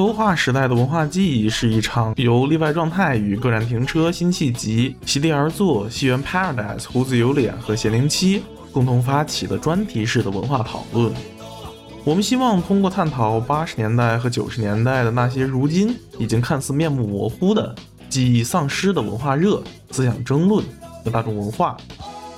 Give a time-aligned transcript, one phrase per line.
[0.00, 8.42] 全球化时代的文化记忆是一场由例外状态与个人停车、辛弃疾、席地而坐、西园 Paradise、胡子有脸和咸灵七
[8.72, 11.12] 共同发起的专题式的文化讨论。
[12.02, 17.74] 我们希望通过探讨八十年代和九十年代的那些如今已经看似面目模糊的
[18.08, 20.64] 记忆丧失的文化热、思想争论
[21.04, 21.76] 和大众文化，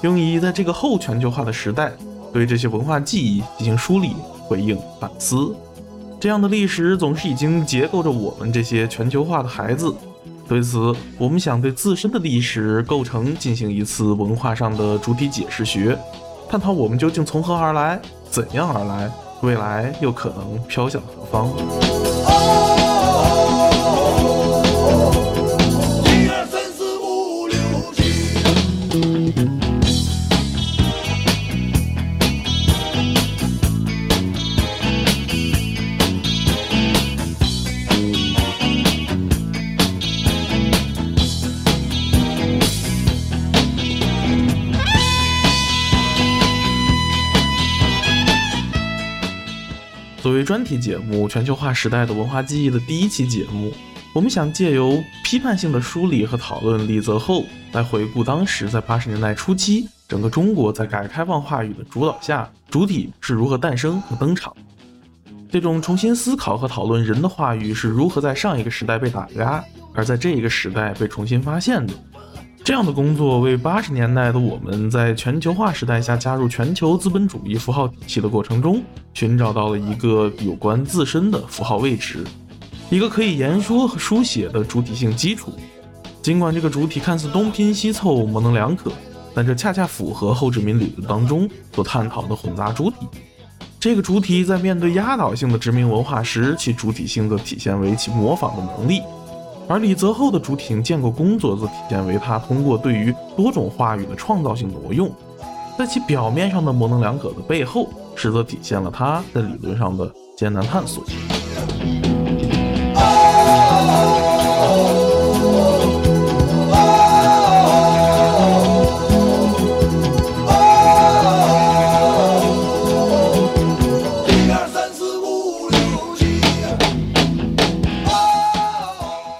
[0.00, 1.92] 用以在这个后全球化的时代
[2.32, 4.16] 对这些文化记忆进行梳理、
[4.48, 5.54] 回应、反思。
[6.22, 9.92] 这样的历史总是已经结构着我们这些全球化的孩子。
[10.46, 15.98] 对此，我们想对自身的历史构成进行一次文化上的主体解释学，
[16.48, 22.71] 探讨我们究竟从何而来，怎样而来，未来又可能飘向何方。
[50.42, 53.72] 专题节目《全球化时代的文化记忆》的第一期节目，
[54.14, 64.54] 我们想借由批判性的梳理和讨论李泽厚，来回顾当时在八十年代初期，整个中国在改革开放话语的主导下，主体是如何诞生和登场。
[65.50, 71.92] 这种重新思考和讨论人的话语是如何在上一个时代被打压，而在这一个时代被重新发现的。
[72.64, 78.80] 这样的工作为八十年代的我们在全球化时代下加入全球资本主义符号体系的过程中，
[79.14, 82.24] 寻找到了一个有关自身的符号位置，
[82.88, 85.52] 一个可以言说和书写的主体性基础。
[86.22, 88.92] 尽管这个主体看似东拼西凑、模棱两可，
[89.34, 92.96] 但这恰恰符合后殖民理论当中所探讨的混杂主体。
[93.80, 99.02] 这个主体在面对压倒性的殖民文化时，其主体性则体现为其模仿的能力。
[99.68, 105.10] 而李泽厚的主体性建构工作则体现为他通过对于多种话语的创造性挪用，
[105.78, 111.02] 在其表面上的模棱两可的背后，实则体现了他在理论上的艰难探索。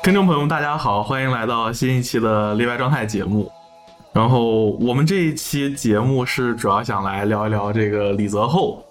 [0.03, 3.49] 听众朋友们，大家好，欢迎来到新一期的例外状态节目。
[4.13, 8.85] 然后我们这一期节目是主要想来聊一聊这个李泽厚。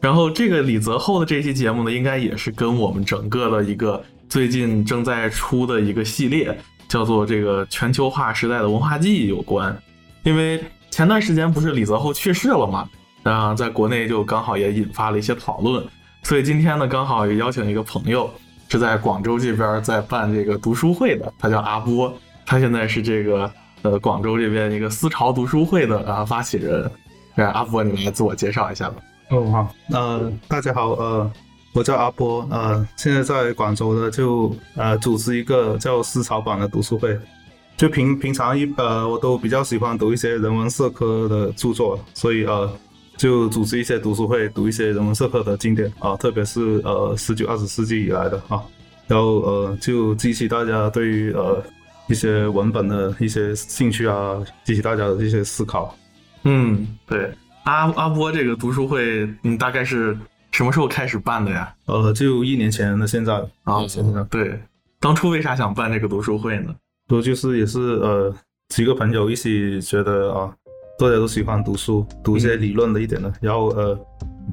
[0.00, 6.58] 然后这个李泽厚的这期节目呢，应该也是跟我们整个的一个最近正在出的一个系列，
[6.88, 9.76] 叫做这个全球化时代的文化记忆有关。
[10.22, 12.88] 因为前段时间不是李泽厚去世了嘛，
[13.24, 15.84] 啊，在国内就刚好也引发了一些讨论，
[16.22, 18.30] 所以今天呢，刚好也邀请一个朋友。
[18.74, 22.12] 是在广州这边在办这个读书会的，他叫阿波，
[22.44, 23.48] 他现在是这个
[23.82, 26.90] 呃广州这边一个思潮读书会的啊发起人。
[27.36, 28.96] 让阿波，你来自我介绍一下吧。
[29.30, 31.30] 哦好，呃大家好，呃
[31.72, 37.16] 我叫阿波，呃现在在广州的就呃组织一个叫思潮版的读书会，
[37.76, 42.68] 就平平常一呃我都比较喜欢读一些人文社科的著作，所以呃。
[43.16, 48.60] 就组织一些读书会，读一些人文社科的经典啊，特别是呃十九二十世纪以来的啊，
[49.06, 51.62] 然后呃就激起大家对于呃
[52.08, 55.96] 一些文本的一些兴趣啊，激起大家的一些思考。
[56.42, 57.32] 嗯，对，
[57.64, 60.16] 阿阿波这个读书会，你大概是
[60.50, 61.72] 什么时候开始办的呀？
[61.86, 64.60] 呃，就一年前的现在啊，现在对，
[64.98, 66.74] 当初为啥想办这个读书会呢？
[67.06, 68.34] 都就是也是呃
[68.68, 70.52] 几个朋友一起觉得啊。
[71.08, 73.98] 大家都喜欢读书，读一些理论的一点的，然后呃，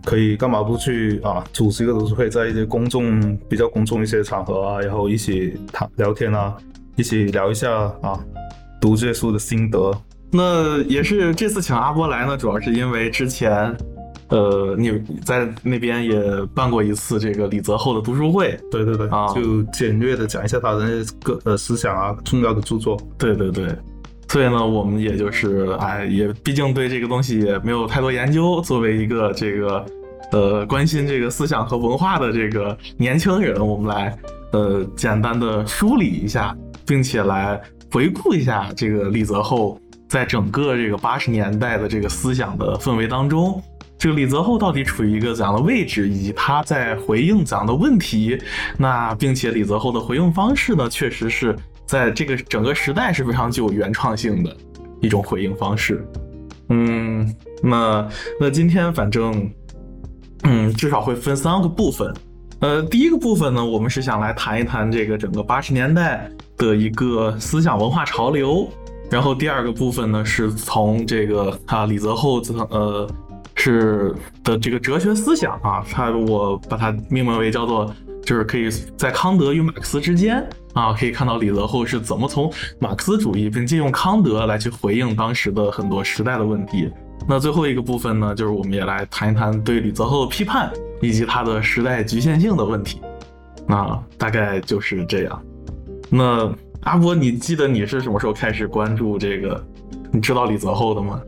[0.06, 1.44] 可以干嘛不去啊？
[1.54, 6.56] 组织一个读书会，在一些公众比较公众一些场合啊，然后一起谈聊天啊，
[6.96, 7.72] 一起聊一下
[8.02, 8.20] 啊，
[8.80, 9.92] 读这些书的心得。
[10.32, 13.76] 那也是这次请阿波来呢，主要是因为之前，
[14.30, 16.22] 呃，你在那边也
[16.56, 18.58] 办过一次这个李泽厚的读书会。
[18.70, 22.98] 对对对，啊，就简略的讲一下他的那个呃思想啊，重要的著作。
[23.18, 23.68] 对对对。
[24.32, 28.62] 所以呢，我们也就是，哎，也毕竟对这个东西也没有太多研究。
[28.62, 29.86] 作为一个这个，
[30.32, 34.18] 呃，关心这个思想和文化的这个年轻人，我们来，
[34.54, 36.56] 呃，简单的梳理一下，
[36.88, 37.60] 并且来
[37.92, 43.62] 回顾一下这个李泽厚在整个这个八十年代的这个思想的氛围当中，
[43.98, 48.40] 这个李泽厚到底处于一个怎样的位置，以及他在回应怎样的问题。
[48.78, 51.54] 那并且李泽厚的回应方式呢，确实是。
[51.86, 54.56] 在这个整个时代是非常具有原创性的
[55.02, 56.06] 一种回应方式，
[56.70, 58.08] 嗯，那
[58.40, 59.52] 那今天反正，
[60.44, 62.14] 嗯，至少会分三个部分，
[62.60, 68.68] 呃，第一个部分呢，我们是想来谈一谈这个整个八十年代的一个思想文化潮流。
[69.10, 73.06] 然后第二个部分呢，是从这个啊李泽厚呃
[73.56, 77.94] 是的这个哲学思想啊，他我把它命名为叫做，
[78.24, 86.90] 就是可以在康德与马克思之间啊，可以看到李泽厚是怎么从马克思主义并借用康德来去回应当时的很多时代的问题。
[87.28, 90.72] 那最后一个部分呢，就是我们也来谈一谈对李泽厚的批判。
[91.04, 93.02] 以及他的时代局限性的问题，
[93.66, 95.44] 那大概就是这样。
[96.12, 96.48] 那
[96.82, 99.66] 阿波，你记得你是什么时候开始关注这个？
[100.12, 101.20] 你知道李泽厚的吗？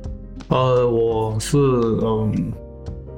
[0.50, 2.54] 呃，我是嗯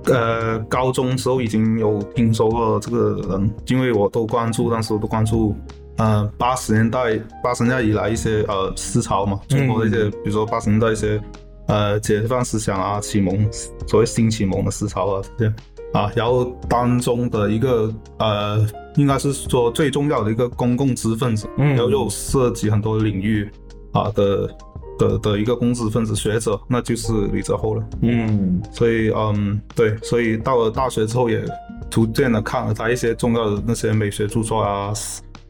[0.07, 5.55] 呃高中时候已经有听说过这个人，因为我都关注，当时我都关注
[5.97, 11.21] 呃八十年代八十年代以来一些呃思潮嘛，中国的一些，比如说八十年代一些
[11.67, 13.47] 呃解放思想啊，启蒙
[13.87, 15.53] 所谓新启蒙的思潮啊这些。
[15.93, 18.67] 啊，然后当中的一个呃，
[18.97, 23.49] 应该是说最重要的一个公共知识分子，嗯，然后又涉及很多领域
[23.93, 24.49] 啊的
[24.97, 31.43] 的的一个公知分子学者，那就是李泽厚了，嗯，所以嗯，对，所以到了大学之后也
[31.89, 34.93] 逐渐的看了他一些重要的那些美学著作啊，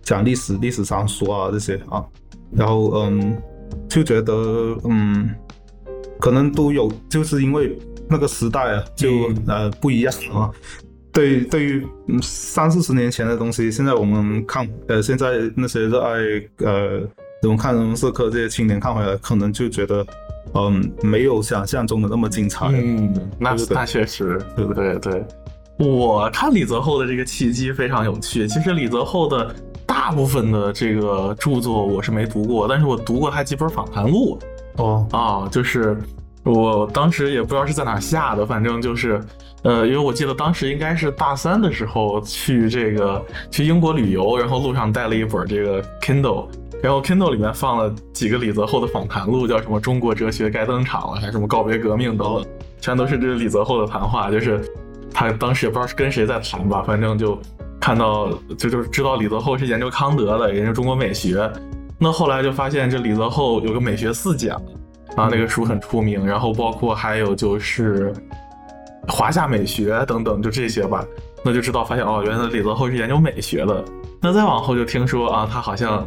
[0.02, 2.04] 讲历史、历史常说啊这些啊，
[2.52, 3.38] 然后嗯，
[3.90, 4.34] 就觉得
[4.84, 5.30] 嗯，
[6.20, 7.78] 可能都有，就是因为。
[8.08, 10.52] 那个时代啊，就呃不一样啊。
[11.12, 11.84] 对，对于
[12.22, 16.20] 三四十年前的东西，现在我们看，呃，现在那些热爱
[16.60, 17.02] 呃
[17.46, 20.04] 怎么看人文社科这些青年看回来，可能就觉得，
[20.56, 22.66] 嗯，没有想象中的那么精彩。
[22.70, 24.98] 嗯，那那确实，对不对？
[24.98, 25.24] 对。
[25.78, 28.48] 我看李泽厚的这个契机非常有趣。
[28.48, 29.54] 其实李泽厚的
[29.86, 34.40] 大部分的这个著作我是没读过，但是我读过他几本访谈录。
[34.78, 35.96] 哦啊，就是。
[36.44, 39.20] 我当时也不知道是在哪下的，反正就是，
[39.64, 43.20] 呃，因为我记得当时应该是大三的时候去这个
[43.50, 46.46] 去英国旅游，然后路上带了一本这个 Kindle，
[46.86, 52.46] 然后 Kindle 里面放了几个李泽厚的访谈录，叫什么《中国哲学该登场了》，还是什么《告别革命》等等，
[52.80, 54.64] 全都是这李泽厚的谈话，就是
[55.12, 57.42] 他当时也不知道是跟谁在谈吧，反正就
[57.82, 61.52] 看到就就知道李泽厚是研究康德的，研究中国美学，
[61.98, 64.62] 那后来就发现这李泽厚有个美学四讲。
[65.16, 68.14] 啊，那个书很出名，然后包括还有就是
[69.08, 71.04] 华夏美学等等，就这些吧。
[71.42, 73.84] 那就知道发现哦，原来李泽厚是研究美学的。
[74.22, 76.06] 那再往后就听说啊，他好像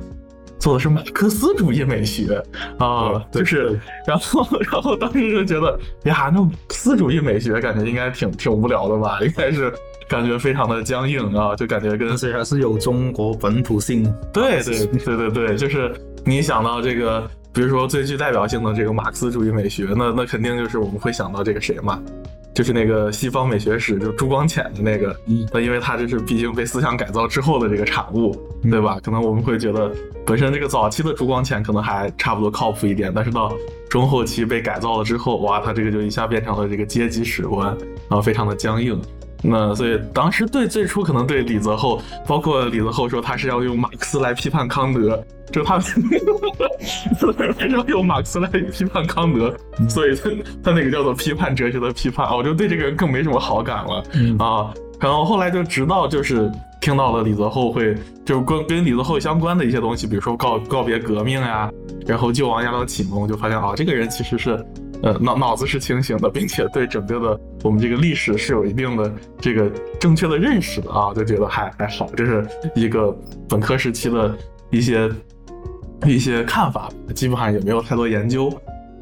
[0.59, 2.43] 做的是马克思主义美学
[2.79, 9.73] 啊， 就是，然后然后当时就觉得呀，那思主义美学感觉应该挺挺无聊的吧，应该是
[10.09, 14.03] 感觉非常的僵硬啊，就感觉跟虽然是有中国本土性。
[14.33, 17.29] 对对对对对，就是你想到这个。
[17.53, 22.01] 比如说最具代表性的这个马克思主义美学，那那肯定就是我们会想到这个谁嘛，
[22.55, 25.17] 就是那个西方美学史，就朱光潜的那个。
[25.53, 28.37] 那因为他这是毕竟被思想改造之后的这个产物，
[28.71, 29.01] 对吧？
[29.03, 29.91] 可能我们会觉得
[30.25, 33.53] 本身这个早期的朱光潜可能还差不多靠谱一点，但是到
[33.89, 37.69] 中后期被改造了之后，哇，他这个就一下变成了这个阶级史观，
[38.09, 39.01] 然后非常的僵硬。
[39.41, 45.81] 那所以当时对最初可能对李泽厚，包括李泽厚说他是要用马克思来批判康德，就他还
[47.61, 49.55] 是要用马克思来批判康德，
[49.89, 50.29] 所以他
[50.65, 54.03] 他那个叫做批判哲学的批判，我就对这个人更没什么好感了
[54.45, 54.75] 啊。
[54.99, 61.71] 然后后来就直到就是听到了李泽厚会就是跟跟李泽厚相关的一些东西，比如说告告别革命呀，
[62.05, 64.67] 然后救亡压倒启蒙，就发现啊这个人其实是。
[65.01, 73.17] 呃，脑脑子是清醒的，并且对整个的我们这个历史是有一定的这个正确的认识的啊，就觉得还还好，这是一个
[73.49, 74.37] 本科时期的
[74.71, 75.11] 一些
[76.07, 78.53] 一些看法，基本上也没有太多研究。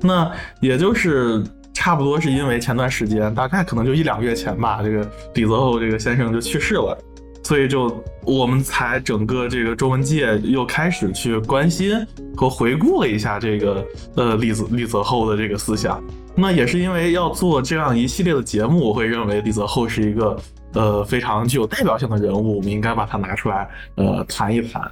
[0.01, 1.43] 那也就是
[1.75, 6.97] 差不多是因为前段时间，大概可能就一两个月前吧，这个李泽厚这个先生就去世了。
[7.43, 12.05] 所以就我们才整个这个中文界又开始去关心
[12.37, 13.87] 和回顾了一下这个
[14.17, 16.03] 呃李泽李泽厚的这个思想。
[16.37, 20.37] 那也是因为要做这样一系列的节目，我会认为李泽厚是一个
[20.75, 24.83] 呃非常具有代表性的人物，我们应该把他拿出来呃谈一谈。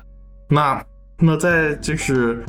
[0.48, 0.84] 那
[1.18, 2.44] 那在就是。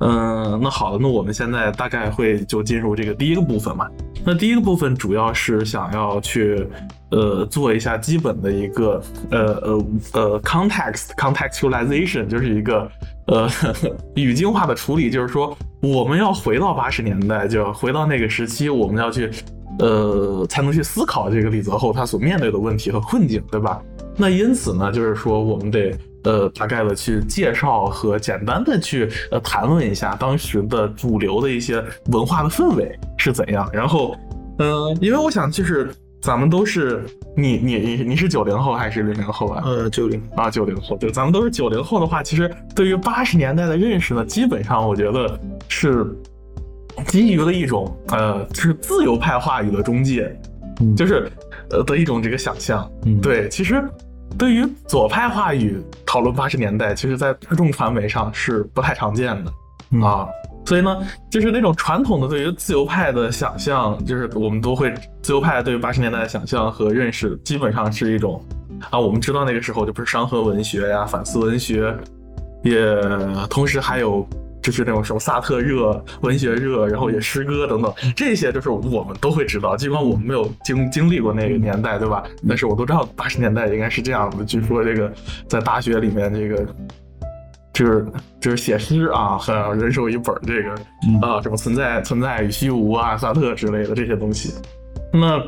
[0.00, 3.88] 嗯，那好的，那我们现在大概会就进入这个第一个部分嘛。
[4.24, 6.66] 那第一个部分主要是想要去，
[7.12, 12.90] 呃，做一下基本的一个，呃呃呃，context contextualization，就是一个，
[13.26, 13.48] 呃，
[14.16, 15.10] 语境化的处理。
[15.10, 19.30] 就是说，我们要回到八十年代，就回到那个时期，我们要去，
[19.78, 23.80] 呃，才能去思考这个李泽厚他所面对的问题和困境，对吧？
[24.16, 25.96] 那因此呢，就是说，我们得。
[26.24, 33.68] 呃，大概的去介绍和简单的去呃谈论一下当时的主流的一些文化的氛围是怎样。
[33.74, 34.16] 然后，
[34.58, 37.04] 嗯，因为我想就是咱们都是
[37.36, 39.62] 你你你你是九零后还是零零后啊？
[39.62, 40.96] 呃，九零啊，九零后。
[40.96, 45.38] 对，咱们都是九零后的话，其实对于八十年代的认识呢，基本上我觉得
[45.68, 46.06] 是
[47.08, 50.34] 基于了一种呃，就是自由派话语的中介，
[50.96, 51.30] 就是
[51.68, 52.90] 呃的一种这个想象。
[53.20, 53.84] 对，其实
[54.38, 59.52] 对于左派话语讨论八十年代，其实在大众传媒上是不太常见的
[60.06, 60.26] 啊。
[60.66, 60.96] 所以呢，
[61.30, 68.42] 就是那种传统的对于自由派的想象，就是我们都会自由派对于八十年代的想象和认识，基本上是一种
[68.90, 71.94] 啊，我们知道那个时候就不是伤痕文学呀、反思文学，
[72.62, 72.82] 也
[73.50, 74.26] 同时还有
[74.62, 79.76] 就是那种什么萨特热、文学热，然后也诗歌等等，这些就是我们都会知道。
[79.76, 82.24] 尽管我们没有经经历过那个年代，对吧？
[82.48, 84.42] 但是我都知道八十年代应该是这样的。
[84.46, 85.12] 据说这个
[85.46, 86.66] 在大学里面这个。
[87.74, 88.06] 就是
[88.40, 90.70] 就是写诗啊，很人手一本这个
[91.20, 94.54] 啊，什么存在存在与虚无啊，萨特之类的这些东西。
[95.12, 95.42] 那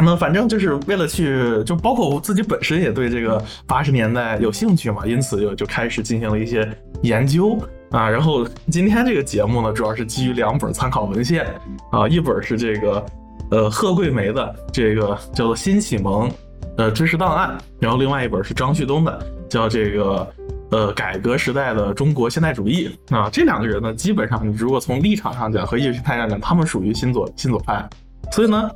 [0.00, 6.68] 那反正就是为了去，就包括我自己本身也对这个八十年代有兴趣嘛，因此就就开始进行了一些
[7.02, 7.58] 研究
[7.90, 8.08] 啊。
[8.08, 11.46] 然后今天这个节目呢，主要是基于两本参考文献
[11.90, 13.06] 啊，一本是这个
[13.50, 16.30] 呃贺桂梅的这个叫做《新启蒙
[16.76, 20.32] 呃知识档案》，然后另外一本是张旭东的叫这个。
[20.74, 22.90] 呃，改革时代的中国现代主义。
[23.10, 27.88] 啊，这两个人呢，基本上你如果从立场上讲和意识形态上讲，他们属于新左新左派，
[28.32, 28.68] 所以呢，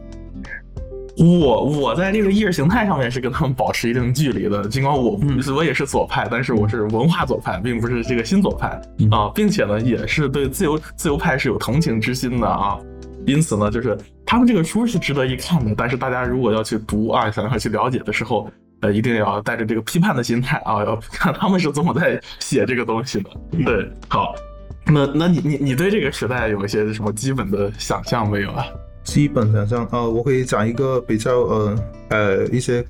[1.17, 5.19] 我我在这个意识形态上面是跟他们保持一定距离的，尽管我
[5.57, 12.79] 我也是左派，但是我是文化左派，并不是这个新左派啊，并且呢，也是对自由自由派是有同情之心的啊，
[13.27, 18.49] 因此呢，就是他们这个书是值得一看的，但是大家如果要去读啊，想要去了解的时候。
[18.81, 23.31] 呃，一定要带着这个批判的心态啊，要看他们是怎么在写这个东西的。
[23.65, 24.35] 对，好，
[24.87, 28.65] 那那你你你对这个时代有一些什么基本的想象没有啊？
[29.05, 31.79] 基本想象啊，我可以讲一个比较呃
[32.11, 32.85] 呃一些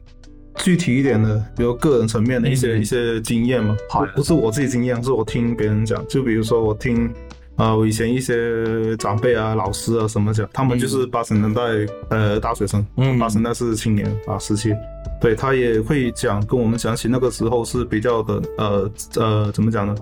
[0.57, 3.77] 具体一点的，比如个人层面的一些一些经验嘛。
[3.89, 6.07] 好，不是我自己经验，是我听别人讲。
[6.07, 7.13] 就比如说我听。
[7.59, 11.61] 啊，我以前一些长辈啊、老师啊什么讲，他们就是八十年代
[12.09, 14.73] 呃大学生，嗯，八十年代是青年啊时期，
[15.21, 19.95] 对他也会讲，跟我们讲起那个时候是比较的呃呃怎么讲呢？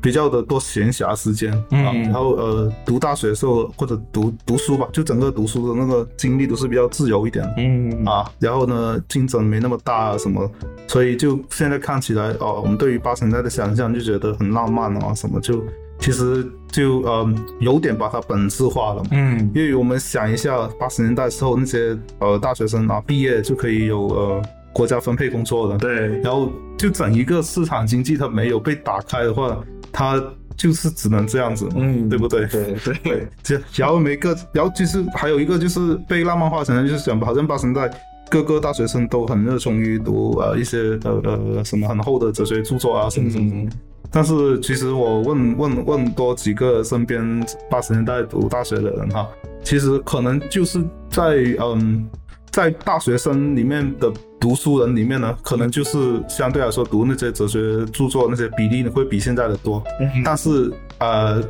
[0.00, 10.50] 比较的多闲暇时间啊，然后呃读大学的时候或者读读书吧，就整个读书的那个经历都是比较自由一点，嗯啊，然后呢竞争没那么大什么，
[10.86, 15.62] 所以就现在看起来哦，我们对于八十年代的想象就觉得很浪漫啊什么就。
[15.98, 29.58] 其实就呃有点把它本质化了，嗯，因为我们想一下八十年代时候那些呃大学生啊毕业就可以有呃国家分配工作了，对，然后就整一个市场经济它没有被打开的话，
[29.90, 30.22] 它
[30.56, 32.46] 就是只能这样子，嗯，对不对？
[32.46, 37.90] 对对， 这然后每个然后就是还有一个就是被浪漫化成就是讲好像八十年代
[38.30, 43.50] 各个大学生都很热衷于读呃一些呃呃什么很厚的哲学著作啊什么什么。
[43.50, 43.70] 什么。
[44.16, 49.28] 但是其实我问问问多几个身边八十年代读大学的人哈，
[49.62, 52.08] 其实可能就是在嗯，
[52.50, 59.84] 在大学生里面的读书人里面呢，可能就是相对来说读那些哲学著作那些比例会比现在的多。
[60.24, 61.42] 但是呃，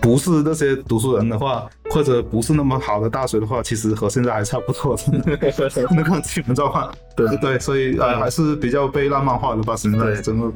[0.00, 4.98] 不是那些读书人的话，或者不是那么好的大学的话，其实和现在还差不多。
[5.22, 10.52] 那个基本状况，对 对，所以呃还是比较被浪漫化的八十年代，整个。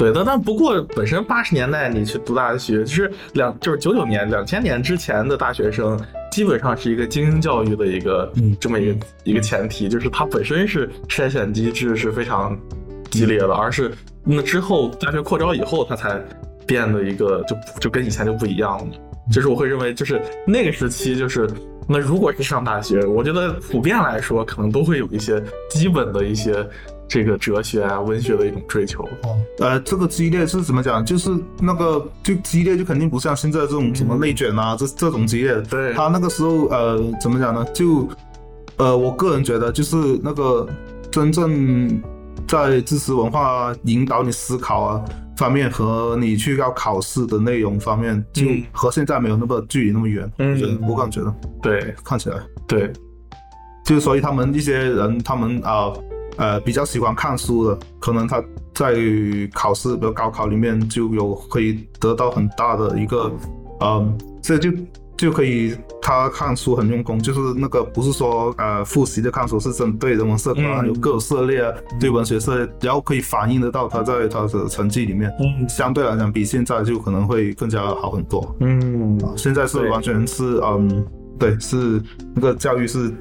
[0.00, 6.00] 对的，但不过本身八十年代你去读大学，就是两就是九九年两千年之前的大学生，
[6.32, 12.58] 基本上是一个精英教育的一个嗯这么一个一个前提，就是它本身是筛选机制是非常
[13.10, 13.92] 激烈的，而是
[14.24, 16.18] 那之后大学扩招以后，它才
[16.66, 18.86] 变得一个就就跟以前就不一样了。
[19.30, 21.46] 就是我会认为，就是那个时期，就是
[21.86, 26.66] 那如果是上大学，我觉得普遍来说，可能都会有一些基本的一些。
[27.10, 29.02] 这个哲学啊，文学的一种追求。
[29.24, 31.04] 哦，呃，这个激烈是怎么讲？
[31.04, 31.28] 就是
[31.60, 35.60] 那个就激烈，就肯定不像现在这种什么内卷啊，这这种激烈。
[35.62, 37.66] 对，他那个时候，呃，怎么讲呢？
[37.74, 38.08] 就，
[38.76, 40.68] 呃，我个人觉得，就是那个
[41.10, 42.00] 真正
[42.46, 45.04] 在知识文化引导你思考啊
[45.36, 50.32] 方面，和你去要考试的内容方面，就和现在没有那么距离那么远。
[50.38, 52.36] 嗯，我个人觉得，对，看起来，
[52.68, 52.92] 对，
[53.84, 55.92] 就所以他们一些人，他们啊。
[55.92, 56.02] 呃，
[56.64, 58.42] 比较喜欢看书的，可能他
[58.74, 58.94] 在
[59.52, 63.30] 考试，比如高考里面就有可以得到很大的一个，
[63.80, 64.70] 嗯，这就
[65.18, 75.30] 就可以他看书很用功，就是那个不是说呃复习的看书，是针对人文社科啊，有各种涉猎啊，对文学涉猎，然后可以反映得到他在他的成绩里面，
[75.68, 78.56] 相对来讲比现在就可能会更加好很多。
[78.60, 81.06] 嗯，现在是完全是嗯，
[81.38, 82.02] 对，是
[82.34, 83.12] 那个教育是。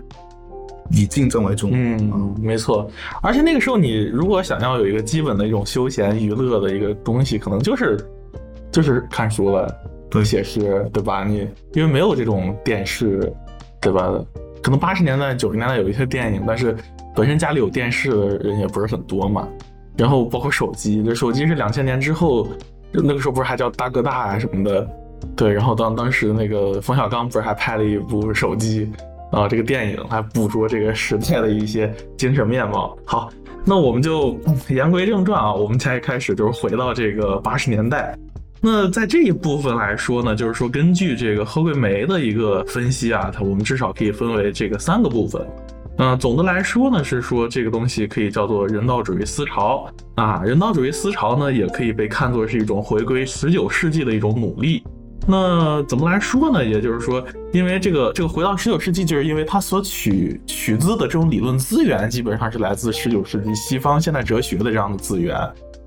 [0.92, 1.70] 以竞争为主。
[1.72, 2.90] 嗯，没错。
[3.22, 7.98] 而且那个时候，你如果想要有一个基本的一种休闲娱乐的一个东西，可能就是
[8.72, 9.74] 就是看书了，
[10.10, 11.24] 对写诗，对吧？
[11.24, 13.32] 你因为没有这种电视，
[13.82, 14.14] 对吧？
[14.62, 16.76] 可能八十年代、九十年代有一些电影，但是
[17.16, 19.48] 本身家里有电视的人也不是很多嘛。
[19.98, 22.48] 然后包括手机，这手机是两千年之后，
[22.92, 24.88] 那个时候不是还叫大哥大啊什么的，
[25.36, 25.52] 对。
[25.52, 28.90] 然后当当时那个冯小刚不是还拍了一部手机
[29.32, 32.98] 啊、这个电影来捕捉这个时代的一些精神面貌。
[33.06, 33.30] 好，
[33.64, 38.18] 那我们就言归正传啊，我们才开始就是回到这个八十年代。
[38.62, 45.48] 那在这一部分来说呢，就是说根据这个贺桂梅的一个分析啊，它我们至少可以分为这个三个部分。
[46.02, 50.42] 嗯、总的来说呢，是说这个东西可以叫做人道主义思潮啊。
[50.44, 54.84] 人道主义思潮呢，也可以被看作是一种回归十九世纪的一种努力。
[55.28, 56.66] 那怎么来说呢？
[56.66, 65.38] 也就是说，因为这个这个回到十九世纪，就是因为它所取取资的这种理论资源，基本上是来自十九世纪西方现代哲学的这样的资源。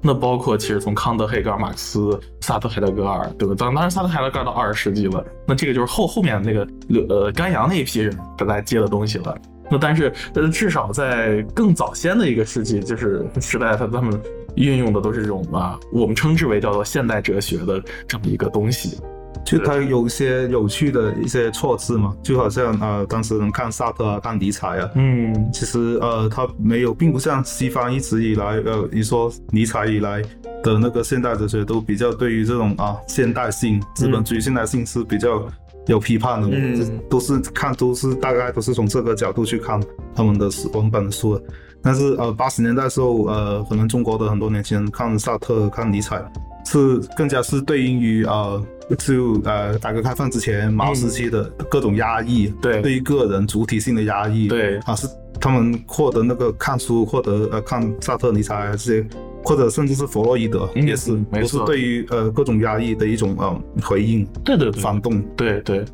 [0.04, 3.54] 那包括其实从康德、黑格尔、马克思、萨特、海德格尔，对吧？
[3.56, 6.66] 当当然，萨特、海德格尔到二十世纪了，那这个就是后后面那个
[7.08, 9.36] 呃甘阳那一批人来接的东西了。
[9.70, 14.20] 那但是呃，至少在更早先的一个世纪，就是时代，他他们
[14.56, 18.98] 运用的都是这种啊，我们称之为叫做现代哲学的这么一个东西。
[19.44, 25.50] 就它有一些有趣的一些措辞嘛，就好像呃，当时能看萨特啊，看尼采啊，嗯。
[25.52, 30.22] 其实呃，它没有，并不像西方一直以来呃，你说尼采以来
[30.62, 35.42] 的那个现代哲学都比较对于这种啊现代性、资本主义现代性是比较
[35.86, 36.76] 有批判的，嗯。
[36.76, 39.82] 这都是看都是大概都是从这个角度去看
[40.14, 41.42] 他们的书文本的书的。
[41.84, 46.24] 但是呃，八十年代的时候，呃，可能中国的很多年轻人看萨特、看尼采，
[46.64, 48.64] 是更加是对应于呃，
[48.96, 52.80] 就呃改革开放之前毛时期的各种压抑，对。
[52.82, 54.76] 对于个人主体性的压抑，对。
[54.78, 55.08] 啊，是
[55.40, 59.06] 他们获得那个看书，获得呃看萨特、尼采这些，
[59.44, 65.22] 或者甚至是弗洛伊德，嗯也是没错都是对于呃各种压抑的一种呃回应、对对对，反动。
[65.36, 65.84] 对对。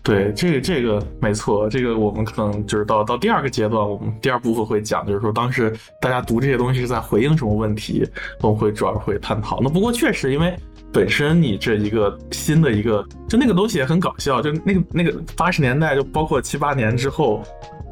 [0.00, 8.08] 对，这个这个没错，这个我们可能就是到到第二个阶段，我们第二部分会讲，就是说当时大家读这些东西是在回应什么问题，
[8.40, 9.60] 我们会主要会探讨。
[9.60, 10.56] 那不过确实，因为
[10.92, 17.42] 本身你这一个新的一个，就那个东西也很搞笑，就那个那个八十年代，就包括七八年之后。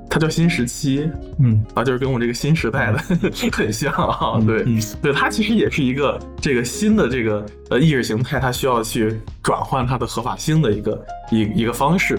[0.09, 2.98] 它叫新时期嗯，啊，就是跟我这个新时代的
[3.52, 12.18] 很像啊，对，嗯对，它其实也是一个这个新的这个呃意识形态，它需要去转换它的合法性的一个一一个方式。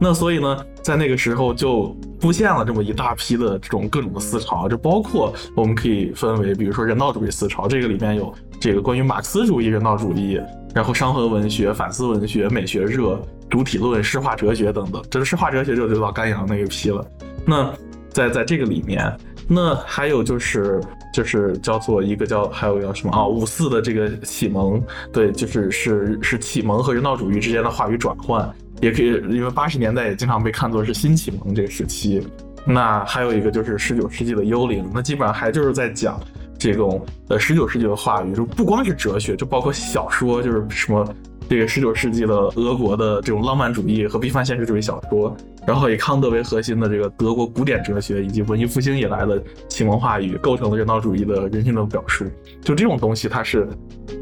[0.00, 10.40] 那所以呢，在那个时候就出现了这么一大批的这种各种的思潮，就包括我们可以分为，比如说人道主义思潮，这个里面有这个关于马克思主义人道主义，
[10.74, 15.02] 然后伤痕文学、反思文学、美学热、主体论、诗化哲学等等。
[15.10, 17.04] 这是诗化哲学就就到甘阳那一批了。
[17.44, 17.72] 那
[18.10, 19.12] 在在这个里面，
[19.48, 20.78] 那还有就是
[21.12, 23.12] 就是叫做一个叫还有叫什么？
[23.12, 28.48] 啊五四的这个启蒙，对，就是是是启蒙和人道主义之间的话语转换，
[28.82, 32.22] 也可以因为八十年代也经常被看作是新启蒙这个时期。
[32.66, 36.20] 那还有一个就是十九世纪的幽灵，那基本上还就是在讲
[36.58, 41.08] 这种呃十九世纪的话语，就不光是哲学，就包括小说，就是什么
[41.48, 45.34] 这个十九世纪的俄国的这种浪漫主义和批判现实主义小说，
[45.68, 52.24] 然后以康德为核心的这个德国古典哲学以及文艺复兴以来的启蒙话语，构成了人道主义的人性的表述。
[52.62, 53.68] 就这种东西，它是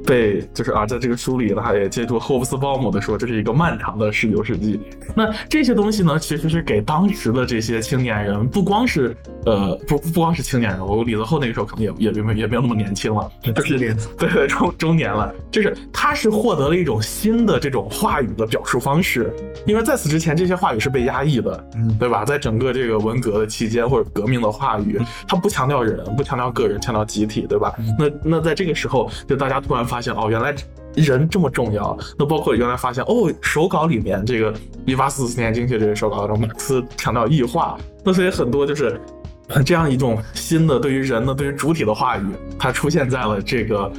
[0.04, 4.80] 被就是啊，在这个书里，他也借助霍布斯鲍姆的说，这是一个漫长的十九世纪。
[5.14, 19.32] 那这些东西呢，其实是给当时的这些青年人，不光是呃不不光是青年人，我李泽厚那个时候可能也也也没也没有那么年轻了， 就是年对对中中年了，就是他是获得了一种新的这种话语的表述方式，
[19.64, 22.24] 因为在此之前这些话语是被压抑的，嗯对吧？
[22.24, 27.74] 在整个这个文革的期间或者革命的话语，它不强调人，不强调个人，强调集体，对吧？
[27.98, 30.54] 那那在这个时候，就大家突然发现，哦，原来
[30.94, 31.96] 人这么重要。
[32.18, 39.00] 那包括原来发现，哦，手稿里面这个一八四四年经济这个手稿中，马克思强调异化，那所以很多就是。
[39.48, 42.26] 呃这样一种新的对于人的、对于主体的话语，
[42.58, 43.92] 它出现在了这个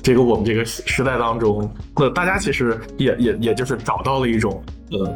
[0.00, 1.68] 这个我们这个时代当中。
[1.96, 5.12] 那大家其实也也也就是找到了一种呃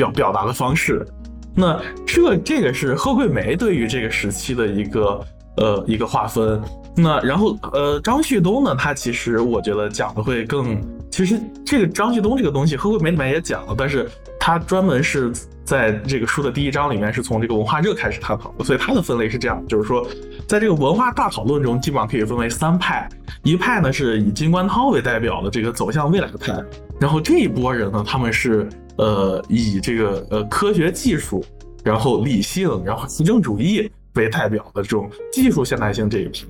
[0.00, 1.06] 表表达的方式。
[1.54, 5.20] 那这这个是贺桂梅对于这个时期的一个
[5.56, 6.62] 呃一个划分。
[6.96, 14.08] 那然后呃张旭东呢，他其实我觉得讲的会更，其实这个张旭东这个东西，贺桂梅里面也讲了，但是
[14.38, 15.32] 他专门是
[15.64, 20.06] 在这个书的第一章里面是从这个文化热开始探讨的，所以他的分类是这样，就是说
[20.48, 23.08] 在这个文化大讨论中，基本上可以分为三派，
[23.44, 26.52] 一派呢是以金观涛为代表的这个走向未来的派，
[27.00, 31.44] 然后这一波人呢，他们是呃以这个呃科学技术
[31.82, 36.46] 然后理性，然后行政主义为代表的这种技术现代性这一批。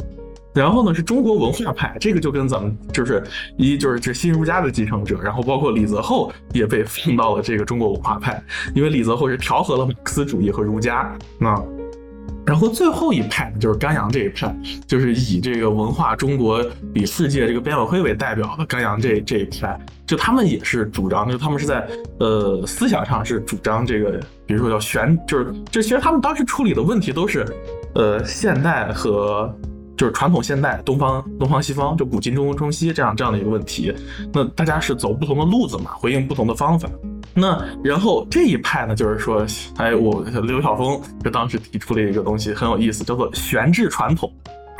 [0.52, 3.22] 然后呢，是中国文化派，这个就跟咱们就是
[3.56, 8.42] 一就是这新儒家的继承者，然后包括李泽厚也被放到了这个中国文化派，
[8.74, 11.62] 因为李泽厚是调和了马克思主义和儒家啊。
[12.46, 14.54] 然后最后一派就是甘阳这一派，
[14.86, 21.86] 就是以这个文化中国与世界这个编委会为代表的甘阳这这一派，就他们也是主张，就他们是在
[22.18, 27.46] 呃思想上是主张这个，比如说叫玄，就是就其实他们当时处理的问题都是，
[27.94, 29.54] 呃现代和。
[29.96, 33.94] 就是传统现代、东方东方西方，就古今中中西这样这样的一个问题，
[34.32, 36.88] 那大家是走不同的路子嘛，回应不同的方法。
[37.34, 44.30] 那然后这一派呢，就是说，哎，我刘晓峰就当时提出了一个东西很有意思，叫做悬置传统。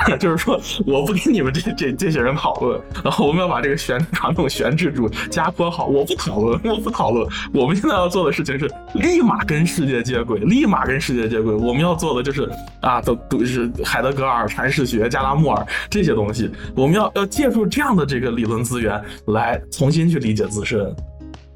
[0.18, 7.28] 就是说，我不跟你们这这这些人讨论，然后我们要把这个悬传统悬置住，加括号，我不讨论，我不讨论。
[7.52, 11.52] 我们现在要做的事情是立马跟世界接轨，立马跟世界接轨。
[11.52, 20.96] 我们要做的就是啊，都都是海德格尔阐释学、加拉穆尔这些东西，我们要要借助这样的这个理论资源来重新去理解自身。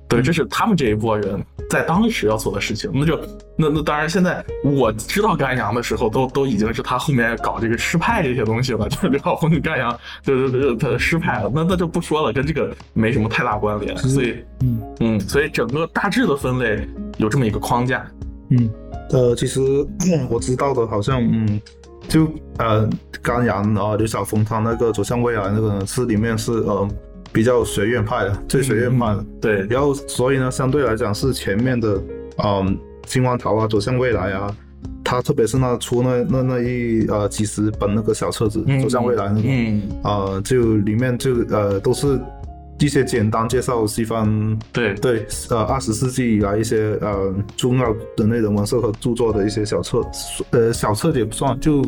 [0.06, 2.90] 对，这是他们这一波人在当时要做的事情。
[2.92, 3.18] 那就
[3.56, 11.50] 那那当然，现在我知道甘阳的时候，都都已经是他后面搞这个失派这些东西了，就是刘晓峰跟甘阳，对对对，他的诗派了。
[11.54, 13.96] 那那就不说了，跟这个没什么太大关联。
[13.96, 16.86] 所以，嗯嗯，所以整个大致的分类
[17.16, 18.06] 有这么一个框架。
[18.50, 18.70] 嗯，
[19.10, 19.60] 呃，其实
[20.28, 21.60] 我知道的，好像嗯，
[22.08, 22.88] 就呃
[23.22, 26.88] 甘阳啊，刘晓峰他那个走向未来那个是里面是呃。
[27.34, 29.66] 比较学院派的，最学院派的，对。
[29.68, 32.00] 然后，所以呢，相对来讲是前面的，
[32.38, 34.56] 嗯，金光桃啊，走向未来啊，
[35.02, 42.20] 他特别是那出那那那一呃几十本那个小册子，走向未来那个，嗯，呃，就里面就呃都是
[42.78, 50.00] 一些简单介绍西方，对对，呃，二十世纪以来一些呃重要人类人文社科著作的一些小册，
[50.52, 51.84] 呃，小册也不算就。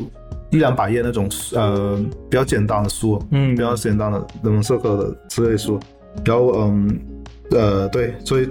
[0.56, 1.96] 一两百页那种呃
[2.30, 5.78] 比较简单的书，嗯，比较简单的人文社科的之类书，
[6.24, 6.98] 然后嗯
[7.50, 8.48] 呃对，所以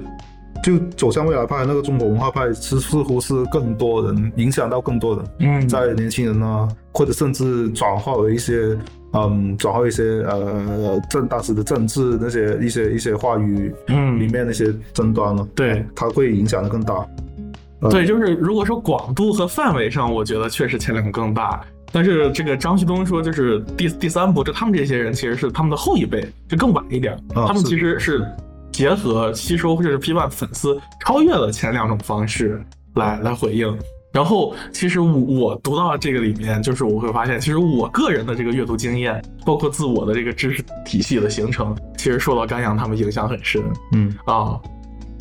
[0.63, 8.77] 就走向未来派那个中国文化派是似乎是更多人影响到更多人，嗯，在年轻人呢，或者甚至转化为一些
[9.13, 17.05] 嗯转化一些呃政当时的政治那些一些一些话语，嗯，里面那些争端呢，对，它会影响的更大。
[17.91, 21.61] 对，就是如果说广度和范围上，我觉得确实前两个更大。
[21.95, 27.17] 但是这个张旭东说，就是第第三部，就他们这些人其实是他们的后一辈，就更晚一点。
[27.33, 28.21] 他们其实是
[28.69, 32.61] 结合吸收或者是批判粉丝，超越了前两种方式
[32.95, 33.73] 来来回应。
[34.11, 43.63] 然后其实我读到这个里面，就是我会发现，其实我个人的这个阅读经验，包括自我的这个知识体系的形成，其实受到甘阳他们影响很深。
[43.93, 44.59] 嗯啊，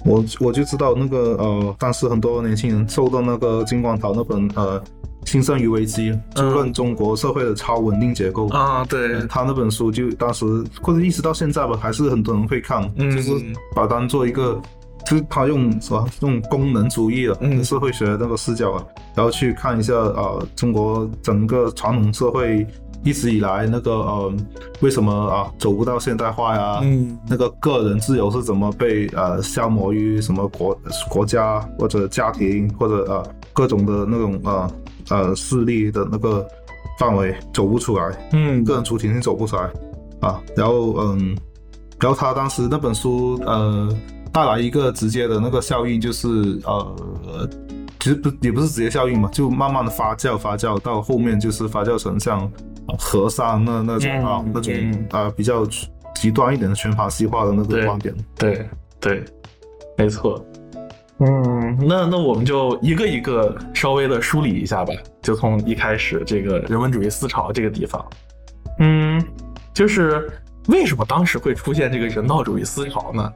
[0.04, 4.82] 我我就知道那个呃，当时很多年轻人受到那个金光桃那本呃。
[5.24, 10.44] 新生于危机，就论中国社会的超稳定结构啊，对他那本书，就当时
[10.80, 13.32] 或者一直到现在吧，还是很多人会看，就是
[13.74, 14.60] 把当做一个，
[15.06, 18.84] 就是他用什么用功能主义的社会学那个视角啊，
[19.14, 22.66] 然后去看一下啊，中国整个传统社会
[23.02, 24.32] 一直以来那个呃，
[24.80, 26.80] 为什么啊走不到现代化呀？
[26.82, 34.70] 嗯，那个个人自由是怎么被呃消磨于什么国国家或者家庭或者呃各种的那种呃。
[35.10, 36.46] 呃，势力的那个
[36.98, 39.70] 范围走不出来，嗯，个人主体性走不出来
[40.20, 40.40] 啊。
[40.56, 41.36] 然后，嗯，
[42.00, 43.88] 然后他当时那本书，呃，
[44.32, 46.28] 带来一个直接的那个效应，就是
[46.64, 47.48] 呃，
[48.00, 52.50] 其实不也不是直接效应嘛，就慢慢的发酵，发酵到后面就是发酵成像
[52.98, 54.74] 和尚那那种啊，那种
[55.10, 55.66] 啊比较
[56.14, 58.14] 极端一点的全法西化的那个观点。
[58.36, 58.68] 对
[59.00, 59.24] 对，
[59.96, 60.44] 没错。
[61.18, 68.04] 嗯，那那我们就一个一个稍微的梳理一下吧，就从一开始这个人文主义思潮这个地方，
[68.80, 69.24] 嗯，
[69.72, 70.28] 就是
[70.68, 73.32] 为什么当时会出现这个人道主义思潮呢？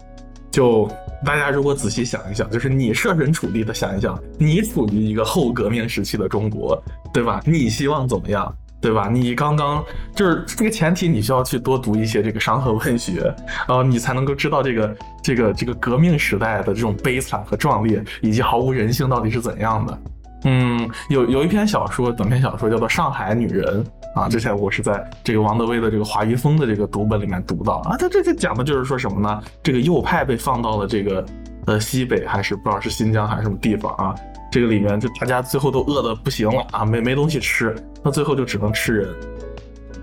[0.51, 0.91] 就
[1.25, 7.41] 大家如果仔细想一想，就是你设身处地的想一想，你处于一个后革命时期的中国，对吧？
[7.47, 8.53] 你希望怎么样？
[8.81, 9.09] 对吧？
[9.11, 13.35] 你刚刚就是这个前提，你需要去多读一些这个伤痕文学，
[13.67, 19.99] 然后你才能够知道这个这个这个革命时代的这种悲惨和壮烈，以及毫无人性到底是怎样的。
[20.45, 23.85] 嗯，有有一篇小说，短篇小说叫做《上海女人》
[24.21, 29.43] 啊，之前我是在这个王德威的这个华余锋的这个读本里面读到啊，他这这讲的就是说什么呢？
[29.65, 31.27] 这个右派被放到了这个
[31.67, 34.15] 呃西北，还是不知道是新疆还是什么地方啊？
[34.51, 39.15] 这个里面就大家最后都饿的不行了啊，没没东西吃，那最后就只能吃人，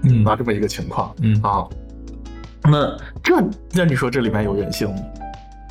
[0.03, 1.67] 嗯，啊这么一个情况，嗯啊，
[2.63, 3.36] 那这
[3.73, 5.01] 那你说这里面有人性吗？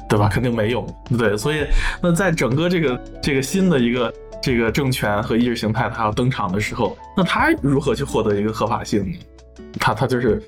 [0.08, 0.28] 对吧？
[0.28, 0.86] 肯定没有，
[1.18, 1.36] 对。
[1.36, 1.64] 所以，
[2.02, 9.18] 那在整个这个这个新的一个这个政权和意识形态它要登场的时候，那它如何去获得一个合法性呢？
[9.80, 10.42] 它它就是。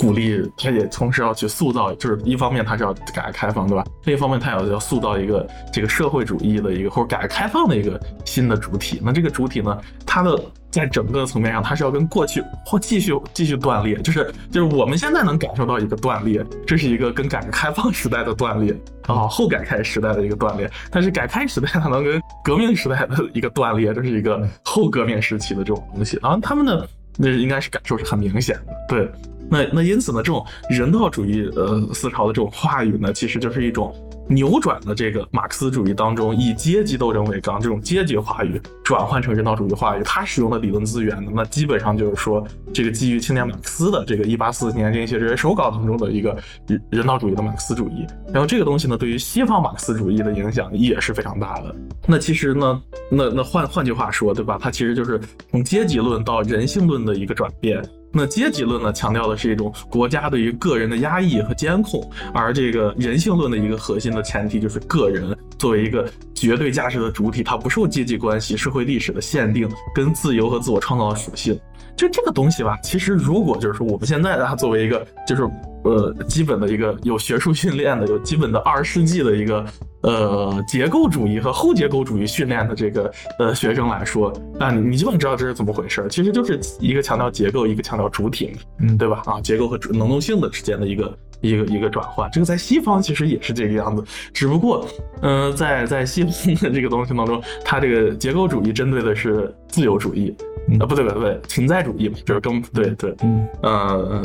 [0.00, 3.84] 鼓励，他也同时要去塑造，就是一方面他是要改革开放，对吧？
[4.04, 8.98] 另一方面他也要塑造一个这个社会主义的一个或者改革开放的一个新的主体。
[9.04, 18.74] 那这个主体呢，它的在整个层面上，它是要跟过去或继续继续断裂，就是就是我们现在能感受到一个断裂，这是一个跟改革开放时代的断裂
[19.06, 20.70] 啊，后改开时代的一个断裂。
[20.90, 26.18] 但是改开时代它能跟革命时代的一个断裂，这是一个后革命时期的这种东西。
[26.22, 29.10] 然后他们的那应该是感受是很明显的，对。
[29.50, 33.92] 那那因此呢，这种人道主义呃思潮的这种话语呢，其实就是一种
[34.28, 40.02] 扭转了这个马克思主义当中以阶级斗争为纲这种阶级话语，转换成人道主义话语。
[40.04, 46.36] 他使用的理论资源呢，那基本上就是说这个基于青年马克思的这个一八四年这些这些手稿当中的一个
[46.68, 48.06] 人人道主义的马克思主义。
[48.32, 51.74] 然后这个东西呢，对于西方马克思主义的影响也是非常大的。
[52.06, 54.56] 那其实呢，那那换换句话说，对吧？
[54.60, 57.82] 它其实就是从阶级论到人性论的一个转变。
[58.12, 71.58] 那阶级论呢，强调的是一种国家对于个人的压抑和监控，而这个人性论的一个核心的前提就是个人作为一个绝对价值的主体，它不受阶级关系、社会历史的限定，跟自由和自我创造的属性。
[71.96, 75.48] 就这个东西吧，其实如果就是说我们现在它作为一个就是
[75.84, 79.64] 呃基本的一个有学术训练的、有基本的二十世纪的一个。
[80.02, 86.06] 呃，结构主义和后结构主义训练的这个呃学生来说，那你你基本知道这是怎么回事？
[86.08, 89.22] 其实就是一个强调结构，一个强调主体，嗯，对吧？
[89.26, 94.86] 啊，结构和能动性的之间的一个一个一个转换，这个在西方其实也是这个样子，只不过，
[95.22, 100.34] 嗯，在在西方的这个东西当中，它这个结构主义针对的是自由主义，
[100.78, 104.22] 啊，不对不对不对，存在主义嘛，就是更对对，嗯呃。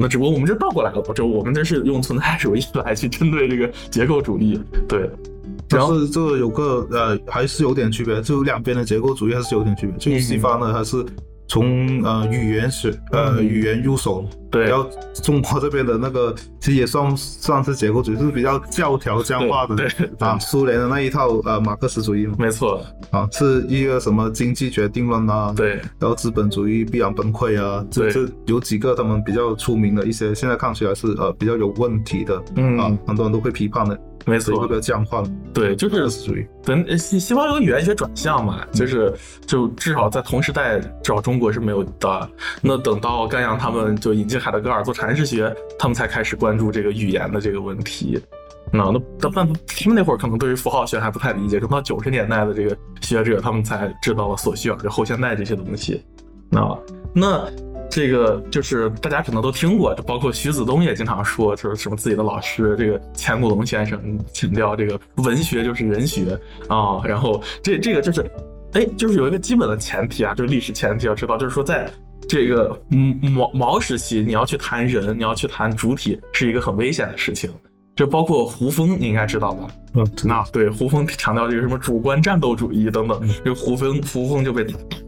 [0.00, 5.10] 那只不过我们这倒过来了，就我们这是用存在主义来去针对这个结构主义，对。
[5.68, 11.04] 然后这个有个呃，还是有点区别，就两边的结构主义还是有点区别，就西方的还是。
[11.48, 14.88] 从呃语言学呃语言入手，对，然后
[15.22, 22.84] 中国这边的那个其实也算算是结构主义，是比较教条僵化的，对啊，苏联的那一套呃马克思主义嘛，没错。
[23.10, 32.78] 啊，是一个什么经济决定论啊，对，然后资本主义必然崩溃啊，这这有几个他们比较出名的一些，现在看起来是呃比较有问题的，嗯。
[32.78, 33.98] 啊，很多人都会批判的。
[34.26, 39.12] 没错，一个僵化的，对，就是属于等西西方有语言学转向嘛，就是
[39.46, 42.30] 就至少在同时代，至少中国是没有的。
[42.60, 48.20] 那等到甘阳他们就引进海德格尔做阐释学，他们才开始关注这个语言的这个问题。
[48.70, 49.56] 那那但他们
[49.94, 56.04] 那会儿可能对于符号学还不太理解，等到九十年代的这个学者，他们才知道了索绪尔就后现代这些东西。
[56.50, 56.78] 那
[57.14, 57.48] 那。
[57.90, 63.98] 这个就是大家可能都听过，就包括徐子东也经常说，就是什么自己的老师这个钱谷龙先生
[64.32, 68.30] 强调这个文学就是人学啊，然后这这个就是，
[68.74, 71.90] 哎，就是有一个基本的前提啊，就是历史前提要知道，就是说在
[72.28, 72.78] 这个
[73.22, 77.50] 毛毛时期，你要去谈人，你要去谈主体，是一个很危险的事情。
[77.96, 79.66] 这包括胡风，你应该知道吧？
[79.94, 84.64] 嗯，那对胡风强调这个什么主观战斗主义等等，这胡风胡风就被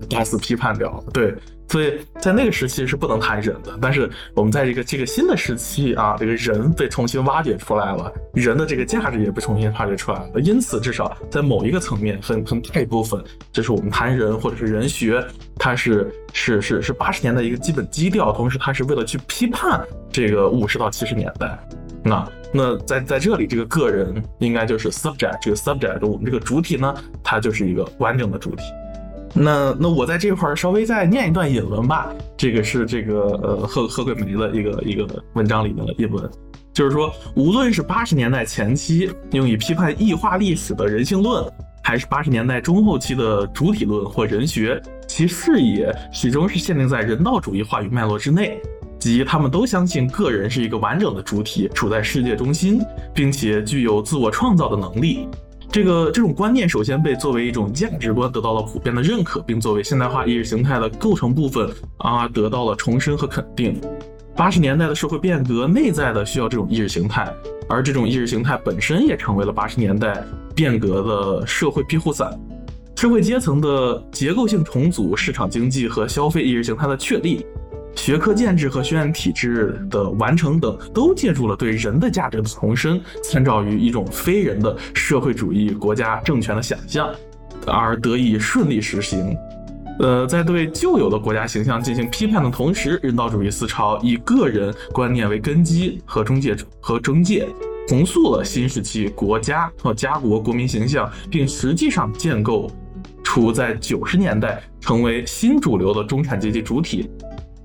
[0.09, 1.05] 大肆批判掉了。
[1.13, 1.35] 对。
[1.71, 10.41] 所以在那个时期是不能谈人的，但是我们在这个这个新的时期啊，这个人被重新挖掘出来了，人的这个价值也被重新发掘出来了。
[10.41, 15.25] 因此，至少在某一个层面，很很大一部分，就是我们谈人或者是人学，
[15.57, 19.81] 它是是是是八十年代一个基本基调，同时它是为了去批判
[20.11, 21.57] 这个五十到七十年代。
[22.03, 28.65] 那那在在这里，这个个人应该就是 subject，这个 subject，我们这个主体呢，它就是一个完整的主体。
[29.33, 36.29] 那那我在这块儿稍微再念一段引文吧，这个是这个呃贺贺桂梅的一个一个文章里的引文，
[36.73, 41.45] 就是说，无论是八十年代前期用以批判异化历史的人性论，
[41.83, 48.61] 还是八十年代中后期的主体论或人学，其视野始终是限定在人道主义话语脉络之内，
[48.99, 52.81] 即他们都相信个人是一个完整的主体，处在世界中心，
[53.15, 55.29] 并且具有自我创造的能力。
[55.73, 63.81] 这个这种观念首先被作为一种价值观得到了普遍的认可，并作为现代化意识形态的构成部分啊得到了重申和肯定。
[64.35, 67.33] 八十年代的社会变革内在的需要这种意识形态，
[67.69, 70.25] 而这种意识形态本身也成为了八十年代
[70.57, 72.37] 变革的社会庇护伞。
[72.97, 77.47] 社会阶层的结构性重组、市场经济和消费意识形态的确立。
[77.97, 87.11] 学科建制和学院体制的完成等，都借助了对人的价值的重申，参照于一种非人的社会主义国家政权的想象，
[87.67, 89.37] 而得以顺利实行。
[89.99, 97.47] 呃，在对旧有的国家形象进行批判的同时，人道主义思潮以个人观念为根基和中介和中介，
[97.87, 102.71] 重塑了新时期国家和家国国民形象，并实际上建构
[103.23, 107.11] 出在九十年代成为新主流的中产阶级主体。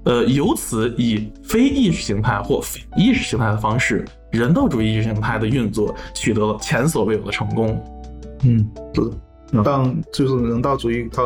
[0.05, 7.83] 呃，由此以非意识形态或非意识形态的方式，人道主义意识形态的运作取得了前所未有的成功。
[8.43, 9.63] 嗯，是的。
[9.63, 11.23] 但就是人道主义，它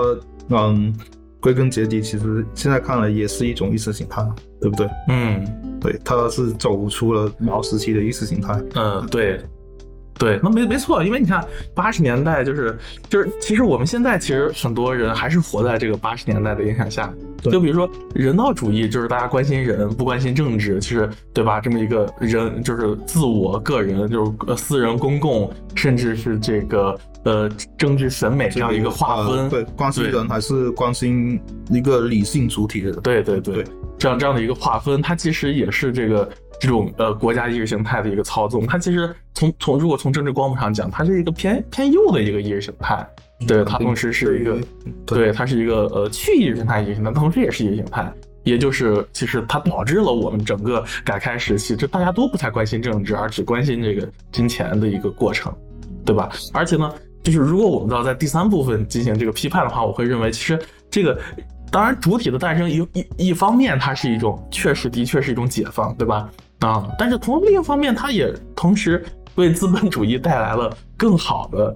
[0.49, 0.93] 嗯，
[1.39, 4.25] 归根结底，其实现在看来也是一种意识形态，
[4.61, 4.87] 对不对？
[5.09, 8.61] 嗯，对，它是走出了毛时期的意识形态。
[8.75, 9.41] 嗯，对。
[10.19, 11.41] 对，那没没错，因为你看
[11.73, 12.77] 八十年代就是
[13.09, 17.11] 就是，其实我们现在其实很多人还是活在这个八十年代的影响下。
[17.41, 21.61] 就比如说人道主义，就是大家关心人不关心政治，其实对吧？
[21.61, 29.49] 这么一个人就是自我个人，就是呃私人公共，甚至是这个呃政治审美这样一个划分。
[29.49, 32.91] 对，关心人还是关心一个理性主体的。
[32.95, 33.63] 对对对，
[33.97, 36.29] 这样这样的一个划分，它其实也是这个。
[36.59, 43.07] 这种呃国家意识形态的一个操纵，它其实从从如果从政治光谱上讲，它是一个偏偏右的一个意识形态，
[43.47, 44.57] 对它同时是一个，
[45.05, 48.11] 对它是一个呃去意识形态意识形态，同时也是意识形态，
[48.43, 55.53] 也就是其实它导致了我们整个改开时期，这大家都不太关心政治，而只关心这个金钱的一个过程，
[56.05, 56.29] 对吧？
[56.53, 56.93] 而且呢，
[57.23, 60.59] 就是如果我们要在第三部分进行这个批判的话，我会认为其实
[60.91, 61.17] 这个
[61.71, 66.29] 当然主体的诞生一一一方面，它是一种确实的确是一种解放，对吧？
[66.59, 69.03] 啊，但是从另一方面，它也同时
[69.35, 71.75] 为资本主义带来了更好的、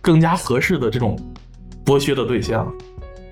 [0.00, 1.16] 更加合适的这种
[1.84, 2.72] 剥削的对象。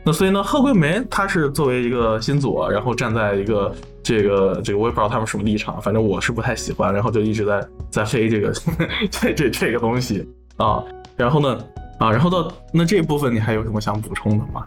[0.05, 8.53] 那所以呢，贺桂梅她是作为一个新左，然后站在一个这个这个，我也不知道他们什么立场，反正我是不太喜欢，然后就一直在在黑这个
[9.11, 10.83] 这这这个东西啊。
[11.17, 11.65] 然后呢，
[11.99, 14.65] 啊，然后到那这一部分，你还有什么想补充的吗？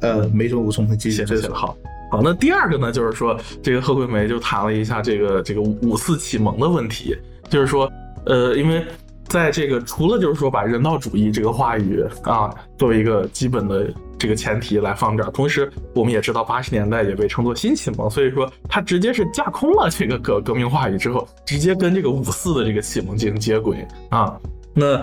[0.00, 1.76] 呃，没什么补充的，谢谢，谢谢，好。
[2.08, 7.16] 好，那第二个呢，就是说这个贺桂梅就谈了一下这个这个五四启蒙的问题，
[7.50, 7.90] 就是说，
[8.26, 8.84] 呃，因为
[9.24, 24.38] 在这个除了就是说把人道主义这个话语啊作为一个基本的这个前提来放这儿，同时我们也知道八十年代也被称作新启蒙，所以说它直接是架空了这个革革命话语之后，直接跟这个五四的这个启蒙进行接轨啊，
[24.72, 25.02] 那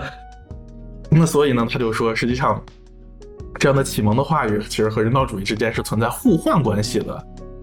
[1.10, 2.60] 那所以呢，他就说实际上。
[3.58, 7.14] 这样的启蒙的话语，其实和人道主义之间是存在互换关系的，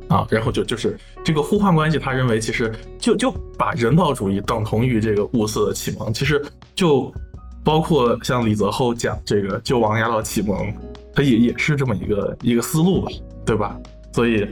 [0.08, 7.14] 啊，然后就就是这个互换关系，他认为其实就就把人道主义等同于这个五四的启蒙，其实就
[7.64, 10.74] 包括像李泽厚讲这个救亡压倒启蒙，
[11.14, 13.12] 他也也是这么一个一个思路吧，
[13.46, 13.78] 对吧？
[14.14, 14.48] 所以，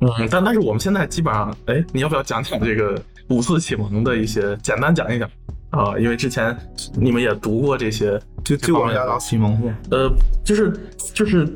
[0.00, 3.00] 嗯，但但是我们现在基本上，哎，你要不要讲讲这个
[3.30, 5.28] 五四启蒙的一些，简单讲一讲？
[5.70, 6.56] 啊，因为之前
[6.94, 10.10] 你们也读过这些，就救亡压倒启蒙是呃，
[10.44, 10.72] 就是
[11.14, 11.48] 就是，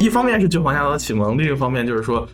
[0.00, 2.26] 一方面是救亡压倒启蒙，另一方面就是说，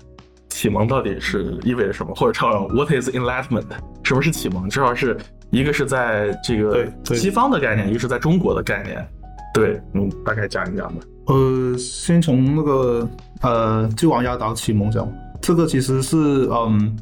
[0.49, 3.65] 启蒙到底是意味着什么，或者叫 What is enlightenment？
[4.05, 4.69] 什么是启蒙？
[4.71, 5.17] 至少是
[5.51, 9.05] 一个是在这个西方的概念，一个是在中国的概念。
[9.53, 11.01] 对，嗯，大概讲一讲吧。
[11.27, 13.09] 呃，先从那个
[13.43, 16.17] 呃救亡压倒启蒙讲，这个其实是
[16.53, 16.97] 嗯。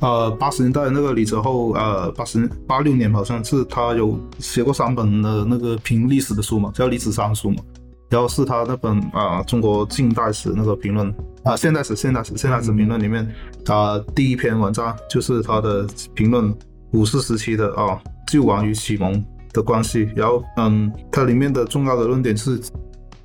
[0.00, 7.62] 呃，八十年代那个李泽厚，呃，八十八六年好像是他有写过三本的那个评历史的书嘛，叫《历史三书》嘛。
[8.08, 13.24] 然后是他那本啊《中国近代史》那个评论啊，现代史、现代史、现代史评论里面，
[13.66, 16.52] 啊第一篇文章就是他的评论
[16.92, 20.08] 五四时期的啊救亡与启蒙的关系。
[20.16, 22.58] 然后嗯，它里面的重要的论点是，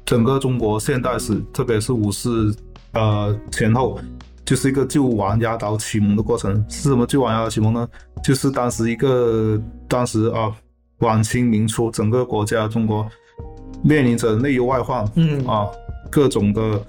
[0.05, 2.55] 整个中国现代史，特别是五四
[2.91, 3.97] 呃前后。
[4.45, 7.87] 就是一个救亡压倒启蒙的过程，是什么救亡压倒启蒙呢？
[8.23, 10.53] 就是当时一个当时啊，
[10.99, 13.07] 晚清民初整个国家中国
[13.83, 15.67] 面临着内忧外患，嗯啊，
[16.11, 16.81] 各种的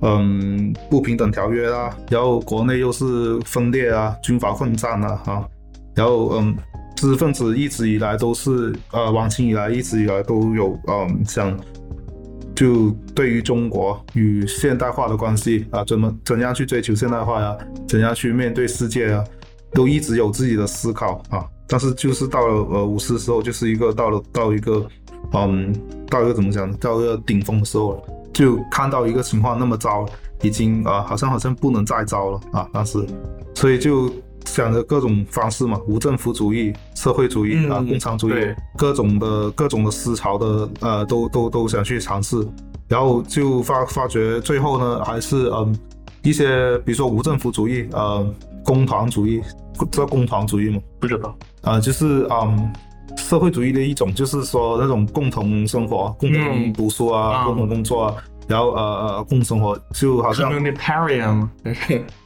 [0.00, 5.48] 嗯不平等条约啊，然后国内又是分裂啊，军阀混战啊，哈，
[5.94, 6.56] 然后嗯，
[6.96, 11.56] 知识分子一直以来都是呃，晚清以来一直以来都有嗯想。
[12.54, 17.56] 就对于中国与现代化的关系啊，怎么怎样去追求现代化呀？
[17.88, 19.24] 怎样去面对世界啊？
[19.72, 21.44] 都一直有自己的思考啊。
[21.66, 24.86] 但是就是到了呃五四时候，就是一个到了到一个
[25.32, 25.74] 嗯
[26.08, 26.72] 到一个怎么讲？
[26.74, 28.02] 到一个顶峰的时候了，
[28.32, 30.06] 就看到一个情况那么糟，
[30.42, 32.68] 已经啊好像好像不能再糟了啊。
[32.72, 33.04] 当时，
[33.54, 34.10] 所以就。
[34.54, 38.34] 想着各种方式嘛，无政府主义、社会主义啊、共产主义，
[38.76, 42.46] 各种的各种的思潮的呃，都都都想去尝试，
[42.86, 45.76] 然后就发发觉最后呢，还是嗯
[46.22, 48.24] 一些比如说无政府主义呃，
[48.64, 49.42] 工团主义，
[49.90, 50.80] 知道工团主义吗？
[51.00, 51.36] 不知道。
[51.62, 52.72] 啊，就是嗯
[53.16, 58.14] 社会主义的一种，就是说那种共同生活、共同读书啊、共同工作啊，
[58.48, 61.50] 然后呃呃共生活，就好像 communitarian 吗？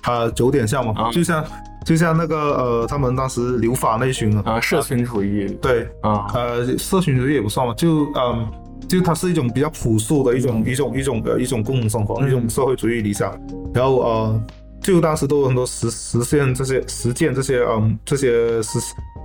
[0.02, 1.44] 啊有点像嘛，啊就像
[1.84, 8.46] 就像那个呃他们当时留法那群啊，社群主义对啊，呃社群主义也不算嘛，就嗯。
[8.88, 13.38] 就它是一种比较朴素的一种、一种一种呃一种共同生活，嗯一种社会主义理想。
[13.74, 14.42] 然后呃，
[14.80, 18.78] 就当时都有很多实实现这些实践这些嗯这些实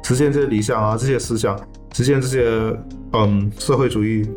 [0.03, 1.57] 实现这些理想啊这些思想，
[1.93, 2.45] 实现这些
[3.13, 4.29] 嗯社会主义，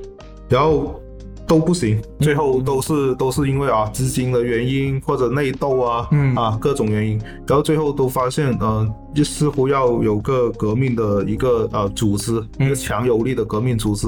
[0.48, 1.00] 然后
[1.46, 14.06] 都不行，最后都是都是因为啊资金的原因或者内斗啊，嗯啊各种原因，然后最后都发现呃就似乎要有个革命的一个呃组织，一个强有力的革命组织。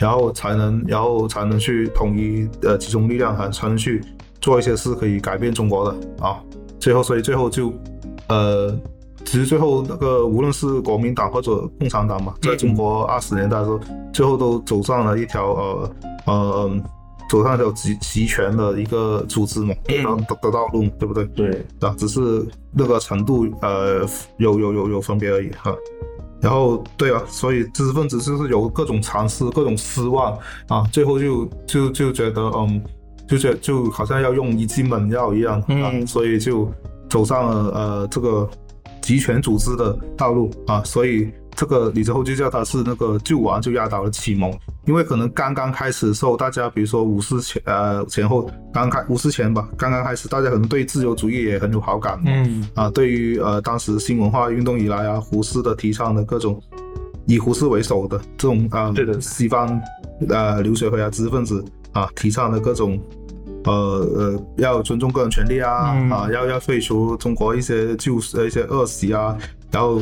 [0.00, 4.00] 然后才能，然后才能去统一呃集中力量，才才能去
[4.40, 6.38] 做一些事可以改变中国的啊。
[6.78, 7.72] 最后，所以最后就
[8.28, 8.78] 呃，
[9.24, 13.80] 其实最后那个无论是国民党或者共产党嘛，在中国二十年代的时候，
[14.12, 15.90] 最后都走上了一条呃
[16.26, 16.70] 呃
[17.28, 21.24] 走上一条集集权的一个组织嘛，嗯然后的的道路，对不对？
[21.26, 24.06] 对，啊，只是那个程度呃
[24.38, 25.74] 有有有有分别而已哈。
[26.40, 30.38] 然后对啊，所以知识分子就是有各种尝试、各种失望
[30.68, 32.80] 啊，最后就就就觉得嗯，
[33.28, 36.70] 就觉就好像要用一剂猛药一样啊，嗯所以就
[37.10, 38.48] 走上了呃这个
[39.08, 44.52] 集权组织的道路啊，所以这个李泽厚就叫他是那个救亡就压倒了启蒙，
[44.84, 52.68] 因为可能刚刚开始的时候，大家比如说五四前呃前后刚开五四前吧，刚刚开始，大家可能对自由主义也很有好感，嗯。
[52.74, 56.62] 啊，对于呃当时新文化运动以来啊，胡适的提倡的各种
[57.24, 59.18] 以胡适为首的这种啊，对的。
[59.18, 59.80] 西方
[60.28, 63.00] 呃留学回来知识分子啊提倡的各种
[63.64, 66.10] 呃呃要尊重个人权利啊、嗯。
[66.10, 69.36] 啊要要废除中国一些旧呃一些恶习啊，
[69.70, 70.00] 然后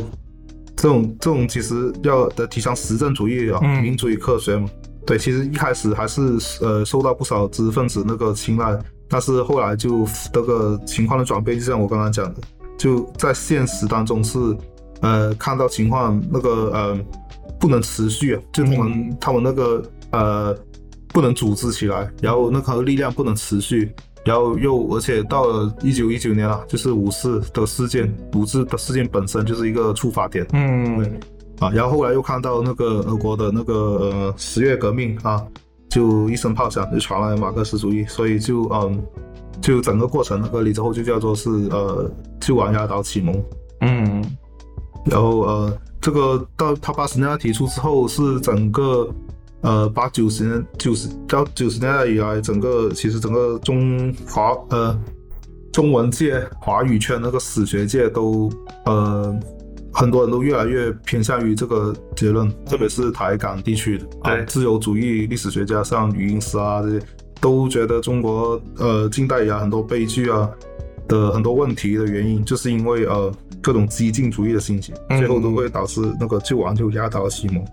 [0.77, 3.83] 这种这种其实要的提倡实证主义啊、嗯。
[3.83, 4.69] 民主与科学嘛，
[5.07, 8.79] 对，其实一开始还是呃受到不少知识分子那个青睐，
[9.09, 12.41] 但是后来就这个情况的转变，就像我刚刚讲的，
[12.77, 14.39] 就在现实当中是
[15.01, 16.99] 呃看到情况那个呃
[17.59, 20.55] 不能持续啊，就他们、他们那个呃
[21.17, 23.91] 不能组织起来，然后那个力量不能持续。
[24.23, 30.47] 然后又，而且到了一九一九年啊，就是五四的事件，五四的事件本身就是一个触发点。
[30.53, 31.19] 嗯
[31.59, 35.43] 啊，然后后来又看到那个俄国的那个呃十月革命啊，
[35.89, 39.03] 就一声炮响就传来马克思主义，所以就嗯，
[39.63, 43.43] 就整个过程那个李泽厚就叫做是呃救亡压倒启蒙，
[43.81, 44.23] 嗯
[45.07, 49.09] 然后呃这个到他八十年代提出之后，是整个
[49.63, 54.99] 呃八九十年九十到九十年代以来，整个其实整个中华呃
[55.73, 58.51] 中文界、华语圈那个史学界都
[58.85, 59.35] 呃
[59.93, 64.45] 很多人都越来越偏向于这个结论，特别是台港地区的啊对。
[64.45, 67.01] 自由主义历史学家，像余英时啊这些，
[67.41, 70.49] 都觉得中国呃近代以来很多悲剧啊
[71.09, 73.33] 的很多问题的原因，就是因为呃
[73.63, 75.19] 各种激进主义的兴起，嗯。
[75.19, 77.65] 最后都会导致那个救亡就压倒了西蒙。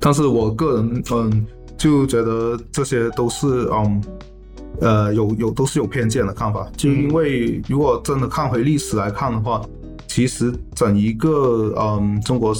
[0.00, 1.46] 但是我个人嗯
[1.76, 4.02] 就觉得这些都是嗯
[4.80, 9.62] 呃有有都是有偏见的看法，就因为如果真的看回历史来看的话，
[10.06, 12.54] 其实整一个嗯中国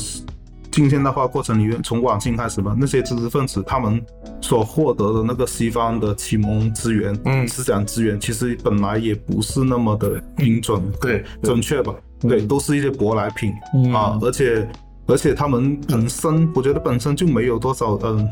[0.70, 4.00] 近现代化过程里面，从晚清开始吧，那些知识分子他们
[4.40, 11.92] 所获得的那个西方的启蒙资源、嗯思想资源，其实本来也不是那么的精准、对准确吧？
[12.20, 13.52] 对，都是一些舶来品。
[13.74, 14.68] 嗯啊，而且
[15.10, 18.26] 而且他们本身，我觉得本身就没有多少，嗯，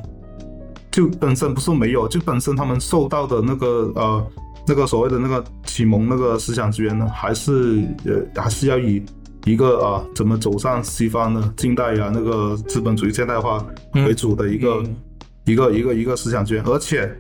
[0.90, 4.26] 就本身不是没有，就本身他们受到的那个呃
[4.66, 9.02] 那个所谓的那个启蒙那个思想资源呢，还是呃还是要以
[9.44, 13.64] 一个啊怎么走上西方的近代啊那个资本主义现代化
[13.94, 14.96] 为主的一个、嗯
[15.44, 17.10] 一个一个一个思想资源，而且。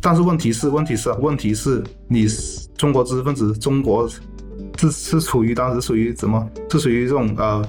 [0.00, 2.24] 但是问题是，问题是啊，问题是你
[2.76, 4.08] 中国知识分子，中国
[4.76, 6.48] 是是处于当时属于怎么？
[6.70, 7.60] 是属于这种呃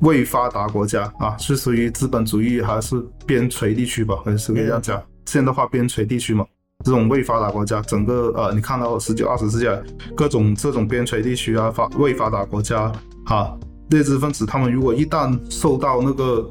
[0.00, 2.96] 未发达国家啊，是属于资本主义还是
[3.26, 4.16] 边陲地区吧？
[4.24, 6.44] 还是可以这样讲，现代化边陲地区嘛。
[6.84, 9.82] 这种未发达国家，整个呃，你看到十九、二十世纪来
[10.14, 12.92] 各种这种边陲地区啊，发未发达国家
[13.26, 13.52] 啊，
[13.90, 16.50] 劣质分子他们如果一旦受到那个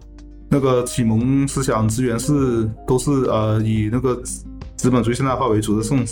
[0.49, 4.21] 那个启蒙思想资源是都是呃以那个
[4.75, 6.05] 资本主义现代化为主的这种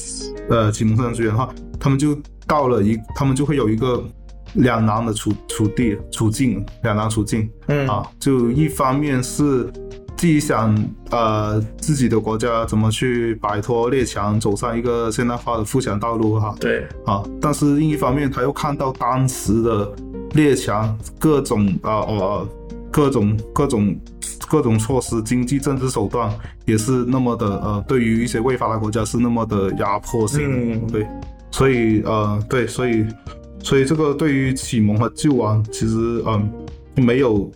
[0.49, 2.17] 呃启蒙思想资源的话，他们就
[2.47, 4.01] 到了一，他们就会有一个
[4.55, 7.87] 两难的处处地处境，两难处境嗯。
[7.87, 9.71] 啊，就一方面是
[10.17, 10.75] 自己想
[11.11, 16.87] 呃自己的国家怎么去摆脱列强，走上一个现代化的富强道路哈，对。
[17.05, 19.93] 啊，但是另一方面他又看到当时的
[20.33, 22.47] 列强各种啊呃
[22.91, 23.95] 各种各种
[24.47, 26.33] 各种措施、经济、政治手段
[26.65, 30.75] 也是那么的呃，对于一些未发达国家是那么的压迫性。
[30.75, 30.87] 嗯。
[30.87, 31.05] 对，
[31.51, 33.05] 所以呃，对，所以
[33.65, 36.49] 所以这个对于启蒙和救亡，其实嗯、
[36.95, 37.51] 没有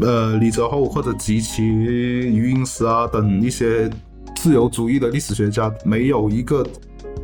[0.00, 3.88] 呃李泽厚或者及其余英时啊等一些
[4.34, 6.66] 自由主义的历史学家没有一个。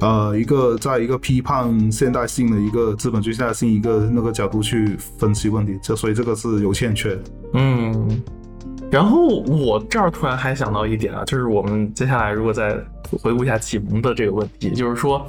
[0.03, 7.18] 呃，一个在一个批判现代性的一个资本主义现代性一个那个角度去分析问题，这所以这个是有欠缺。
[7.53, 8.23] 嗯，
[8.91, 12.75] 然后我这儿突然还想到一点啊，就是我们接下来如果再
[13.11, 15.27] 回顾一下启蒙的这个问题，就是说，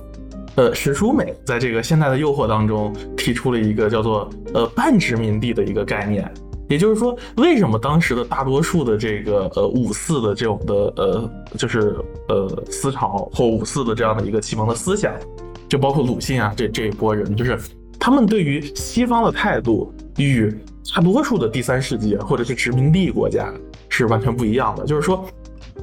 [0.56, 6.30] 呃，史书美在这个《现代的诱惑》当中提出了一个叫做呃半殖民地的一个概念，
[6.68, 11.96] 也就是说，为什么当时的大多数的这个呃五四的这种的呃就是
[12.28, 15.14] 呃思潮或五四的这样的一个启蒙的思想，
[15.70, 17.58] 就包括鲁迅啊这这一波人，就是
[17.98, 20.54] 他们对于西方的态度与
[20.94, 23.54] 大多数的第三世界或者是殖民地国家
[23.88, 24.86] 是完全不一样的。
[24.86, 25.26] 就是说，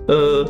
[0.09, 0.47] 呃，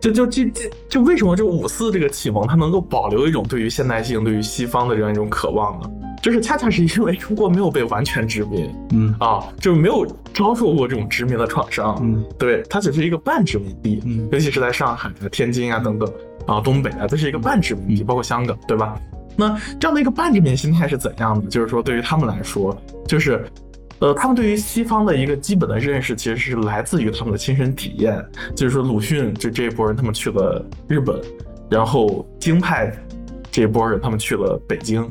[0.00, 5.90] 就就就就就为什么就五四这个启蒙它能够保留一种对于现代性、对于西方的这样一种渴望呢？
[6.22, 11.98] 就是恰恰是因为中国没有被完全殖民嗯啊，就是没有遭受过这种殖民的创伤。
[12.02, 16.10] 嗯对，它只是一个半殖民地，嗯尤其是在上海啊、天津啊等等
[16.46, 18.98] 啊、东北啊，这是一个半殖民地，包括香港，对吧？
[19.36, 21.48] 那这样的一个半殖民心态是怎样的？
[21.48, 22.76] 就是说，对于他们来说，
[23.06, 23.46] 就是，
[24.00, 28.24] 呃，他们对于西方的一个基本的认识，其实是来自于他们的亲身体验。
[28.56, 31.20] 就是说，鲁迅这这一波人，他们去了日本，
[31.68, 32.90] 然后京派
[33.50, 35.06] 这一波人，他们去了北京，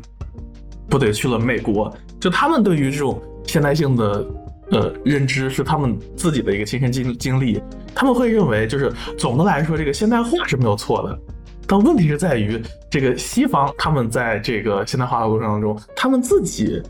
[0.89, 1.95] 不对，去了美国。
[2.19, 4.25] 就他们对于这种现代性的
[4.71, 7.61] 呃认知，是他们自己的一个亲身经经历。
[7.93, 11.19] 他们会认为，就是总的来说，这个现代化是没有错的。
[11.67, 12.59] 但问题是在于，
[12.89, 16.81] 这个西方他们在这个现代化的过程当中，他们自己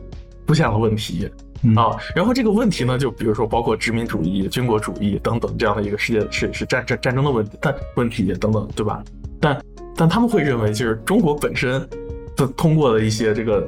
[0.48, 1.30] 出现了问题
[1.76, 1.98] 啊。
[2.16, 9.04] 然后这个问题呢，就比如说包括殖民主义、军国主义等等这样的一个世界是是战战战争的问题，但问题等等，对吧？
[9.40, 9.62] 但
[9.96, 11.88] 但他们会认为，就是中国本身
[12.36, 13.68] 的通过了一些这个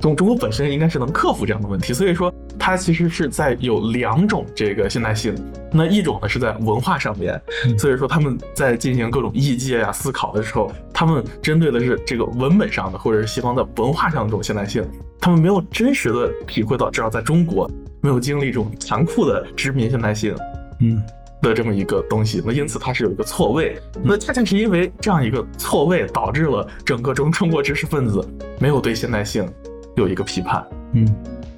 [0.00, 2.32] 中中国本身应该是能克服这样的问题，所以说
[2.68, 5.34] 它其实是在有两种这个现代性，
[5.72, 7.40] 那一种呢是在文化上面，
[7.78, 14.86] 所以说他们在进行各种异界呀、思考的时候，他们针对的是这个文本上的或者是西方的文化上的这种现代性，
[15.18, 17.66] 他们没有真实的体会到，至少在中国
[18.02, 20.36] 没有经历这种残酷的殖民现代性，
[20.80, 21.02] 嗯
[21.40, 23.80] 的这么一个东西，那因此它是有一个错位。
[24.02, 28.22] 那恰恰是因为这样一个错位，导致了整个中中国知识分子
[28.60, 29.50] 没有对现代性
[29.96, 30.62] 有一个批判。
[30.92, 31.08] 嗯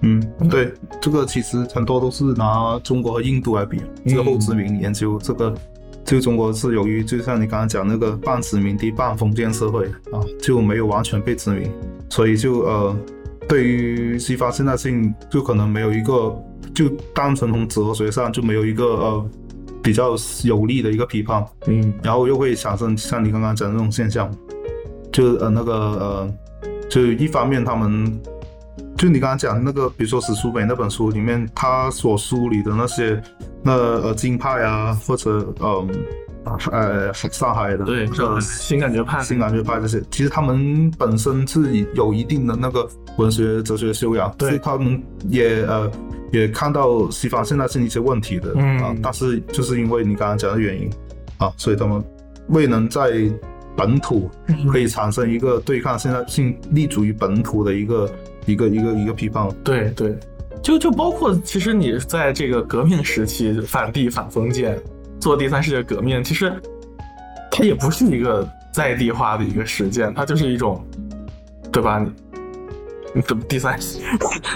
[0.03, 5.55] 嗯，对，这个其实很多都是拿中国和印度来比，之后殖民研究这个。
[6.03, 11.71] 就中国是由于，就像你刚刚讲那个半殖民地半封建社会啊，就没有完全被殖民，
[12.09, 12.97] 所以就呃，
[13.47, 16.35] 对于西方现代性就可能没有一个，
[16.75, 19.31] 就单纯从哲学上就没有一个呃
[19.81, 24.29] 比较有力的一个批判，嗯然后又会产生像你刚刚讲的那种现象，
[25.13, 26.35] 就呃那个呃，
[26.89, 28.21] 就一方面他们，
[29.01, 33.19] 就你刚刚讲那个，比如说史书美那本书里面，他所梳理的那些
[33.63, 35.89] 那呃京派啊，或者嗯
[36.71, 42.87] 呃上海的对，呃新感觉派，新感觉派这些，其实他们本身是有一定的那个
[43.17, 44.51] 文学哲学修养，对。
[44.51, 45.91] 所以他们也呃
[46.31, 48.83] 也看到西方现代性一些问题的、嗯。
[48.83, 50.91] 啊，但是就是因为你刚刚讲的原因
[51.39, 52.05] 啊，所以他们
[52.49, 53.11] 未能在
[53.75, 54.69] 本土嗯。
[54.69, 58.07] 可以产生一个对抗现代性、立足于本土的一个
[58.47, 59.49] 一个一个一个批判。
[59.65, 60.17] 对对，
[60.63, 64.79] 就就包括其实你在这个革命时期反帝反封建，
[65.21, 66.53] 做第三世界革命，其实
[67.51, 70.85] 它也不是一个在地化的一个实践，它就是一种，
[71.73, 71.99] 对吧？
[71.99, 72.11] 你
[73.13, 73.79] 你怎么第三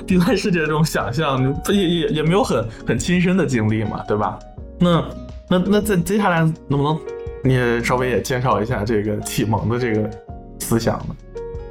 [0.06, 4.38] 第三世界这种想象，你也也也没有很很亲身的经历嘛，对吧？
[4.78, 5.04] 那
[5.48, 7.00] 那那在接下来能不能
[7.42, 10.10] 你也稍微也介绍一下这个启蒙的这个
[10.60, 11.16] 思想呢？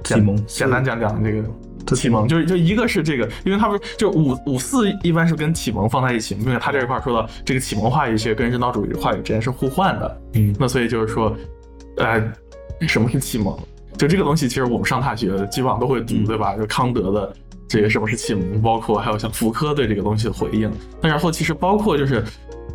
[0.04, 1.44] 启蒙简单讲讲这个
[1.86, 11.36] 这启蒙，就是就一个是这个，因为他们就五五四一般是跟启蒙放在一起，因为他这一块说到这个启蒙话语学跟人道主义话语之间是互换的，嗯那所以就是说，
[11.98, 12.22] 呃，
[12.88, 13.58] 什么是启蒙？
[13.98, 16.56] 就这个东西，其实我们上大学基本上都会读，对吧？
[16.58, 17.34] 就康德的
[17.68, 20.72] 这个什么是启蒙，包括还有像福柯对这个东西的回应。
[21.02, 22.24] 那然后其实包括就是，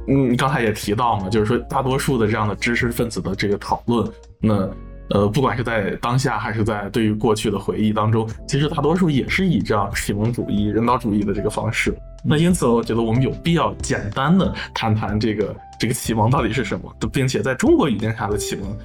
[0.06, 4.08] 嗯，刚才也提到嘛，就是说大多数的这样的知识分子的这个讨论，
[4.40, 4.70] 那
[5.10, 11.94] 呃，不管是在当下还是在对于过去的回忆当中，其实大多数也是以这样启蒙主义、人道主义的这个方式。
[12.24, 18.76] 那因此，我觉得我们有必要简单的谈谈这个这个启蒙到底是什么，并且在中国语境下的启蒙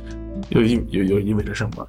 [0.49, 1.87] 又意有有意味着什么。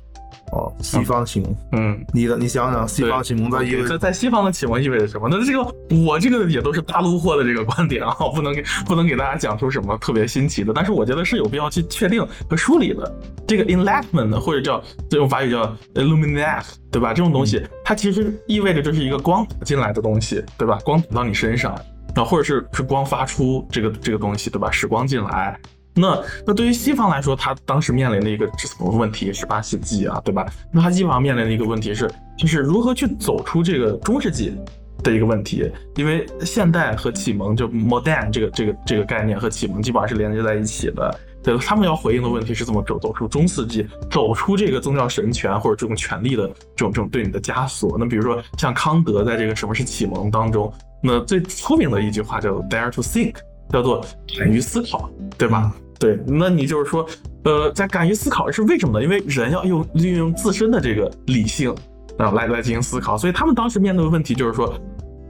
[0.55, 5.29] 哦，西方启蒙，嗯，你的你想想，西方启蒙在意味在在西方的启蒙意味着什么？
[5.29, 5.75] 那这个
[6.05, 10.73] 我这个也都是大陆货的这个观点啊， 不能给不能给大家讲出什么特别新奇的。
[10.73, 13.13] 但是我觉得是有必要去确定和梳理的。
[13.47, 17.13] 这个 enlightenment 或者叫这种法语叫 illuminate，对吧？
[17.13, 20.79] 这种东西它其实意味着就是一个光进来的东西，对吧？
[20.85, 21.75] 光打到你身上，
[22.15, 24.71] 然后或者是是光发出这个这个东西，对吧？
[24.71, 25.59] 使光进来。
[25.95, 29.33] 那那对于西方来说，他当时面临的一个什么问题？
[29.33, 30.45] 是八世纪啊，对吧？
[30.73, 34.57] 那他基本上面临的一个问题是，就是如何去走出这个中世纪
[35.03, 35.71] 的一个问题。
[35.95, 41.21] 因为现代和启蒙，就 modern 这个这个这个概念和启蒙基本上是连接在一起的。
[41.45, 47.97] 对，他们要回应的问题是怎么走走出中世纪，走出这个宗教神权或者这种权力的这种这种对你的枷锁。
[47.99, 50.73] 那比如说像康德在这个什么是启蒙当中，
[51.03, 53.35] 那最出名的一句话叫做 dare to think，
[53.69, 54.05] 叫做
[54.39, 55.71] 敢于思考，对吧？
[55.99, 57.07] 对，那你就是说，
[57.45, 59.05] 呃，在敢于思考是为什么呢？
[59.05, 61.75] 因为人要用运用自身的这个理性
[62.19, 64.75] 啊来来进行思考，所以他们当时面对的问题就是说，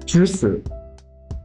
[0.06, 0.62] 知识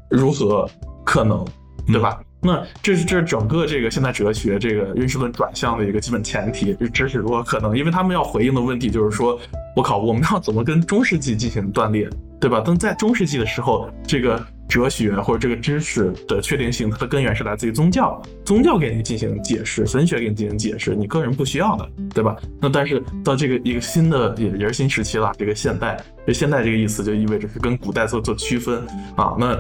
[0.09, 0.69] 如何
[1.05, 1.45] 可能，
[1.87, 2.19] 对吧？
[2.41, 7.77] 那这是这是整个这个现代哲学这个认识论转向的一个基本前提，就知识如何可能？
[7.77, 9.37] 因为他们要回应的问题就是说，
[9.75, 12.09] 我靠，我们要怎么跟中世纪进行断裂，
[12.39, 12.63] 对吧？
[12.65, 14.41] 但在中世纪的时候，这个。
[14.69, 22.37] 哲学或者这个知识的确定性，它的根源是来自于宗教，宗教给你进行解释，神学给你进行解释，你个人不需要的，对吧？
[22.61, 29.59] 那但是到这个一个新的也也是新时期了，这个现代，这现代这个意思就意味着是跟古代做做区分啊，那。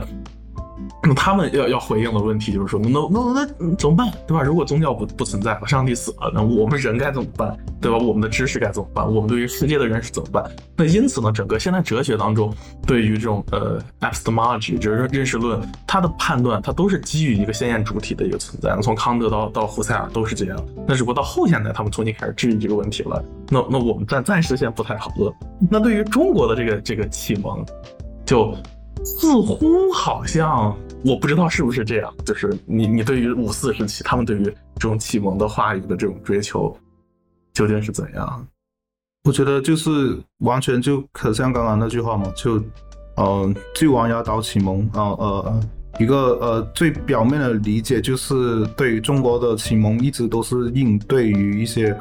[1.01, 4.43] 那他们要要回应的问题就是说，那那那怎么办，对吧？
[4.43, 7.97] 如果宗教不不存在了，上帝死了，那我们人该怎么办，对吧？
[7.97, 9.05] 我们的知识该怎么办？
[9.05, 10.43] 我们对于世界的认识怎么办？
[10.75, 12.53] 那因此呢，整个现代哲学当中，
[12.85, 18.77] 对于这种呃 epistemology，就是认识论，它的判断，它都是基于一个先验主体的一个存在。
[18.81, 20.65] 从康德到到胡塞尔都是这样。
[20.85, 23.23] 那只不过到后现代，他们重新开始质疑这个问题了。
[23.47, 25.33] 那那我们暂暂时先不太好了。
[25.71, 27.65] 那对于中国的这个这个启蒙，
[28.25, 28.53] 就。
[29.01, 30.75] 似乎好像
[31.05, 36.75] 我不知道是不是这样，就是你你对于五四时期他们对于这种启蒙的话语的这种追求
[37.53, 38.47] 究竟是怎样？
[39.23, 42.61] 我觉得就是完全就可像刚刚那句话嘛，就
[43.15, 45.61] 呃，巨王压倒启蒙啊呃，
[45.99, 51.97] 一个呃最表面的理解就是对于中国的启蒙一直都是应对于一些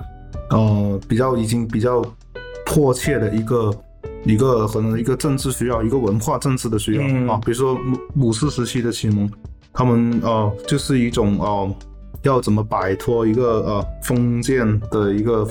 [0.50, 2.02] 呃比较已经比较
[2.66, 3.72] 迫切的一个。
[4.28, 7.78] 一个可能一个政治需要，一个文化政治的需要啊，比如说
[8.14, 9.28] 五四时期的启蒙，
[9.72, 11.74] 他们呃就是一种呃
[12.24, 15.48] 要怎么摆脱一个呃封建的一个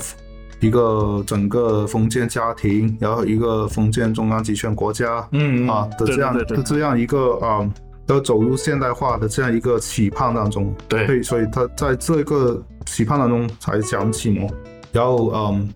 [0.59, 7.67] 一个整个封建家庭，然后一个封建中央集权国家，嗯啊的这样的这样一个啊
[8.05, 14.47] 要走入现代化的这样一个期盼当中，对，所以他在这个期盼当中才讲启蒙，
[14.91, 15.67] 然后嗯。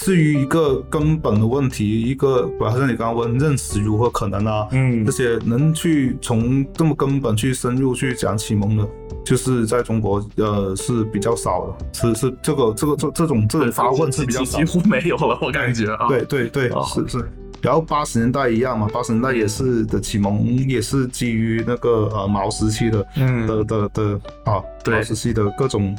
[0.00, 8.88] 至于一个根本的问题，一个好像你刚刚问认识如何可能啊，嗯，这些能去从这么根本去深入去讲启蒙的，
[9.22, 17.30] 就是在中国呃是比较少的，是是这个这个这这种这种发问是比较几乎没有了，我感觉啊，对对对，是是。
[17.60, 25.94] 然后八十年代一样嘛，八十年代也是的启蒙也是基于那个呃毛时期的，嗯的的的啊毛时期的各种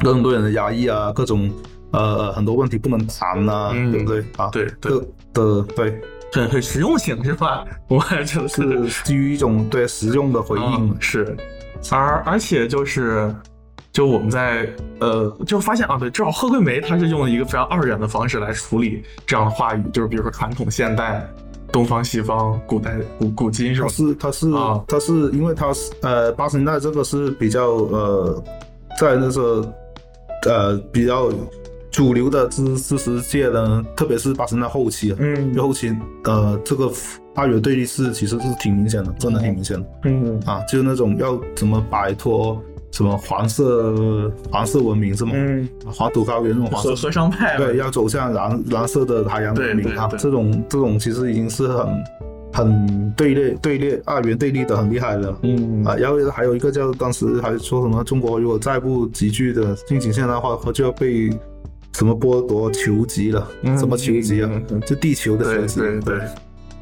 [0.00, 1.50] 各种多人的压抑啊，各种。
[1.92, 4.48] 呃，很多问题不能谈呐，对不对啊？
[4.50, 4.98] 对对
[5.34, 6.00] 的，对，
[6.32, 7.64] 很很实用性是吧？
[7.88, 11.36] 我还觉得是基于一种对实用的回应，是，
[11.90, 13.34] 而而且就是，
[13.92, 14.66] 就我们在
[15.00, 21.28] 呃，就发现啊，对，至少贺桂梅她是用了一个非常二元的方式来处理这样的话语，就是比如说传统、现代、
[21.70, 23.88] 东方、西方、古代、古古今是吧？
[23.88, 28.44] 是，他是啊，他是因为他是呃，八十年代这个是比较呃，
[28.98, 29.74] 在那个
[30.46, 31.28] 呃比较。
[31.92, 36.90] 主流的知知识界呢，特别是八十年代后期，嗯，后期呃，这个
[37.34, 40.40] 二元对立是其实是挺明显的，真的挺明显的，嗯。
[40.46, 42.58] 啊，就是那种要怎么摆脱
[42.90, 45.32] 什么黄色黄色文明是吗？
[45.34, 52.04] 嗯，黄土高原那种黄色和尚派，对，要走向蓝蓝色的海洋文明啊，这种这种其实已经是很
[52.54, 55.84] 很对立对立二元对立的很厉害了，嗯。
[55.84, 61.28] 啊，然后还有一个叫当时还说什么中国如果再不急剧的进行现代化，就要被。
[61.94, 63.46] 什么剥夺球籍了？
[63.78, 64.50] 什么球籍啊？
[64.86, 65.80] 就地球的球籍。
[65.80, 66.20] 对对对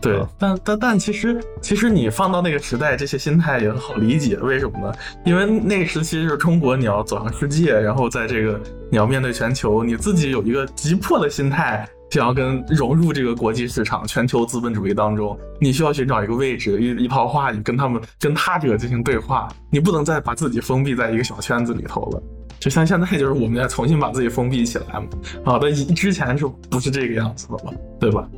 [0.01, 0.27] 对。
[0.39, 4.37] 但但但其实其实你放到那个时代，这些心态也很好理解。
[4.37, 4.95] 为什么呢？
[5.27, 8.59] 因为那个时期就是中国，你要走向世界，然后在这个
[8.91, 19.49] 你要面对全球，你自己有一个急迫的心态，想要跟融入这个国际市场、全球资本主义当中，你需要寻找一个位置、一一套话语，跟他们、跟他者进行对话。
[19.71, 22.23] 你不能再把自己封闭在一个小圈子里头了。
[22.61, 25.09] 就像现在，就是我们要重新把自己封闭起来嘛。
[25.45, 27.73] 啊，但之前是不是这个样子的嘛？
[27.99, 28.29] 对吧？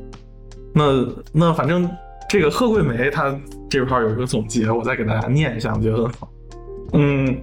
[0.73, 1.87] 那那反正
[2.29, 3.37] 这个贺桂梅她
[3.69, 6.29] 这块有一个总结，我再给大家念一下，我觉得很好。
[6.93, 7.37] 嗯，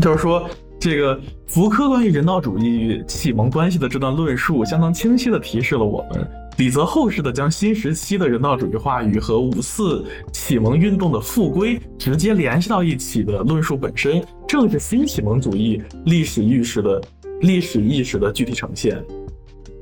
[0.00, 0.46] 就是说。
[0.82, 6.28] 这个福柯关于人道主义与启蒙关系的这段论述，相当清晰的提示了我们，
[6.58, 17.02] 李泽厚式的将新时期的人道主义话语和五四启蒙运动的复归直接联系到一起的论述本身，正是新启蒙主义历史意识的
[17.40, 19.02] 历史意识的具体呈现，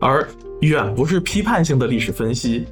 [0.00, 0.26] 而
[0.60, 2.64] 远不是批判性的历史分析。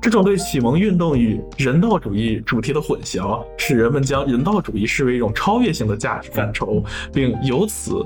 [0.00, 6.82] 这种对启蒙运动与人道主义主题的混淆，使人们将人道主义视为一种超越性的价值范畴，
[7.12, 8.04] 并由此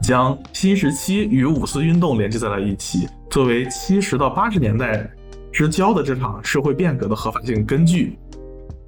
[0.00, 5.10] 将新时期与五四运动连接在了一起，作为七十到八十年代
[5.50, 8.16] 之交的这场社会变革的合法性根据。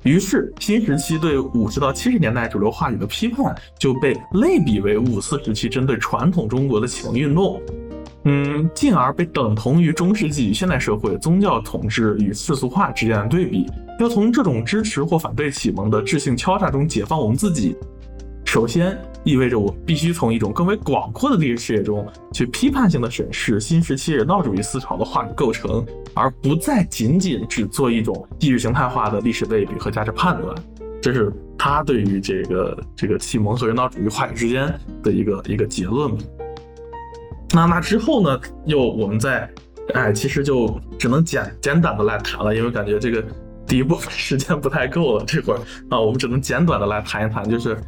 [0.04, 7.60] 于是，新时期对五十到七十年代主流话语的批判就被类比为五四时期针对传统中国的启蒙运动。
[8.22, 13.66] 嗯，进而被等同于中世纪与现代社会宗教统治与世俗化之间的对比。
[13.98, 17.76] 要从这种支持或反对启蒙的智性敲诈中解放我们自己，
[18.46, 25.84] 首先意味着我必须从一种更为广阔的历史视野中去批判性的审视新时期人道主义思潮的话语构成，
[26.14, 30.54] 而不再仅仅只做一种意识形态化的历史类比和价值判断。
[31.02, 34.72] 这是他对于这个这个启蒙和人道主义话语之间
[35.02, 36.10] 的一个一个结论。
[37.52, 38.40] 那那之后呢？
[38.64, 39.48] 又我们再，
[39.94, 43.22] 哎，其实就只能简简短的来谈了，因为感觉这个
[43.66, 45.24] 第一部分时间不太够了。
[45.26, 47.78] 这会儿啊，我们只能简短的来谈一谈，就是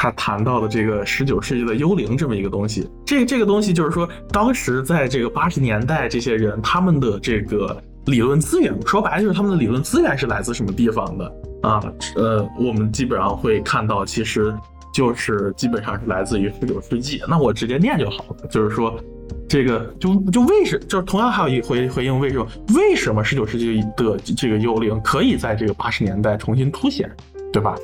[0.00, 2.88] 他谈到的这个十九世纪的幽灵这么一个东西。
[3.04, 7.76] 这这个东西就是说，当时在这个八十年代，这些人他们的这个
[8.06, 11.82] 理论资源，说白了就是他们的理论资源是来自什么地方的啊？
[12.14, 14.54] 呃，我们基本上会看到，其实。
[14.90, 18.48] 就是基本上是来自于十九世纪，那我直接念就好了。
[18.50, 18.98] 就是说，
[19.48, 27.08] 这个就就为什就是同样还有一回回应为什么为什么十九世纪的这个幽灵可以在这个八十年代重新凸显，
[27.52, 27.76] 对吧？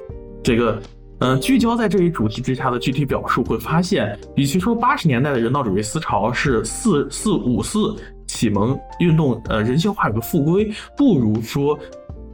[0.42, 0.80] 这个
[1.24, 7.96] 嗯，聚焦在这一主题之下的具体表述会发现，与其说八十年代的人道主义思潮是四四五四
[8.26, 11.78] 启蒙运动呃人性化语的复归，不如说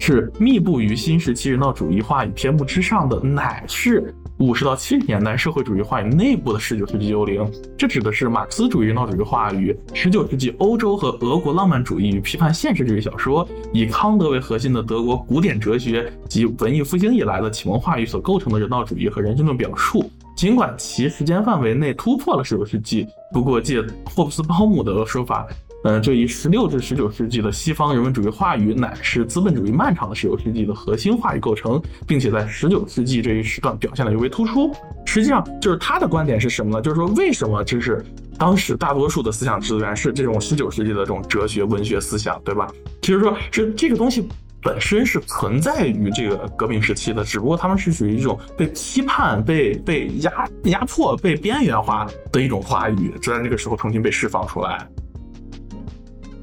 [0.01, 4.13] 是密布于新时期人道主义话语篇目之上的乃是。
[4.39, 7.47] 五十到七十年代社会主义话语内部的十九世纪幽灵，
[7.77, 20.11] 这指的是马克思主义人道主义话语、十九世纪欧洲和俄国浪漫主义与批判现实主义小说，以康德为核心的德国古典哲学及文艺复兴以来的启蒙话语所构成的人道主义和人性论表述。
[20.35, 25.47] 尽管其时间范围内突破了十九世纪，不过借霍布斯鲍姆的说法。
[25.83, 34.71] 嗯，这一十六至十九世纪的西方人文主义话语，乃是资本主义漫长的十九世纪的核心话语构成，并且在十九世纪这一时段表现的尤为突出。
[35.07, 36.83] 实际上，就是他的观点是什么呢？
[36.83, 38.05] 就是说，为什么就是
[38.37, 42.71] 当时大多数的思想资源是这种十九世纪的这种哲学文学思想，对吧？
[43.01, 44.29] 其实说是这个东西
[44.63, 50.31] 本身是存在于这个革命时期的，只不过他们是属于一种被批判、被被压
[50.65, 54.87] 压迫、被边缘化的一种话语，就在这个时候重新被释放出来。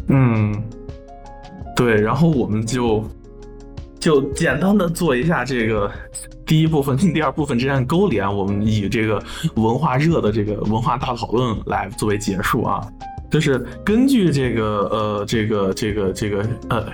[0.09, 0.63] 嗯，
[1.75, 3.03] 对，然后我们就
[3.99, 5.91] 就简单的做一下这个
[6.45, 9.21] 第一部分跟第二部分之间的勾连，我们以这个
[9.55, 12.81] 文化热的这个文化大讨论来作为结束啊，
[13.29, 16.85] 就是根据这个呃这个这个这个呃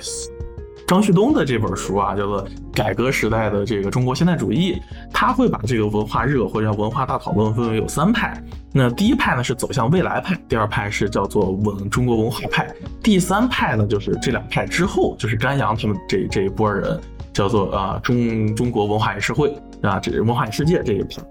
[0.86, 4.73] 张旭东的这本书啊，叫做《改革时代的这个中国现代主义》，
[5.11, 8.41] 他会把这个文化热或者叫文化大讨论分为有三派。
[8.71, 12.67] 那第一派呢是走向未来派，第二派是叫做文中国文化派，
[13.01, 16.99] 第三派呢就是这两派之后就是甘阳他们这这一波人，
[17.31, 21.21] 叫做啊中中国文化与社会啊这文化与世界这一派。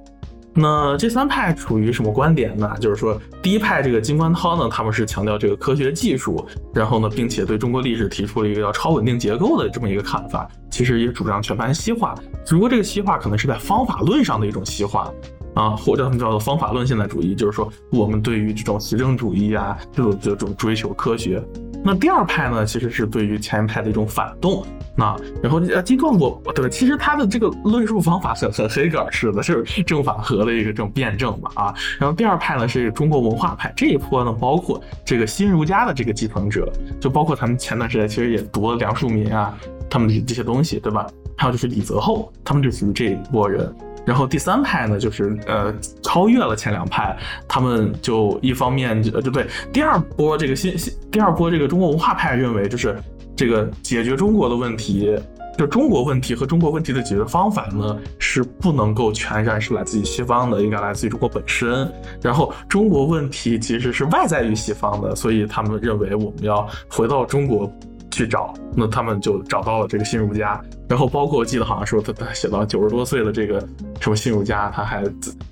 [0.54, 2.70] 那这三派处于什么观点呢？
[2.78, 15.10] 就是说第一派这个金观涛呢，他们是强调这个科学技术，然后呢，并且对中国历史提出了一个叫超稳定结构的这么一个看法，其实也主张全盘西化，只不过这个西化可能是在方法论上的一种西化。
[15.54, 21.44] 啊，或者他们叫做方法论现代主义，就是说我们对于这种实证主义啊，这种这种追求科学。
[21.84, 24.64] 那第二派呢，其实是对于前一派的一种反动。
[24.94, 31.74] 那然后呃，金刚我对，其实他的这个论述方法很很黑格尔式的，是正反合的一个这种辩证嘛啊。
[31.98, 36.70] 然后第二派呢是中国文化派，这一波呢包括这个新儒家的这个继承者，
[37.00, 39.56] 就包括他们前段时间其实也读了梁漱溟啊，
[39.88, 41.06] 他们的这些东西，对吧？
[41.36, 43.74] 还有就是李泽厚，他们就属于这一波人。
[44.06, 52.96] 然后第三派呢，就是呃超越了前两派，他们就一方面就就对第二波这个新新第二波这个中国文化派认为，就是
[53.36, 55.18] 这个解决中国的问题。
[55.58, 61.86] 就中国问题和中国问题的解决方法呢，是不能够全然是来自于西方的，应该来自于中国本身。
[62.22, 67.70] 然后中国问题其实是外在于西方的，所以他们认为我们要回到中国
[68.12, 68.54] 去找。
[68.76, 70.60] 那他们就找到了这个新儒家。
[70.88, 73.58] 然后包括我记得好像说他他写到九十多岁的这个
[74.00, 75.02] 什么新儒家，他还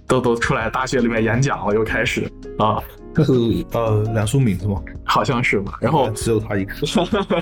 [0.07, 2.79] 都都出来大学里面演讲了，又开始啊。
[3.13, 3.33] 这是
[3.73, 4.81] 呃梁漱溟是吗？
[5.03, 5.77] 好像是吧。
[5.81, 6.75] 然后只有他一个。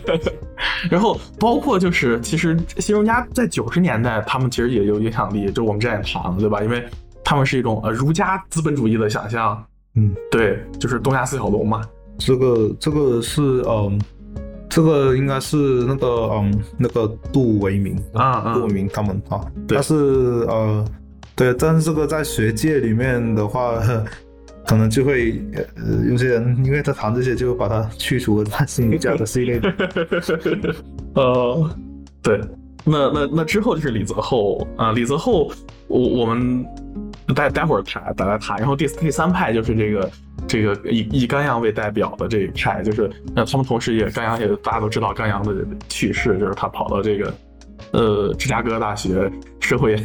[0.91, 5.51] 然后包括就是，其实新儒家在九十年代，他们其实也有影响力。
[5.53, 6.63] 就我们之前也谈了，对吧？
[6.63, 6.83] 因为
[7.23, 9.63] 他们是一种呃儒家资本主义的想象。
[9.95, 11.83] 嗯，对，就是东亚四小龙嘛。
[12.17, 14.01] 这个这个是嗯，
[14.79, 15.57] 这个应该是
[15.89, 19.45] 那个嗯那个杜维明啊，杜维明他们啊。
[19.67, 19.95] 但是
[20.47, 20.85] 呃，
[21.35, 23.75] 对，但是这个在学界里面的话。
[24.69, 25.65] 可能就会呃，
[26.11, 29.59] 有些人因为他谈这些，就把它去除了他心理家的系列。
[31.17, 31.71] 呃，
[32.23, 32.39] 对，
[32.85, 35.51] 那那那之后就是李泽厚啊，李泽厚，
[35.87, 36.63] 我我们
[37.35, 38.59] 待待会儿谈，大家谈。
[38.59, 40.11] 然后第第三派就是这个
[40.49, 45.55] 这个以以甘阳为代表的这一派，就是那他们同时也甘阳也大家都知道甘阳的
[45.89, 47.35] 去世，就是他跑到这个
[47.93, 49.31] 呃芝加哥大学
[49.61, 49.97] 社会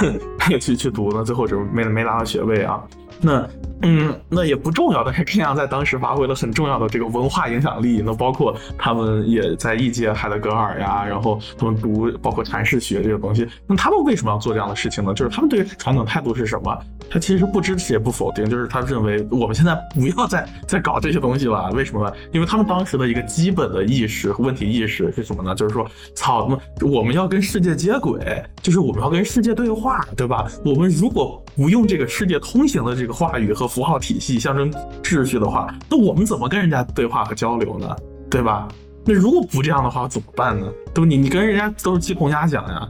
[0.60, 2.82] 去去读呢，最后就没没拿到学位啊。
[3.20, 3.46] 那，
[3.82, 8.02] 嗯，那也不重要，但是这样在当时发挥了很重要的这个文化影响力。
[8.04, 13.48] 那包括他们也在异界海德格尔呀，然后他们读包括阐释学这个东西。
[13.66, 15.14] 那他们为什么要做这样的事情呢？
[15.14, 16.78] 就是他们对传统态度是什么？
[17.10, 21.70] 他其实不支持也不否定，就是他认为我们现在不要再再搞这些东西了。
[21.72, 22.14] 为什么呢？
[22.32, 25.54] 因为他们当时的一个基本的意识和问题意识是什么呢？
[25.54, 30.46] 就是说，操，那么我们要跟世界接轨，就是我们要跟世界对话，对吧？
[30.64, 34.70] 我们如果不用这个世界通行的这个话语和符号体系象征
[35.02, 37.96] 秩序的话，那我们怎么跟人家对话和交流呢？
[38.28, 38.66] 对吧？
[39.04, 40.66] 那如果不这样的话怎么办呢？
[40.92, 41.04] 对不？
[41.06, 42.88] 你你跟人家都是鸡同鸭讲呀，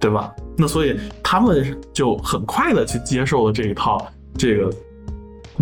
[0.00, 0.34] 对吧？
[0.56, 4.04] 那所以他们就很快的去接受了这一套
[4.36, 4.72] 这个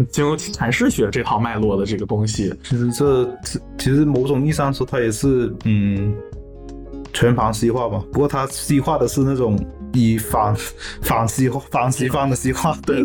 [0.09, 2.55] 经由阐释学这套脉络的这个东西。
[2.63, 3.39] 其实这
[3.77, 6.15] 其实某种意义上说，它也是嗯
[7.13, 8.03] 全盘西化吧。
[8.13, 9.59] 不过它西化的是那种。
[9.93, 10.55] 以反
[11.03, 13.05] 反西反西方的西化，对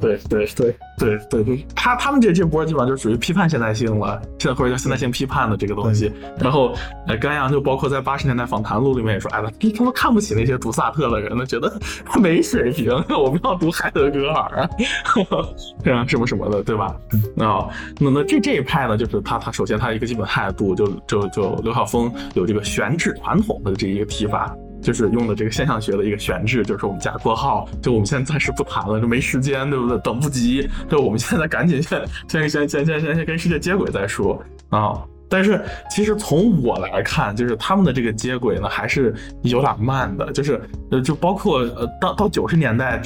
[0.00, 6.12] 对对对对对对，他他们这这波基本上就属于批判现代性了，现在或者叫现代性批判的这个东西。
[6.38, 6.74] 然后，
[7.06, 11.72] 呃，甘阳就包括在八十年代访谈录里面也说，哎，他他们看不起那些读萨特的人呢，觉得
[12.06, 14.70] 他没水平，我们要读海德格尔啊，
[15.82, 16.86] 这样什么什么的，对吧？
[17.38, 17.68] 啊，
[17.98, 24.54] 那那这这一派呢，就是他他首先他一个基本态度，就就就刘晓峰有这个悬置传统的这一个提法。
[24.84, 29.96] 就是用的这个现象学的一个悬置，就是我们加括号，就我们现在暂时不谈了，就没时间，对不对？
[29.98, 35.02] 等不及，就我们现在赶紧先先先先先先跟世界接轨再说啊！
[35.28, 35.60] 但是
[35.90, 40.60] 其实从我来看，就是他们的这个接轨呢，还是有点慢的，就是
[40.90, 43.00] 呃，就包括呃，到到九十年代。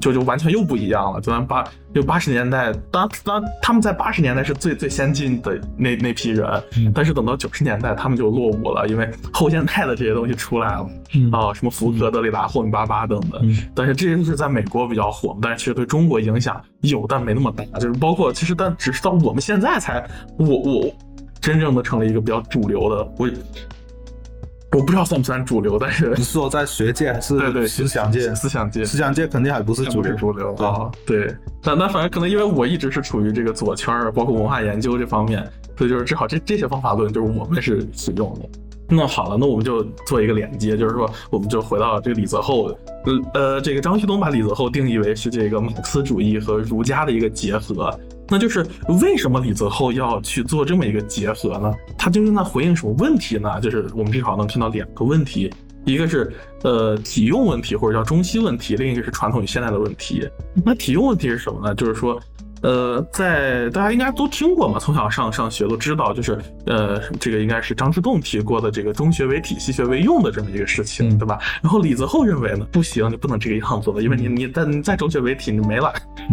[0.00, 1.64] 就就完全又不一样了，就咱八
[1.94, 6.62] 就八十年代，当当他们在八十年代是最最先进的那那批人，
[6.94, 10.88] 但是等到九十年代，他们就落伍了，因为后现代的这些东西出来了，
[11.32, 13.40] 啊，什么福格、德里达、霍米巴巴等等，
[13.74, 20.06] 但是这些都是在美国比较火，但是其实对中国影响有，但没那么大，就是包括其实但只是到我们现在才，
[20.38, 20.94] 我我
[21.40, 23.28] 真正的成了一个比较主流的，我。
[24.76, 28.34] 我不知道算不算主流，但是你说在学界还是对对思想界？
[28.34, 30.14] 思想界，思想界肯定还不是主流。
[30.16, 31.34] 主流啊，对。
[31.62, 35.42] 那那反正可能因为我一直是处于这个左圈儿，包括文化研究这方面，
[35.78, 38.40] 所以就是正好这这些方法论就是我们是使用的。
[38.88, 42.76] 那好了，那我们就做一个连接，就是说我们就回到这个李泽厚，呃
[43.32, 47.98] 呃，这个张旭东把李泽厚定义为是这个马克思主义和儒家的一个结合。
[48.28, 48.66] 那就是
[49.00, 51.72] 为什么李泽厚要去做这么一个结合呢？
[51.96, 53.60] 他究竟在回应什么问题呢？
[53.60, 55.52] 就是我们至少能听到两个问题，
[55.84, 60.28] 一个是呃体用问题或者叫中西问题，另一个是传统与现代的问题。
[60.64, 61.74] 那体用问题是什么呢？
[61.74, 62.20] 就是说。
[62.62, 71.38] 呃，在大家应该都听过嘛，从小上上学都知道，就是呃，这个应该是张之洞提过的这个中学为体，西学为用的这么一个事情，对吧？
[71.62, 75.92] 然后李泽厚认为呢，不行，你不能这个样子的，因为你你再你再中学为体，你没了，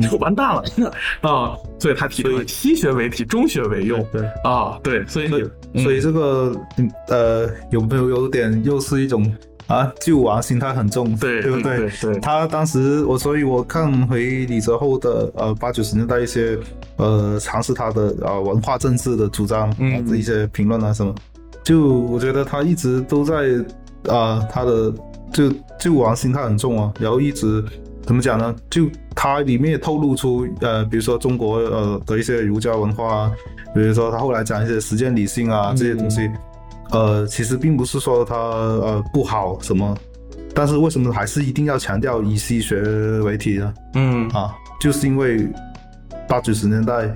[0.09, 0.63] 就完蛋了
[1.21, 1.55] 啊！
[1.80, 5.28] 所以他提了西学为体，中学为用，对啊，对，所以
[5.84, 6.55] 所以这个
[7.09, 9.32] 呃，有没有有点又是一种。
[9.68, 11.89] 啊，救亡心态很重，对 对不对？
[12.01, 16.57] 对，他当时我，所以我看回李泽厚的呃八九十年代一些
[16.97, 21.14] 呃尝试他的啊文化政治的主张嗯的一些评论啊什么，
[21.64, 23.36] 就我觉得他一直都在
[24.09, 24.93] 啊他的
[25.32, 27.64] 就救亡心态很重啊，然后一直
[28.05, 28.53] 怎么讲呢？
[28.70, 33.32] 就他里面也透露出呃，比如说中国呃的一些儒家文化啊，
[33.74, 36.30] 比如说他后来讲一些实践理性啊这些东西，
[36.93, 39.97] 呃，其实并不是说它呃不好什么，
[40.53, 42.79] 但是为什么还是一定要强调以西学
[43.21, 43.73] 为体呢？
[43.95, 45.47] 嗯啊，就是因为
[46.27, 47.13] 八九十年代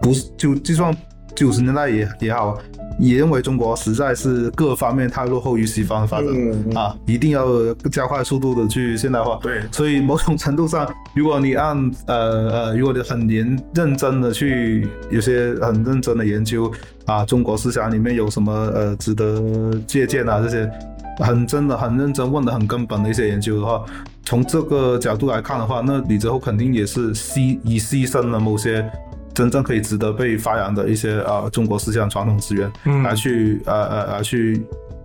[0.00, 0.94] 不是就就算
[1.34, 2.58] 九十年代也也好，
[2.98, 9.38] 也认为中国实在是各方面太落后于西方发展、嗯啊，一定要加快速度的去现代化。
[9.42, 11.76] 对所以某种程度上，如果你按
[12.06, 16.70] 呃呃，如果你很严认真的去有些很认真的研究
[17.06, 19.42] 啊，中国思想里面有什么呃值得
[19.86, 20.70] 借鉴啊这些，
[21.18, 23.84] 很真的很认真问的很根本的一些研究的话，
[24.24, 28.88] 从这个角度来看的话，那李泽厚肯定也是牺以牺牲了某些
[29.34, 33.02] 真正可以值得被发扬的一些啊、中国思想传统资源，嗯。
[33.02, 34.62] 来去呃呃来去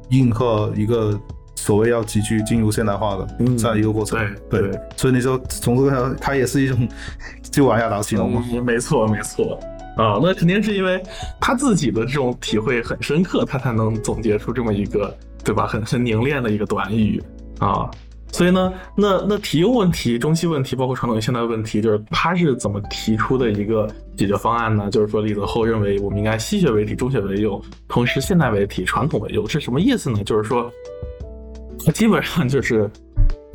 [0.10, 1.20] 应和一个
[1.56, 3.58] 所谓要急剧进入现代化的嗯。
[3.58, 4.20] 这样一个过程。
[4.50, 6.88] 对对，所以你说从这个它也是一种
[7.52, 8.44] 就往下打形容嘛。
[8.52, 9.60] 嗯，没错没错。
[9.96, 11.02] 啊，那肯定是因为
[11.40, 17.22] 他自己的这种体会很深刻，他才能总结出这么一个对吧，很很凝练的一个短语。
[17.60, 17.90] 啊。
[18.32, 24.90] 所以呢，那那体用问题、中西问题，包括传统与现代问题，就是他是怎么提出的一个解决方案呢？
[24.92, 30.24] 就是说，李泽厚认为我们应该西学为体，中学为用，同时现代为体，传统为用，是什么意思呢？
[30.24, 30.72] 就是说，
[31.94, 32.90] 基本上就是。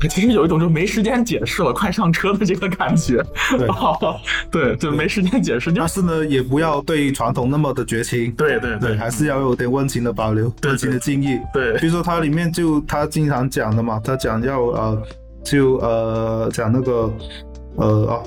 [0.03, 3.23] 他 其实有一种就没时间解释了，快上车的这个感觉。
[3.57, 3.67] 对
[4.51, 8.31] 对，就没时间解释，但是呢，也不要对传统那么的绝情。
[8.33, 11.39] 对对对，还是要有点温情的保留，对温情的敬意。
[11.53, 15.01] 对比如说它里面就他经常讲的嘛，他讲要呃，
[15.43, 17.13] 就呃讲那个
[17.77, 18.19] 呃啊，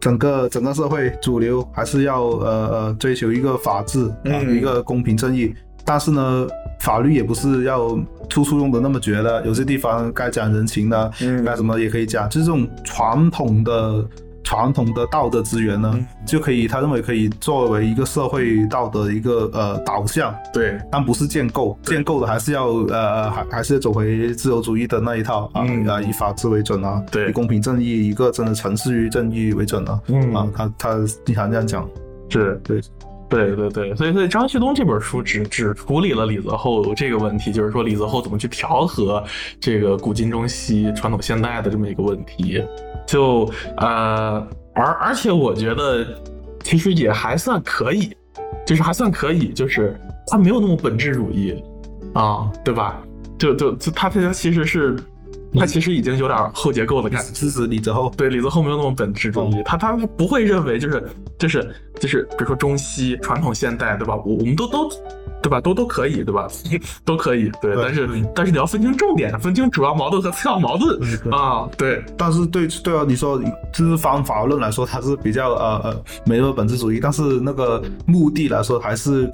[0.00, 5.54] 整个整个社会主流还是要呃呃追求一个法治啊，嗯一个公平正义。
[5.84, 6.46] 但是呢，
[6.80, 11.44] 法律也不是要处处用的那么绝的，有些地方该讲人情的，嗯。
[11.44, 14.04] 该什么也可以讲，就是这种传统的。
[14.42, 16.06] 传统的道德资源呢，嗯。
[16.26, 20.76] 就可以，他认为可以作为一个社会道德的一个呃导向，对。
[20.90, 25.86] 但不是建构，建构的还是要呃还还是走回自由主义的那一套啊，嗯。
[25.86, 27.28] 啊以法治为准啊，对。
[27.28, 30.34] 以公平正义一个真的城市于正义为准啊，嗯。
[30.34, 31.88] 啊他他经常这样讲，
[32.30, 32.80] 是，对
[33.30, 39.24] 对对对，所以所以张旭东这本书只只处理了李泽厚这个问题，就是说李泽厚怎么去调和
[39.60, 42.62] 这个古今中西、传统现代的这么一个问题，
[43.06, 46.04] 就呃，而而且我觉得
[46.64, 48.14] 其实也还算可以，
[48.66, 51.54] 就是还算可以，就是他没有那么本质主义
[52.12, 53.00] 啊，对吧？
[53.38, 54.94] 就就就他他其实是
[55.58, 57.32] 他其实已经有点后结构的感觉。
[57.32, 64.14] 支持李泽厚，对李泽厚没有那么本质主义，他他他不会认为就是就是就是，比如说中西传统现代，对吧？
[64.16, 64.88] 我我们都都
[65.42, 65.60] 对吧？
[65.60, 66.46] 都都可以，对吧？
[67.04, 67.74] 都可以，对。
[67.74, 71.68] 对但是但是你要分清重点，分清主要矛盾和次要矛盾对啊。
[71.76, 73.42] 对但是对对啊，你说
[73.72, 79.30] 就是方法论来说，它是比较呃呃没有本质主义，但是那个目的来说还是。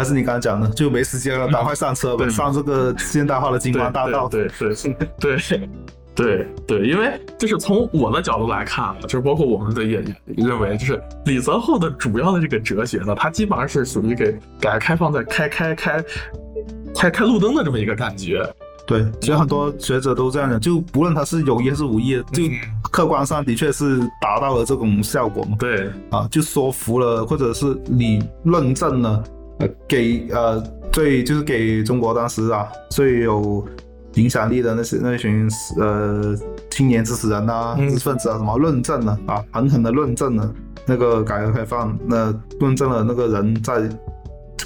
[0.00, 4.26] 还是你刚才讲的，就没时间了，赶快上车吧，对上这个现代化的金光大道。
[4.30, 5.68] 对对对对
[6.14, 16.02] 对对，因为就是从我的角度来看啊，就是包括我们的也也认为，就是李泽厚的主要的这个哲学呢，它基本上是属于给改革开放在开开开
[16.94, 18.42] 开开路灯的这么一个感觉。
[18.86, 22.58] 对，其实很多学者都这样讲，就不论他是有意还是无意，就嗯
[22.90, 25.56] 客观上的确是达到了这种效果嘛。
[25.60, 29.22] 对啊，就说服了，或者是你论证了，
[29.60, 33.64] 呃，给呃最就是给中国当时啊最有
[34.14, 35.48] 影响力的那些那群
[35.78, 36.34] 呃
[36.70, 40.52] 青年知识人啊、嗯知识分子啊什么论证了啊，狠狠的论证了
[40.86, 43.80] 那个改革开放，那论证了那个人在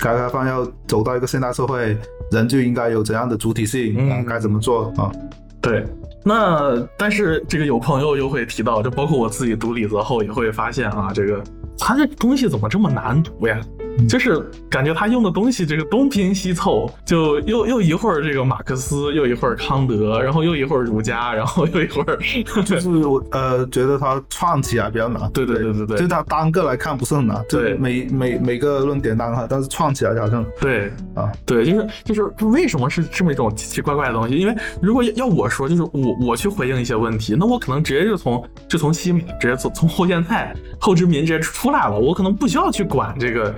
[0.01, 1.97] 改革开放要走到一个现代社会，
[2.31, 5.13] 人就应该有怎样的主体性该怎么做啊？
[5.61, 5.85] 对。
[6.27, 11.45] 那但是这个有朋友又会提到，就包括我自己读李泽厚也会发现啊，这个
[11.77, 13.61] 他这东西怎么这么难读呀？
[14.09, 22.19] 就是感觉他用的东西这个东拼西凑，就又又一会儿这个马克思，又一会儿康德，然后又一会儿儒家，然后又一会儿，
[22.65, 25.31] 就是我呃觉得他串起来比较难。
[25.33, 34.37] 对对对对对就他单个来看不是很难，就对每每每个论点单看，但是串起来好像对啊，对，就是就是为什么是这么一种奇奇怪怪的东西？
[34.37, 43.55] 因为如果要我说，就是我我去回应一些问题，那我可能直接就从就从西马直接从从后现代后殖民直接出来了，我可能不需要去管这个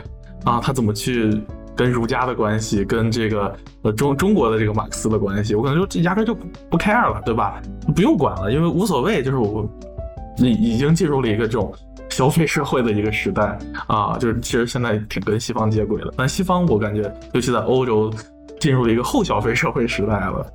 [0.47, 1.39] 啊，他怎么去
[1.77, 7.61] 跟儒家的关系，跟这个呃中中国的这个马克思的关系，我可能就压根就不不 care 了，对吧？
[7.95, 9.69] 不用管了，因为无所谓，就是我
[10.39, 11.71] 已已经进入了一个这种。
[12.09, 18.11] 消费社会的一个时代啊，就是其实现在挺跟西方接轨的，但西方我感觉，尤其在欧洲，
[18.59, 20.47] 进入了一个后消费社会时代了。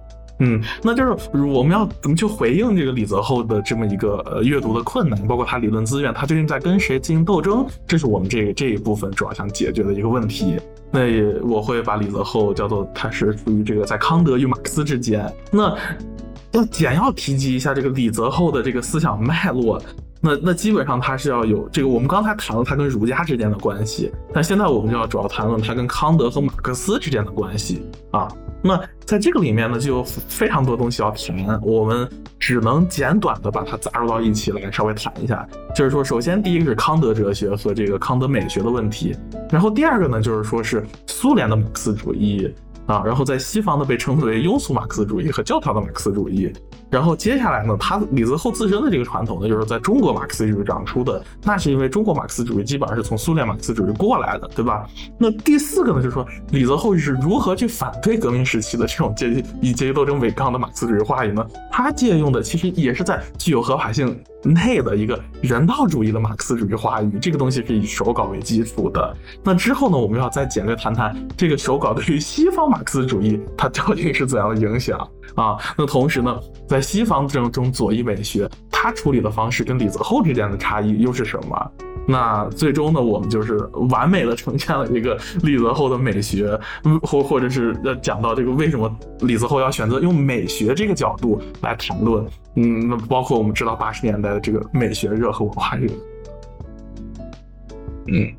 [0.43, 7.63] 嗯，那就是我们要怎么去回应这个李泽厚的这么一个呃阅读的困难，包括他理论资源，他究竟在跟谁进行斗争？
[7.87, 10.57] 这是我们这个这一部分主要想解决的一个问题。
[10.89, 15.31] 那也我会把李泽厚叫做他是属于这个在康德与马克思之间。
[15.51, 15.77] 那
[16.53, 19.79] 要简要提及一下这个李泽厚的这个思想脉络。
[20.19, 28.27] 那那基本上他是要有这个，我们刚才谈了他跟儒家之间的关系，但现在我们就要主要谈论他跟康德和马克思之间的关系啊。
[28.63, 32.07] 那在这个里面呢，就有非常多东西要谈，我们
[32.39, 35.47] 只能简短的把它杂入到一起来稍微谈一下。
[35.75, 39.15] 就是说，首先第一个是康德哲学和这个康德美学的问题，
[39.49, 42.53] 然后第二个呢，就是说是苏联的马克思主义。
[42.87, 46.51] 啊，然后在西方呢被称之为庸俗马克思主义和教条的马克思主义，
[46.91, 54.85] 然后接下来呢，他李泽厚自身的这个传统呢，就是在中国马克思主义长出的，那是因为中国马克思主义基本上是从苏联马克思主义过来的，对吧？
[55.17, 61.47] 那第四个呢，就是说李泽厚是如何去反对革命时期的这种阶级以阶级斗争为纲的马克思主义话语呢？
[61.71, 69.17] 他借用的其实也是在具有合法性内的一个人道主义的马克思主义话语，这个东西是以手稿为基础的。
[69.43, 72.79] 那之后呢，我们要再简略谈谈这个手稿对于西方马。
[72.83, 74.99] 克思主义它究竟是怎样的影响
[75.35, 75.55] 啊？
[75.77, 81.71] 那同时呢，在西方这种左翼美学，它处理的方式跟李泽厚之间的差异又是什么？
[82.07, 83.57] 那最终呢，我们就是
[83.89, 86.59] 完美的呈现了一个李泽厚的美学，
[87.03, 92.25] 或或者是要讲到这个为什么李泽厚要选择用美学这个角度来谈论？
[92.55, 95.91] 嗯，那包括我们知道八十年代的这个美学热和文化热，
[98.07, 98.33] 嗯。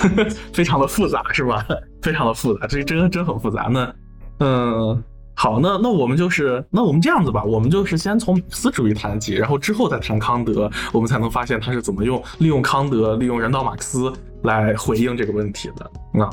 [0.54, 1.62] 非常的复杂是吧？
[2.00, 3.68] 非常的复杂，这真真很复杂。
[3.70, 3.94] 那，
[4.38, 5.04] 嗯，
[5.42, 14.12] 好，那那我们就是，那我们这样子吧，我们就是先从马克思主义谈起，然后之后再谈康德，我们才能发现他是怎么用利用康德、利用人道马克思
[14.42, 15.90] 来回应这个问题的。
[16.12, 16.30] 那，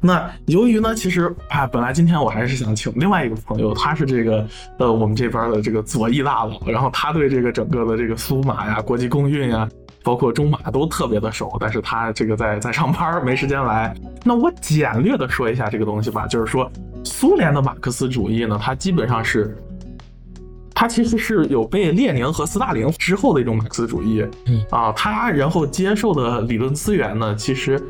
[0.00, 9.68] 那由于呢，其实啊，本来今天我还是想请另外一个朋友，他是这个呃我们这边的这个左翼大佬，然后他对这个整个的这个苏马呀、国际公运呀。
[10.02, 13.94] 包括中马都特别的熟，但是他这个在在上班没时间来。
[14.24, 16.70] 那我简略的说一下这个东西吧，就是说
[17.04, 19.56] 苏联的马克思主义呢，它基本上是，
[20.74, 24.24] 它其实是有被列宁和斯大林之后的一种马克思主义，
[24.70, 27.82] 啊，他然后接受的理论资源呢，其实，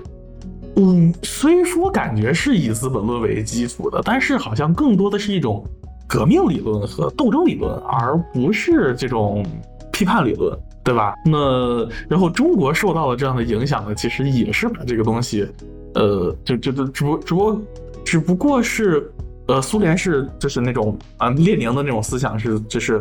[0.77, 5.65] 嗯，虽说感觉是以《资本论》为基础的，但是好像更多的是一种
[6.07, 9.45] 革命理论和斗争理论，而不是这种
[9.93, 10.59] 批判理论。
[10.89, 11.14] 对吧？
[11.22, 15.47] 那然后中国受到了这样的影响呢，其实也是把这个东西，
[15.95, 17.62] 呃，就就就只不只不过
[18.07, 19.12] 只不过是，
[19.49, 22.99] 呃，苏联是就是那种啊列宁的那种思想是就是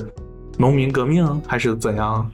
[0.58, 2.30] 农民革命还是怎样？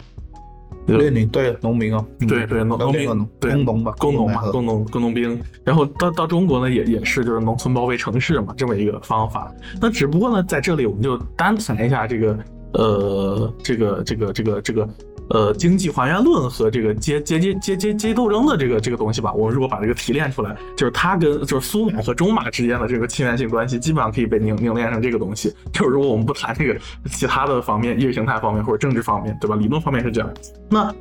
[0.87, 5.39] 列宁对农民啊，对对农农民对工农吧，工农嘛，工农工农兵。
[5.63, 9.53] 然后到到中国呢，也也是就是农村包围城市嘛，这么一个方法。
[9.79, 12.37] 那只不过呢，在这里我们就单谈一下这个，
[12.73, 14.89] 呃，这个这个这个这个。
[15.29, 25.53] 呃，经济还原论和这个阶阶阶阶阶阶级斗争的这个这个东西吧，我们如果把这个提炼出来，就是它跟就是苏马和中马之间的这个亲缘性关系，基本上可以被凝凝练成这个东西。
[25.73, 26.75] 就是如果我们不谈这个
[27.09, 29.55] 其他的方面，意识形态方面或者政治方面，对吧？
[29.55, 30.29] 理论方面是这样。
[30.69, 30.93] 那，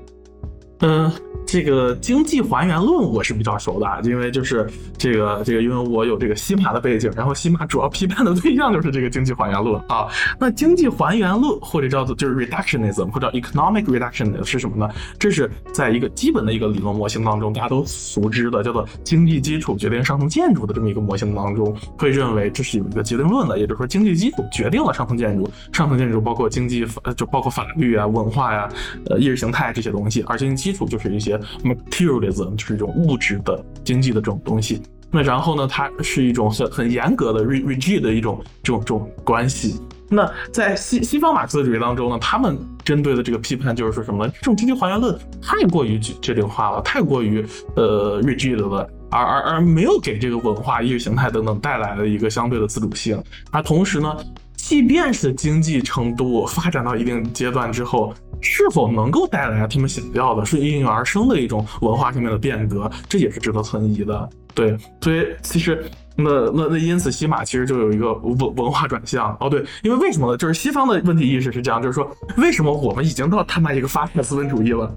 [0.83, 1.11] 嗯。
[1.45, 4.67] 这个经济还原论我是比较熟的，因为就是
[4.97, 10.07] 这个这个，因为我有这个西马的背景，然后西马主要批判的对象就是这个经济还原论啊。
[10.39, 14.89] 那经济还原论或者叫做就是 reductionism 或者 economic reductionism 是什么呢？
[15.19, 28.69] 这是在一个基本的一个理论模型当中，大家都熟知的叫做经济基础决定上层建筑的这么一个模型当中，会认为这是有一个决定论的，也就是说经济基础决定了上层建筑，上层建筑包括经济，就包括法律啊、文化呀、
[29.11, 31.39] 呃意识形态这些东西，而经济基础就是一些。
[31.63, 34.81] materialism 就是一种物质的经济的这种东西。
[35.11, 39.81] 那然后呢，它是一种很很严格的 rigid 的一种这种这种关系。
[40.09, 44.33] 那在西西方马克思主义当中呢，他们针对的这个批判就是说什么呢？
[44.37, 47.45] 这种经济还原论太过于决定化了，太过于
[47.77, 53.23] 呃 rigid 了，而而而没有给这个文化、意识形态等等带来了一个相对的自主性。
[53.51, 54.17] 而同时呢，
[54.57, 58.15] 即便是经济程度发展到一定阶段之后。
[58.43, 64.29] 是否能够带来他们想要的、是应运而生的一种文化上面的变革，这也是值得存疑的。
[64.55, 65.83] 对，所以其实
[66.17, 69.35] 那那那因此，西马其实就有一个文文化转向。
[69.41, 70.37] 哦，对，因为为什么呢？
[70.37, 74.95] 就是西方的问题意识是这样，就是说，为什么我们已经到他妈一个发展资本主义了，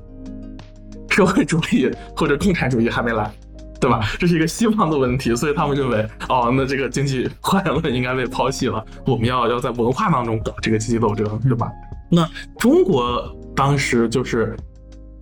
[1.09, 3.31] 社会主义或者共产主义还没来，
[3.79, 4.01] 对吧？
[4.19, 11.71] 这是一个西方的问题，所以他们认为，哦，那这个经济坏了应该被抛弃了，我们要要在文化当中搞这个阶级斗争，对吧？
[12.09, 14.55] 那中国当时就是，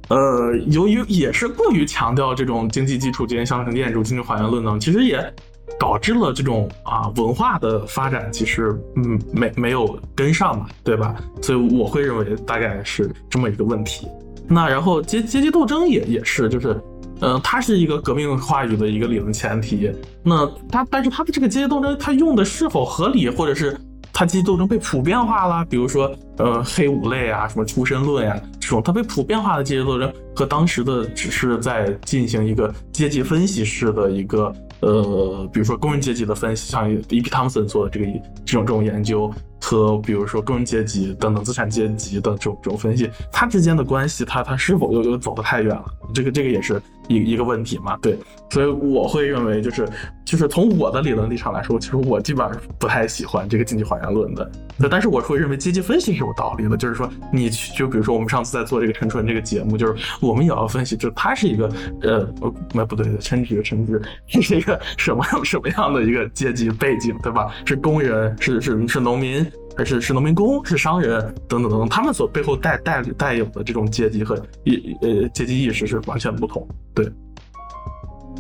[0.10, 5.34] 呃，由于也是过于强调这种经济基础、经济上层建筑、经济还原论呢，其实也
[5.80, 11.16] 导致了这种啊文化的发展其实嗯没没有跟上嘛，对吧？
[11.42, 14.08] 所以我会认为大概是这么一个问题。
[14.48, 16.80] 那然后阶阶级斗争也也是就是。
[17.22, 19.90] 嗯，它是一个革命话语的一个理论前提。
[20.24, 23.80] 那它，但是它的这个阶级斗争，它用的是否合理，或者是
[24.14, 25.66] 它阶级斗争被普遍化了？
[25.66, 37.30] 比如说，呃，黑五类啊，什么出身论呀，这种它被普遍化的阶级斗争，和当时的只是在进行一个阶级分析式的一个，呃，比如说工人阶级的分析，像 E.P.
[37.30, 38.06] 汤姆森做的这个
[38.46, 39.34] 这种这种研究。
[39.64, 45.86] 和比如说工人阶级等等资产阶级的这种这种分析，它之间的关系，它它是否又又走得太远了？
[46.14, 47.98] 这个这个也是一一个问题嘛？
[48.02, 48.20] 对，
[48.50, 49.88] 所以我会认为，就是
[50.26, 54.52] 就是从我的理论立场来说，其实我基本上不太喜欢这个经济还原论的。
[54.90, 61.72] 但是我会认为阶级分析是有道理的，就是说你就比如说我们上次在做这个陈春这个节目，就是我们也要分析，就他是一个
[62.02, 62.28] 呃，
[62.74, 67.54] 那不对，陈直陈直是一个什么什么样的一个阶级背景，对吧？
[67.66, 69.46] 是工人，是是是农民。
[69.76, 76.68] 还是是农民工，是商人等等等等，他们所背后带带带有的这种阶级和意呃阶级意识是完全不同。
[76.94, 77.12] 对，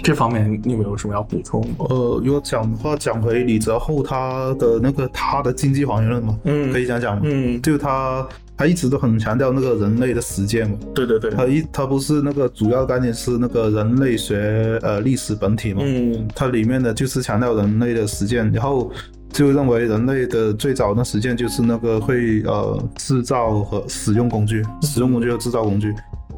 [0.04, 1.68] 这方面你有没有什么要补充？
[1.80, 7.20] 呃，如果讲的话，讲回李泽厚他的那个他的经济还原论嘛，嗯，可以讲讲？
[7.24, 10.78] 嗯，就他他一直都很强调那个人类的实践嘛。
[10.94, 18.92] 对对对，他一他不是那个主要概念是那个人类学呃历史本体嘛，嗯，它里面的就是强调人类的实践，然后。
[19.34, 25.92] 就认为人类的最早的实践就是那个会呃制造和使用工具，使用工具和制造工具，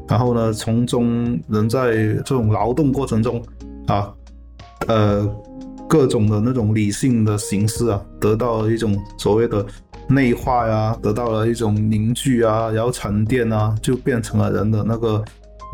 [0.08, 3.42] 然后呢，从中人在这种劳动过程中
[3.86, 4.10] 啊，
[4.88, 5.30] 呃，
[5.86, 9.64] 各种的那种理性的形式啊，得到了一种所谓的
[10.08, 15.24] 内化呀，得到了一种凝聚啊，然后沉淀啊，就变成了人的那个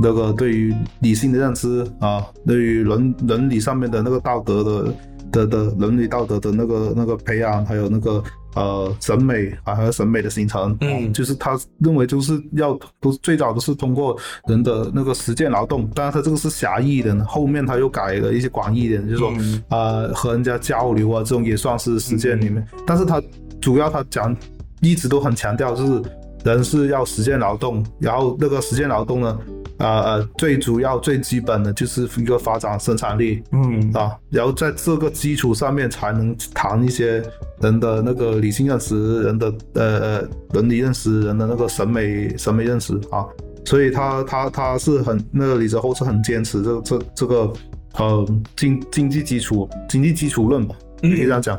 [0.03, 4.93] 那个对于理性的认知啊，对于伦伦理上面的那个道德的。
[5.33, 8.23] 的的伦理道德的那个那个培养，还有那个
[8.55, 19.33] 呃审美啊，还有审美的形成，嗯，就是他认为就是要都最早都是通过人的那个实践劳动，当然他这个是狭义的，后面他又改了一些广义一点，就是说
[19.69, 23.21] 啊和人家交流啊这种也算是实践里面，但是他
[23.61, 24.37] 主要他讲
[24.81, 26.03] 一直都很强调就是
[26.45, 29.39] 人是要实践劳动，然后那个实践劳动呢。
[29.83, 33.91] 啊呃，最主要最基本的就是一个发展生产力，嗯。
[33.93, 37.21] 啊，然后在这个基础上面才能谈一些
[37.61, 43.27] 人的那个理性认识，人的呃呃伦理认识，人的那个审美审美认识啊，
[43.65, 47.53] 所以他他他是很那个李泽厚是很坚持这这这个
[47.99, 51.57] 呃经经济基础经济基础论吧，可以这样讲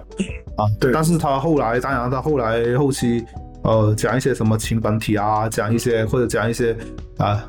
[0.55, 3.21] 啊，对，但是他后来当然他后来后期
[3.63, 6.73] 呃讲一些什么情本体啊，讲一些或者讲一些
[7.17, 7.43] 啊。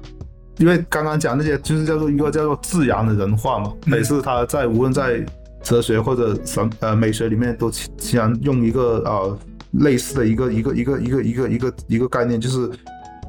[0.59, 5.25] 因为刚刚讲那些就是叫做一个叫做自然的人化嘛，每次他在无论在
[5.63, 9.39] 哲学或者什呃美学里面都经常用一个呃
[9.73, 12.71] 类似的一个一个一个一个一个一个一个概念，就是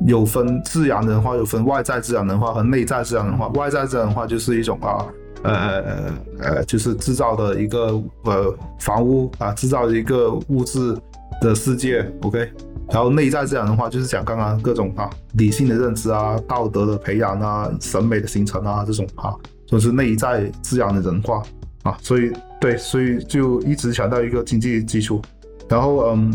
[0.05, 3.47] 有分自然人化，有分外在自然人化和内在自然人化。
[3.49, 5.05] 外在自然人化就是一种啊
[5.43, 10.95] 呃呃呃就是制造的一个呃房屋啊，制造的一个物质
[11.41, 12.51] 的世界，OK。
[12.89, 19.33] 然后内在自然的话，就是讲刚刚各种啊理性的认知啊、道德的培养啊、审美的形成啊这种啊，
[19.65, 21.41] 就是内在自然的人化
[21.83, 21.97] 啊。
[22.01, 22.31] 所以
[22.61, 25.19] 对，所以就一直强调一个经济基础。
[25.67, 26.31] 然后嗯，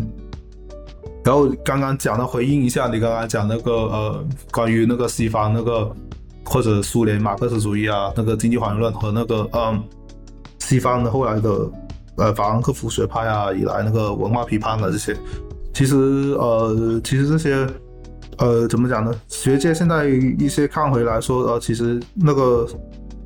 [1.25, 5.95] 然后刚刚讲的回应一下你刚刚讲那个呃关于那个西方那个
[6.45, 9.81] 或者苏联马克思主义啊那个经济还原论和那个嗯
[10.59, 11.71] 西方的后来的
[12.17, 15.17] 呃法兰克福学派啊以来那个文化批判的这些。
[15.73, 15.97] 其实，
[16.39, 17.67] 呃，其实这些，
[18.39, 19.15] 呃，怎么讲呢？
[19.29, 22.67] 学界现在一些看回来说，呃，其实那个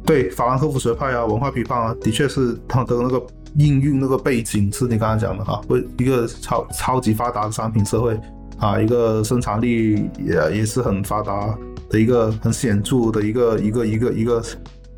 [0.05, 3.21] 对法兰克福学派啊，文化批判啊，的确是它的那个
[3.57, 8.21] 应用那个背景是你刚才讲的哈，为一个超超级发达的商品社会
[8.59, 11.57] 啊，一个生产力也也是很发达
[11.89, 14.43] 的一个很显著的一个一个一个一个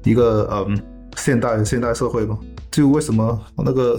[0.04, 0.78] 一个嗯
[1.16, 2.36] 现代现代社会嘛。
[2.70, 3.96] 就为什么那个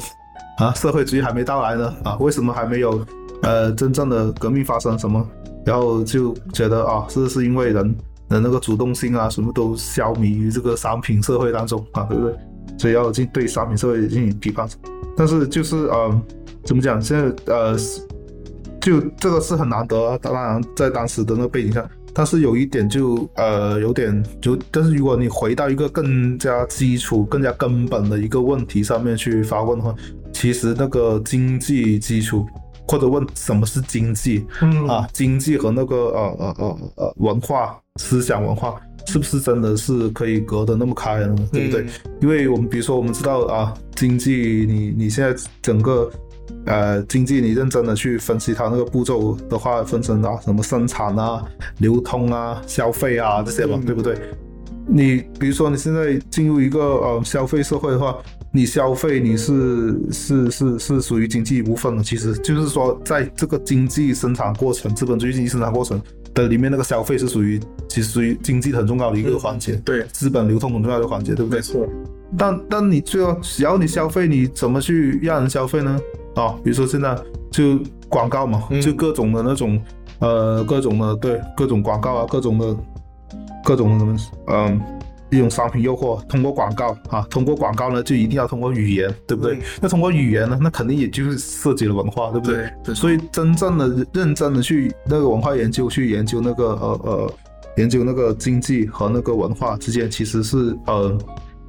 [0.60, 1.94] 啊社会主义还没到来呢？
[2.04, 3.04] 啊，为什么还没有？
[3.44, 5.26] 呃，真正的革命发生什么？
[5.66, 7.96] 然后就觉得啊，是是因为人
[8.30, 12.36] 的那个主动性啊，什么都消弭于这个商品社会当中啊，对不对？
[12.78, 14.68] 所以要进对商品社会进行批判。
[15.16, 16.22] 但是就是呃，
[16.64, 17.02] 怎么讲？
[17.02, 17.78] 现在呃，
[18.80, 20.18] 就这个是很难得啊。
[20.22, 29.94] 当然，在当时的那个背景下，但是有一点就呃，有点就，但是如果你回到一个更加基础、更加根本的一个问题上面去发问的话，
[30.32, 32.46] 其实那个经济基础。
[32.88, 34.46] 或者问什么是经济？
[34.62, 41.36] 嗯啊，经济和那个呃呃呃呃文化思想文化是不是真的是可以隔得那么开呢？
[41.52, 41.86] 对不对？
[42.22, 46.10] 因为我们比如说我们知道啊，经济你你现在整个
[46.66, 51.44] 呃经济你认真的去分析它那个步骤的话，分成啊什么生产啊、
[51.80, 54.18] 流通啊、消费啊这些嘛，对不对？
[54.88, 58.16] 你比如说你现在进入一个呃消费社会的话，
[58.54, 66.02] 你消费你是是是是属于经济一部分的，其实就是说在这个经济生产过程、资本主义经济生产过程
[66.34, 67.60] 的里面，那个消费是属于
[67.90, 71.60] 其实属于经济很重要的一个环节，对，资本流通很重要的环节，对不对？
[71.60, 71.86] 没错。
[72.38, 76.00] 但但你最后只要你消费，你怎么去让人消费呢？
[76.36, 77.18] 啊，比如说现在
[77.52, 77.78] 就
[78.08, 79.82] 广告嘛，就各种的那种
[80.20, 82.78] 呃各种的对各种广告啊，各种的。
[83.68, 84.18] 各种什么，
[84.48, 84.82] 嗯，
[85.30, 89.60] 一种商品诱惑，通过广告啊，通过广告呢，就一定要通过语言，对不对？
[89.82, 92.72] 那通过语言呢，那肯定也就是涉及了文化，对不对？
[92.82, 92.96] 对。
[92.96, 97.34] 所以真正的认真的去那个文化研究，去研究那个呃呃，
[97.76, 101.18] 研究那个经济和那个文化之间，其实是呃，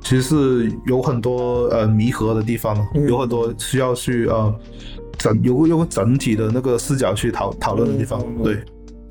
[0.05, 4.55] 其实是有很多呃弥合的地方，有很多需要去呃
[5.19, 8.63] 整有有个整体的那个视角去讨讨论的地方，对，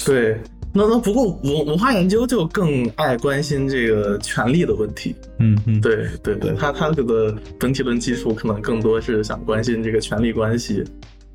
[0.05, 0.41] 对。
[0.73, 10.83] 那那不过文文化研究就更爱关心这个权力的问题，嗯嗯，对对对，他他这个本体论技术可能更多是想关心这个权力关系，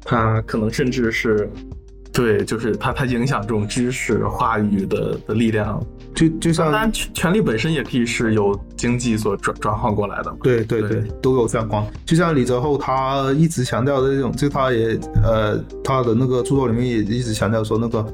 [0.05, 1.51] 他可能甚至是，
[2.13, 5.85] 对，就是他他影响这种知识话语的的力量，
[6.15, 11.85] 就就像当然权权力本身也可以是由经济所转转换过来的，对对对，都有相关。
[12.07, 18.07] 就像李泽厚他一直强调的这种，就他也呃他的那个著作里面也一直强调说那个。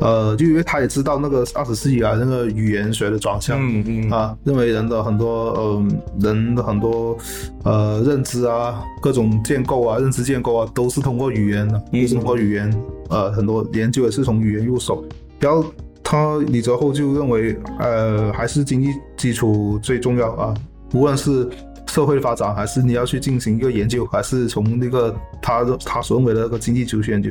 [0.00, 5.86] 呃，就因为他也知道那个二十世纪来那个语言学的转向，嗯嗯啊，认为人的很多呃
[6.20, 7.16] 人的很多
[7.64, 11.82] 呃认知啊，各种建构啊，认知建构啊，都是通过语言的，
[12.12, 15.04] 通过语言，呃，很多研究也是从语言入手。
[15.40, 15.64] 然后
[16.02, 20.54] 他李泽厚就认为，呃，还是经济基础最重要啊，
[20.92, 21.48] 无论是
[21.86, 27.30] 社会发展，还是你要去进行一个研究，还是从那个他他所认为的那个经济基础研究。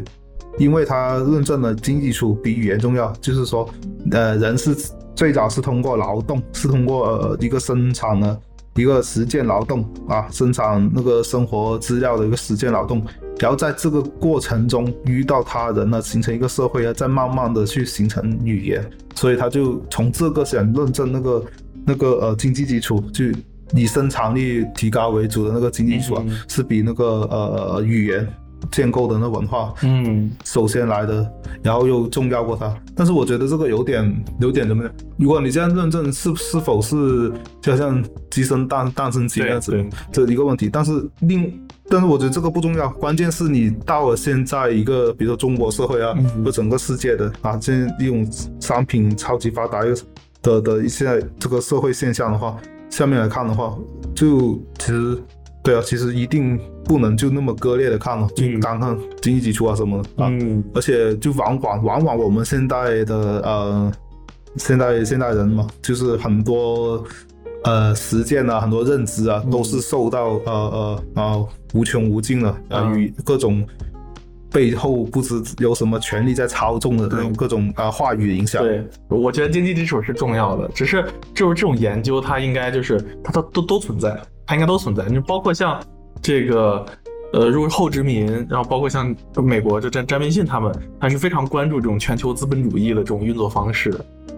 [0.58, 3.70] 因为他论证了经济基础比语言重要，就是说，
[4.12, 4.76] 呃，人是
[5.14, 8.40] 最早是通过劳动，是通过呃一个生产的
[8.76, 13.04] 一个实践劳动啊，生产那个生活资料的一个实践劳动，
[13.40, 18.84] 然后在这个过程中遇到他人呢，形成一个社会啊，再慢慢的去形成语言，
[19.16, 21.44] 所以他就从这个想论证那个
[21.86, 23.26] 那个呃经济基础，就
[23.74, 28.28] 以生产力提高为主的那个经济基础啊，是比那个呃语言。
[28.72, 31.32] 建构的那文化，嗯，首先来的，
[31.64, 32.74] 然后又重要过它。
[32.96, 34.92] 但是我觉得这个有点有点怎么样？
[35.18, 37.32] 如果你这样认证是是否是
[37.62, 40.70] 就像鸡生蛋，蛋生鸡那样子，这一个问题。
[40.72, 48.28] 但是另，但是我觉得这个不重要，关键是你到了现在一个，比如说中国社会啊，或整个世界的啊，现在一种
[48.60, 49.96] 商品超级发达又
[50.42, 52.58] 的的一些这个社会现象的话，
[52.90, 53.78] 下面来看的话，
[54.14, 55.18] 就其实。
[55.66, 60.30] 对啊，其实一定不能就那么割裂的看了，就单看经济基础啊什么的啊。
[60.30, 60.64] 嗯。
[60.76, 63.92] 而且就往往往往我们现代的呃，
[64.58, 67.04] 现代现代人嘛，就是很多
[67.64, 71.44] 呃实践啊，很多认知啊，都是受到呃呃啊
[71.74, 73.66] 无穷无尽的呃与各种
[74.52, 78.62] 背后不知有什么权力在操纵的这种各种啊话语影响。
[78.62, 84.16] 对，我觉得经济基础是重要的，只是就是这种研究，它应该就是它都都都存在。
[84.46, 85.82] 它应该都存在，就包括像
[86.22, 86.86] 这个，
[87.34, 93.94] 呃，如果后殖民，然后包括像美国就詹詹明信他们，还是非常关注这种全球资本主义的这种运作方式。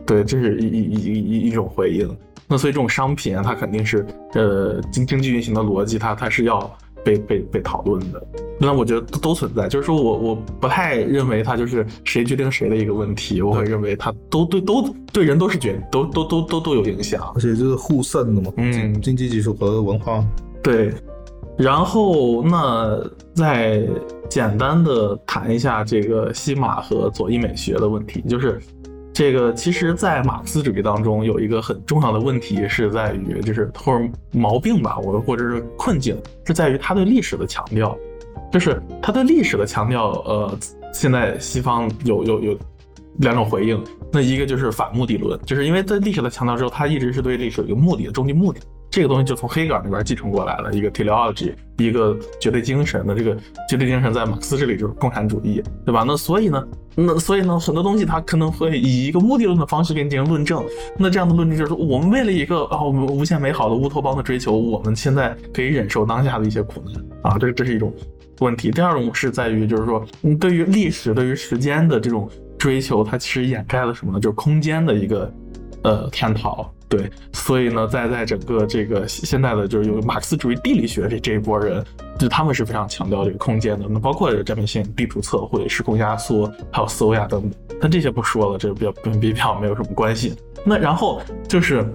[0.06, 2.18] 对，这是一一一一一种回应。
[2.48, 6.60] 那所以这种商品啊，它肯定是呃经经济运行的逻辑，它它是要
[7.08, 8.22] 被被被讨论的。
[8.60, 18.52] 那我觉得都都存在，就是说我我不太认为它就是谁决定谁的一个问题，我会认为它都对都对人都是决都都都都都有影响，而且就是互渗的嘛。
[18.58, 20.26] 嗯，经济技术和文化。
[20.62, 20.92] 对，
[21.58, 23.00] 然后那
[23.34, 23.88] 再
[24.30, 28.60] 简单的谈一下这个西马和左翼美学的问题，就是。
[29.18, 36.16] 这个其实，在马克思主义当中有一个很重要的问题，是在于就是或者毛病吧，我或者是困境，
[36.46, 37.98] 是在于他对历史的强调，
[38.52, 40.12] 就是他对历史的强调。
[40.28, 40.60] 呃，
[40.94, 42.58] 现在西方有有有
[43.18, 43.84] 两种回应，
[44.14, 48.60] 那一个就是反目的论，就是因为在历史的强调之后，他一直是对历史有一个目的的终极目的。
[48.90, 53.38] 这个东西就从黑格尔那边继承过来了，一个 teleology，一个绝对精神的这个
[53.70, 56.04] 绝对精神，在马克思这里就是共产主义，对吧？
[56.08, 60.64] 那所以呢，那所以呢，很多东西它可能会以一个目的论的方式给你进行论证。
[60.98, 67.94] 那这样的论证就是说，我们为了一个啊，我们无限美好的乌托邦的追求，我们现在可以忍受当下的一些苦难啊，这这是一种
[68.40, 68.72] 问题。
[68.72, 70.04] 第二种是在于，就是说，
[70.40, 74.20] 对于历史、对于时间的这种追求，它其实掩盖了什么呢？
[74.20, 75.32] 就是空间的一个。
[75.84, 76.74] 呃探讨。
[76.90, 81.84] 对，所以呢，在在整个这个现在的就是有马克思主义地理学这这一波人，
[82.18, 83.86] 就他们是非常强调这个空间的。
[83.90, 87.52] 那包括占平性、地图测绘、时空压缩，还有斯欧亚等等。
[87.82, 90.34] 但这些不说了，这个比较跟比较没有什么关系。
[90.64, 91.86] 那然后就是，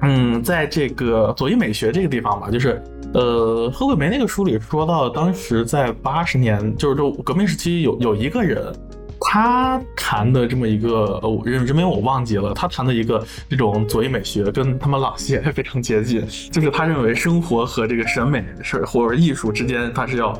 [0.00, 2.82] 嗯，在这个左翼美学这个地方吧，就是
[3.12, 8.74] 呃，贺桂梅那个书里说到，当时在八十年，就是这革命时期有有一个人。
[9.24, 16.20] 他谈的这么一个呃人人名我忘记了，他谈的一个这种左翼美学跟他们朗西也非常接近，
[16.52, 20.38] 就是他认为生活和这个审美是或者艺术之间，它是要。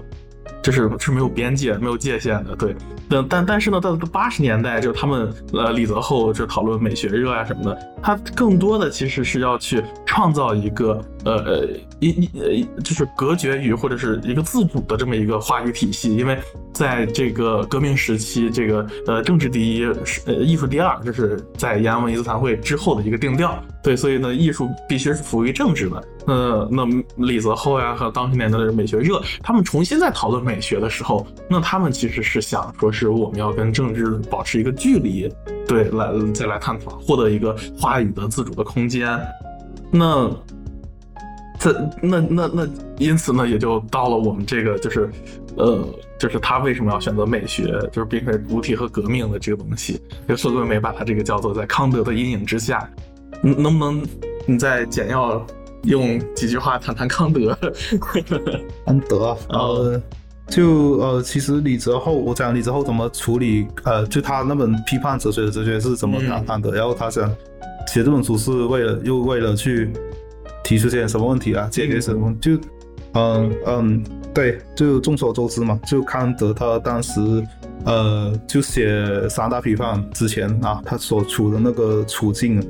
[0.62, 2.74] 就是是没有边界、没有界限的，对。
[3.06, 11.66] 但但但是呢，到八十年代，就他们呃李泽厚就讨论美学热啊什么的，他更多的其实是要去创造一个呃
[12.00, 16.38] 一一呃就是隔绝于或者是一个自主的这么一个话语体系，因为
[16.72, 19.84] 在这个革命时期，这个呃政治第一，
[20.26, 23.56] 呃艺术第二，这是在延安文艺座谈会之后的一个定调。
[23.82, 26.02] 对，所以呢，艺术必须是服务于政治的。
[26.26, 35.30] 那那李泽厚呀和当时年代的美学热，他们重新在讨论美学的时候，那他们其实是想说是我们要跟政治保持一个距离，
[35.68, 39.20] 对，来再来探讨，获得一个话语的自主的空间。
[39.90, 40.30] 那
[41.64, 42.68] 这那那那，
[42.98, 45.08] 因此呢，也就到了我们这个就是，
[45.56, 45.82] 呃，
[46.18, 49.98] 就是他为什么要选择美学，就是并非主体和革命的这个东西。
[50.28, 52.86] 就苏格梅把他这个叫做在康德的阴影之下。
[53.40, 54.06] 能不能
[54.44, 55.42] 你再简要
[55.84, 57.56] 用几句话谈谈康德？
[58.84, 60.02] 康德，呃，
[60.48, 67.26] 就呃，其实李泽厚，我讲李泽厚怎么处理，呃，就他那本批判哲学的哲学是怎么谈康德，然后他想
[67.86, 69.90] 写这本书是为了又为了去
[70.62, 72.34] 提出些什么问题啊，解决什么？
[72.40, 72.52] 就
[73.14, 74.04] 嗯嗯，
[74.34, 77.20] 对，就众所周知嘛，就康德他当时
[77.84, 82.60] 呃就写三大批判之前啊，他所处的那个处境。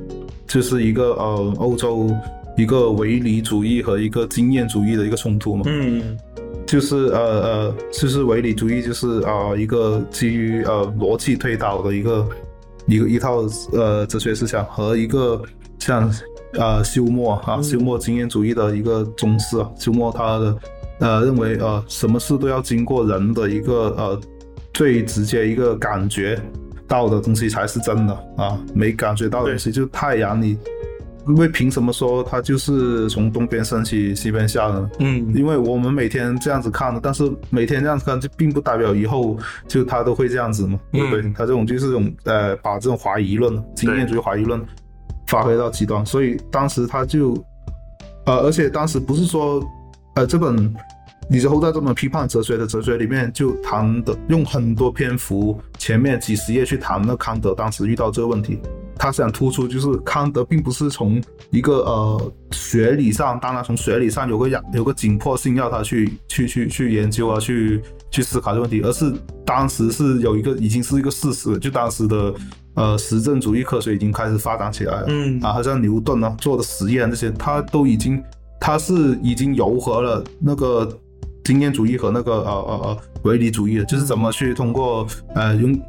[0.47, 2.07] 就是一个呃，欧洲
[2.55, 5.63] 一个唯理主义和一个经验主义的一个冲突嘛。
[5.65, 6.15] 嗯，
[6.67, 12.29] 就是呃呃，就是唯理主义就是啊一个基于呃逻辑推导的一个
[12.85, 13.43] 一个一套
[13.73, 15.41] 呃哲学思想和一个
[15.79, 16.13] 像
[16.57, 20.57] 呃休谟啊休谟经验主义的一个宗师啊休谟他的
[20.99, 24.19] 呃认为呃什么事都要经过人的一个呃
[24.73, 26.39] 最直接一个感觉。
[26.87, 28.59] 到的东西才是真的啊！
[28.75, 30.55] 没感觉到的东西，就太阳，你
[31.27, 34.87] 因为凭什么说它就是从东边升起西边下呢？
[34.99, 39.35] 嗯，因为我们每天这样子看的，但是每天这样子看，就并不代表以后
[39.67, 41.23] 就它都会这样子嘛，对不对？
[41.35, 44.63] 它这种就是这种呃，把这种怀疑论、经验主义怀疑论
[45.27, 47.33] 发挥到极端，所以当时他就
[48.25, 49.63] 呃，而且当时不是说
[50.15, 50.73] 呃这本。
[51.31, 58.59] 李泽厚在这本批判哲学的哲学里面，就谈的用很多篇幅，前面几十页去谈那康德当时遇到这个问题。
[58.95, 61.19] 他想突出就是康德并不是从
[61.49, 67.81] 一个呃学理上，当然从学理上有个有个紧迫性要他去去去去研究啊，去
[68.11, 69.11] 去思考这个问题，而是
[69.43, 72.31] 当时是有一个已经是一个事实，就当时的
[72.75, 75.05] 呃实证主义科学已经开始发展起来了。
[75.07, 78.23] 嗯，啊，像牛顿啊做的实验这些，他都已经
[78.59, 80.87] 他是已经糅合了那个。
[81.45, 85.79] 经验主义和那个呃呃呃唯理主义，就是怎么去通过呃用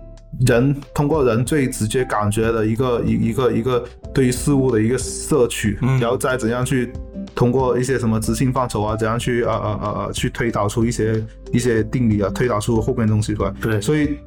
[0.46, 3.82] 人通过人最直接感觉的一个一一个一个
[4.12, 6.92] 对于事物的一个摄取，然后再怎样去
[7.34, 13.50] 通过一些什么知性范畴啊，怎样去呃呃呃呃去推导出一些一些定理啊，推导出后面东西出来。
[13.58, 14.18] 对，所以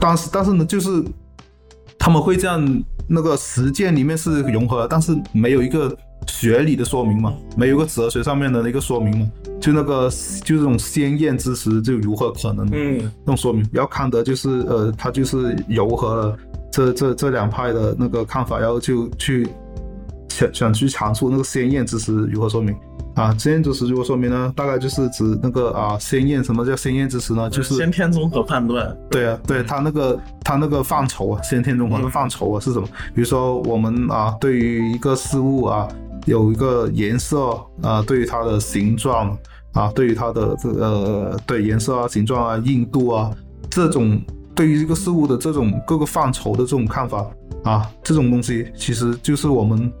[0.00, 0.88] 当时但是呢，就是
[2.04, 5.96] 他们会这样，那个实践里面是融合，但是没有一个。
[6.26, 10.08] 学理的说明嘛，没有一个哲学上面的一个说明嘛，就那个
[10.42, 12.66] 就这种鲜艳之词，就如何可能？
[12.72, 16.36] 嗯，那种说明，然后康德就是呃，他就是糅合了
[16.72, 19.46] 这这这两派的那个看法，然后就去
[20.30, 22.74] 想想去阐述那个鲜艳之词如何说明
[23.14, 23.34] 啊？
[23.38, 24.52] 鲜艳之词如果说明呢？
[24.54, 27.48] 大概就是指那个啊，鲜艳，什么叫鲜艳之词呢？
[27.50, 28.96] 就是先天综合判断。
[29.10, 32.86] 对啊，对他那个他那个范畴啊，先天综合的范畴啊是什么？
[33.14, 35.88] 比如说我们啊，对于一个事物啊。
[36.26, 37.50] 有一个颜色
[37.82, 39.36] 啊，对于它的形状
[39.74, 43.30] 啊，对于它的这个对颜色啊、形状啊、硬度啊，
[43.68, 44.18] 这种
[44.54, 47.26] 对于一个事物的这种各个范畴的这种看法
[47.64, 49.92] 啊，这种东西其实就是我们，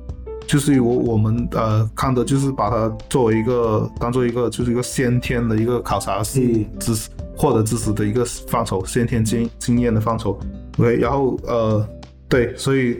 [0.46, 10.38] 就是我我们呃看的，就是把它作为一个当做一个就是一个先天的一个考察式知识获得知识的一个范畴，先天经经验的范畴。
[10.72, 11.88] 对，然后呃
[12.28, 12.98] 对，所以。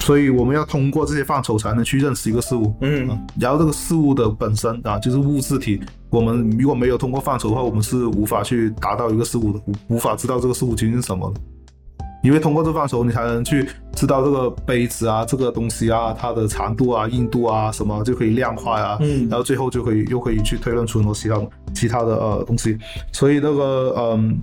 [0.00, 3.08] 所以我们要通过这些范畴才能去认识一个事物，嗯，
[3.40, 5.80] 然后这个事物的本身啊，就是物质体。
[6.10, 11.40] 我们如果没有通过范畴的话，我们是无法去达到一个事物的，无无法知道这个事物究竟是什么的。
[12.24, 19.28] 因为通过这范畴，你才能去知道这个杯子啊，这个东西啊，它的长度啊、硬度啊什么就可以量化呀，嗯。
[19.28, 21.40] 然后最后就可以又可以去推论出很多其他
[21.74, 22.78] 其他的呃东西，
[23.12, 24.42] 所以那个嗯，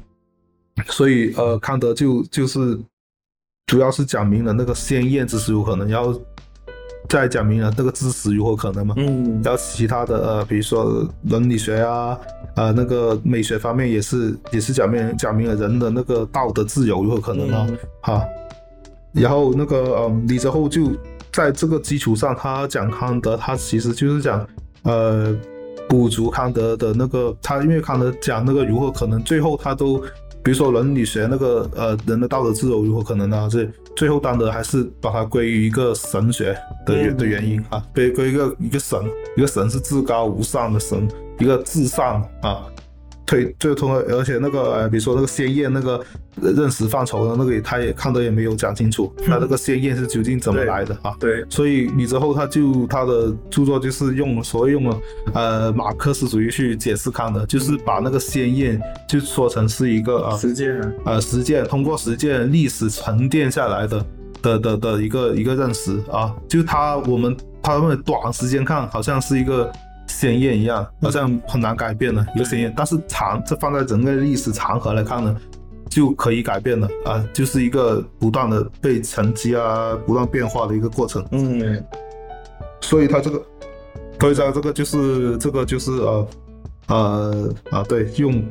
[0.86, 2.80] 所以呃康德就就是
[3.66, 6.14] 主要是讲明了那个鲜艳之时有可能，然后
[7.12, 9.42] 再讲明了那个知识如何可能嘛，嗯。
[9.44, 12.18] 然后其他的呃，比如说伦理学啊，
[12.56, 17.78] 呃，那个美学方面也是也是讲明讲明了人的那个道德自由如何可能啊，嗯。
[18.00, 18.24] 哈。
[19.12, 20.90] 然后那个嗯，李泽厚就
[21.34, 24.48] 在这个基础上，他讲康德，他其实就是讲
[24.84, 25.36] 呃
[25.90, 29.98] 补足康德的那个，他因为康德讲那个如何可能，最后他都
[30.42, 39.00] 比如说伦理学那个呃人的道德自由如何可能啊，这最后当的还是把它归于一个神学的原、嗯的原因啊，归归一个一个神，
[39.38, 41.08] 一个神是至高无上的神，
[41.40, 42.66] 一个至上啊。
[43.32, 46.04] 推最通过，而且那个呃，比如说那个鲜艳那个
[46.42, 51.16] 呃认识范畴的那个，他也看的也没有讲清楚，那这个鲜艳是究竟怎么来的啊？
[51.18, 55.02] 对，所以李泽厚他就他的著作就是用所谓用了
[55.34, 64.06] 呃马克思主义去解释康德，就是把那个鲜艳就说成是一个呃实践，呃实践通过实践历史沉淀下来的
[64.42, 69.72] 的的的一个一个认识啊，就是他我们他们短时间看好像是一个
[70.22, 75.36] 鲜艳一样，好像很难改变的一个鲜艳，但是长这放在人类历史长河来看呢，
[75.90, 81.26] 就可以改变了啊，就是一个不断的被沉积啊，不断变化的一个过程。
[81.32, 81.84] 嗯
[82.82, 83.44] 所以他这个，
[84.20, 86.28] 所以他这个就是这个就是呃
[86.88, 88.44] 呃啊对，用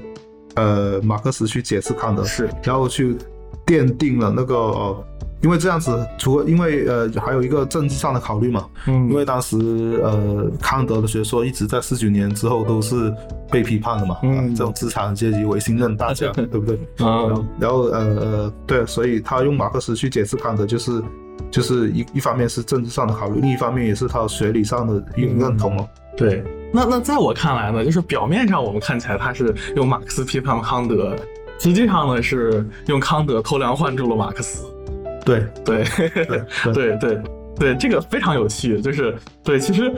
[0.56, 3.16] 呃马克思去解释康德，是，然后去
[3.64, 5.04] 奠定了那个呃，
[5.42, 9.56] 因为这样子，除了因为呃还有一个政治上的考虑嘛，嗯因为当时
[10.02, 13.12] 呃康德的学说一直在四九年之后都是
[13.50, 16.78] 被批判的嘛，嗯啊这种资产阶级唯心论大家， 对不对？
[16.96, 21.02] 然后嗯然后呃呃对，所以他用马克思去解释康德，就是
[21.50, 25.88] 就是一一方面是政治上的考虑，另一方面也是他学理上的认同哦。
[26.16, 31.16] 对，那那在我看来呢，就是表面上我们看起来他是用马克思批判康德，
[31.58, 34.66] 实际上呢是用康德偷梁换柱了马克思。
[35.24, 37.22] 对对对对对对
[37.58, 39.14] 对，这个非常有趣，就是
[39.44, 39.92] 对，其实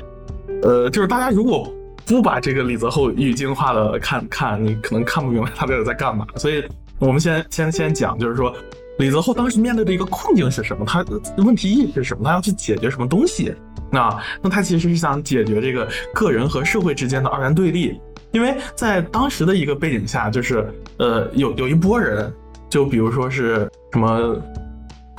[0.62, 1.72] 呃，就是大家如果
[2.04, 6.26] 不把这个李泽厚语境化的看看，你可能看不明白他这是在干嘛。
[6.36, 6.64] 所以
[6.98, 8.52] 我们先先先讲，就是说
[8.98, 10.84] 李泽厚当时面对的一个困境是什么？
[10.84, 11.04] 他
[11.38, 12.24] 问题意识是什么？
[12.24, 13.54] 他要去解决什么东西？
[13.90, 18.00] 那那他其实是想解决这个个人和社会之间的二元对立，
[18.32, 20.66] 因为在当时的一个背景下，就是
[20.96, 22.32] 呃有有一波人，
[22.70, 24.34] 就比如说是什么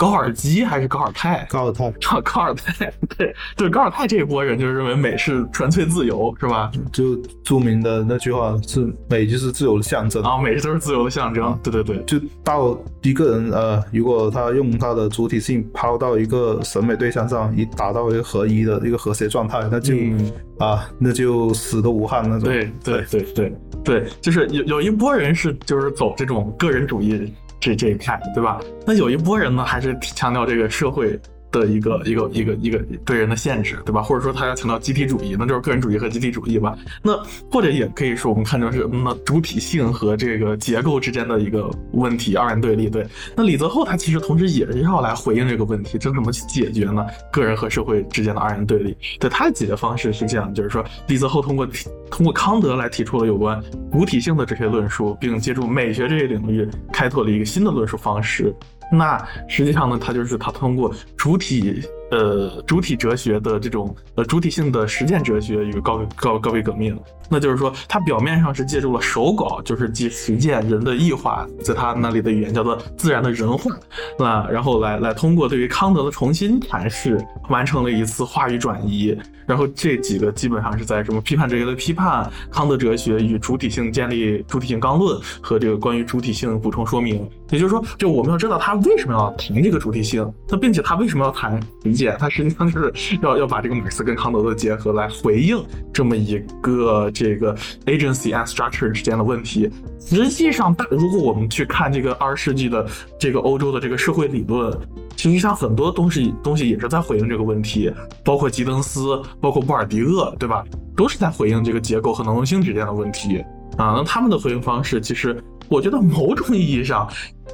[0.03, 6.69] 高尔基还是高尔泰，高尔泰高高尔泰， 对，对高尔泰这一波人，就是认为美是纯粹自由，是吧？
[6.91, 10.21] 就著名的那句话是美就是自由的象征。
[10.21, 22.49] 啊，美都是自由的象征，对对对，就到一个人呃，如果他用他的主体性抛到一个审美对象上，以达到一个合一的一个和谐状态，那就、嗯啊，那就死都无憾那种。
[22.49, 23.53] 对对对对
[23.85, 28.59] 对，就是有有一波人是就是走这种个人主义这这一派，对吧？
[28.85, 31.17] 那有一波人呢，还是强调这个社会
[31.53, 34.01] 的一个一个一个一个对人的限制，对吧？
[34.01, 36.75] 或者说他要强调集体主义，那就是个人主义和集体主义吧。
[37.03, 37.15] 那
[37.49, 42.89] 或者也可以说我们看成是那主体性和这个结构之间的一个问题，二元对立。
[42.89, 43.05] 对，
[43.35, 47.05] 那李泽厚他其实同时也是要来回应这个问题，这怎么去解决呢？
[47.31, 51.67] 个人和社会之间的二元对立，对他的解决方式是这样，就是说李泽厚通过
[52.09, 53.61] 通过康德来提出了有关
[53.91, 58.53] 主体性的这些论述，并借助美学这些领域开拓了一个新的论述方式。
[58.93, 59.17] 那
[59.47, 66.95] 实际上呢，他就是他通过主体呃主体哲学的这种呃主体性的实践哲学一个高高高位革命。
[67.29, 73.71] 那就是说，他表面上是借助了手稿，就是即实践人的异化，在他那里的语言叫做自然的人化，
[74.19, 77.17] 那然后来来通过对于康德的重新阐释，
[77.49, 79.17] 完成了一次话语转移。
[79.47, 87.29] 然后这几个基本上是在什么批判哲学的批判、康德哲学与主体性建立主体性纲论和这个关于主体性补充说明。
[87.51, 92.91] 也就是说，就我们要知道他为什么要谈这个主体性，那并且他为什么要谈理解，他实际上是
[93.21, 95.63] 要要把这个马克思跟康德的结合来回应
[95.93, 97.55] 这么一个这个
[97.85, 99.69] agency and structure 之间的问题。
[99.99, 102.85] 实际上，大如果我们去看这个二十世纪的
[103.19, 104.75] 这个欧洲的这个社会理论，
[105.15, 107.89] 其实像很多东西东西也是在回应这个问题，
[108.25, 110.63] 包括吉登斯，包括布尔迪厄，对吧？
[110.95, 113.39] 都是在回应这个结构和能动性之间的问题
[113.77, 113.95] 啊。
[113.97, 115.37] 那他们的回应方式，其实
[115.67, 117.07] 我觉得某种意义上，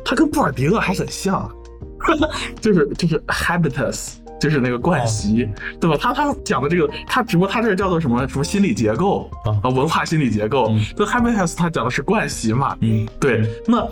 [0.06, 1.49] 它跟布尔迪厄还很像，
[2.61, 4.11] 就是就是 habitus。
[4.40, 5.45] 就是那个惯习，
[5.82, 5.98] 对吧？
[5.99, 10.82] 他他讲的这个，他只不过他这叫做什么什么心理结构啊啊，文化心理结构嗯。
[10.95, 13.86] 这 habitus 他讲的是惯习嘛，嗯对，那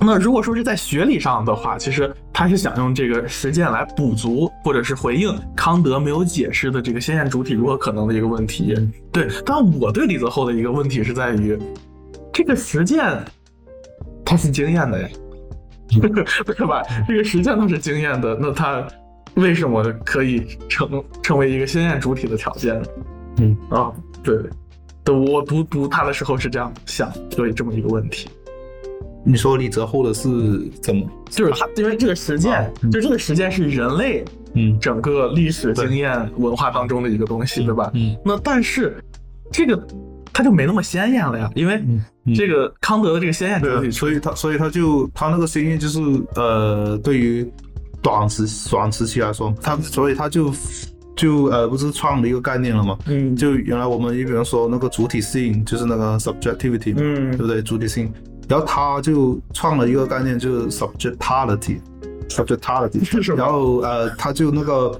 [0.00, 8.74] 那如果说是在学理上的话，其实他是想用这个实践来补足或者是回应康德没有解释的这个先验主体如何可能的一个问题。
[9.10, 11.58] 对，但我对李泽厚的一个问题是在于，
[12.32, 13.22] 这个实践
[14.24, 15.08] 它是经验的呀，
[16.00, 16.82] 对吧？
[17.08, 18.86] 这个实践它是经验的，那它
[19.34, 22.80] 为什么可以成成为一个先验主体的条件？
[23.38, 23.92] 嗯啊，
[24.22, 24.38] 对，
[25.02, 28.28] 对，我读读他的时候是这样想，有这么一个问题。
[29.28, 30.28] 你说李泽厚的是
[30.82, 31.06] 怎么？
[31.28, 34.24] 就是他，因为这个实践，就这个实践是人类，
[34.54, 37.90] 嗯，整个历史经验文化当中的一个东西，对吧？
[37.92, 38.96] 嗯，那但是
[39.52, 39.86] 这个
[40.32, 41.78] 他就没那么鲜艳了呀，因为
[42.34, 46.00] 这个康德的这个鲜艳主体，所以他所以他就他那个鲜艳就是
[46.34, 47.46] 呃，对于
[48.00, 50.50] 短时短时期来说，他所以他就
[51.14, 52.96] 就呃不是创了一个概念了嘛？
[53.08, 57.60] 嗯，就原来我们一般说那个主体性，就是那个 subjectivity，嗯，对不对？
[57.60, 58.10] 主体性。
[58.48, 63.20] 然后他就创了一个概念，就是 subjectality，subjectality。
[63.36, 64.98] 然后呃，他就那个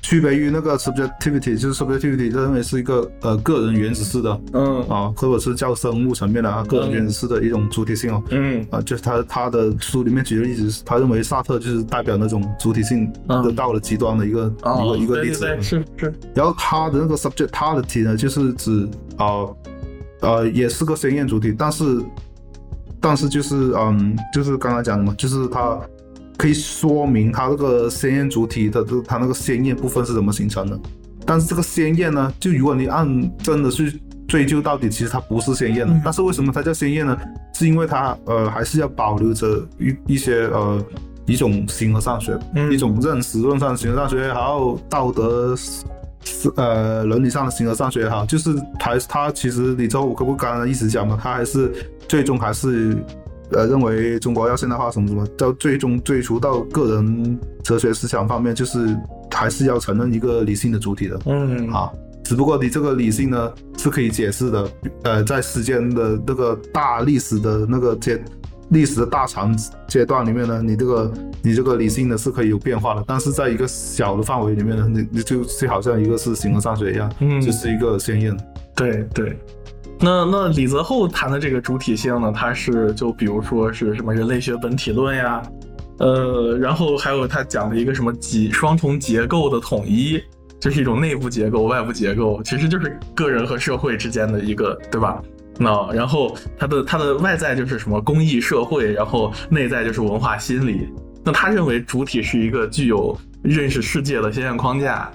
[0.00, 16.14] 区别于那个 subjectivity，就是 subjectivity 认为是一个呃个人原子式的，嗯啊，或者是叫生物层面的啊个人原子式的一种主体性哦，嗯啊，就是他他的书里面举的例子，他认为萨特就是代表那种主体性的到了极端的一个一个一个例子，是是。
[16.34, 19.44] 然后他的那个 subjectality 呢，就是指啊
[20.20, 22.02] 呃也是个鲜艳主体，但是。
[23.00, 25.78] 但是就是嗯，就是刚才讲的嘛，就是它
[26.36, 30.78] 可以说明它这个鲜艳主体的这它那个鲜艳部分是怎么形成的。
[31.24, 33.08] 但是这个鲜艳呢，就如果你按
[33.38, 36.00] 真的去追究到底，其实它不是鲜艳的。
[36.04, 37.16] 但是为什么它叫鲜艳呢？
[37.54, 40.84] 是因为它呃还是要保留着一一些呃
[41.26, 42.38] 一种形而上学，
[42.70, 45.84] 一种认识论上形而上学还有，道德是
[46.56, 51.72] 呃伦理上的形而上学也好，就是还他其实你知道我可不刚刚一直讲嘛，他还是。
[52.08, 52.96] 最终还是，
[53.50, 58.96] 呃，认为中国要现代化什么什么，到最终追溯到个人哲学思想方面，就是
[59.28, 61.18] 还是要承认一个理性的主体的。
[61.26, 61.90] 嗯，啊，
[62.22, 64.70] 只不过你这个理性呢是可以解释的，
[65.02, 68.22] 呃，在时间的那个大历史的那个阶
[68.70, 69.56] 历史的大长
[69.86, 71.12] 阶段里面呢，你这个
[71.42, 78.36] 你这个理性呢是可以有变化的，但是在一个小的范围里面呢，你你就就好像一个是形而上学一样，嗯，就是一个鲜艳。
[78.74, 79.38] 对对。
[79.98, 85.42] 那那李泽厚谈的这个主体性呢，它是就比如说是什么人类学本体论呀，
[85.98, 90.20] 呃，然后还有他讲的一个什么几双重结构的统一，
[90.60, 95.22] 就是一种内部结构、外部结构，其实就是个人和社会之间的一个，对吧？
[95.58, 100.88] 那然后它的它的外在就是什么公益社会，然后内在就是文化心理。
[101.24, 105.10] 那他认为主体是一个具有认识世界的先验框架，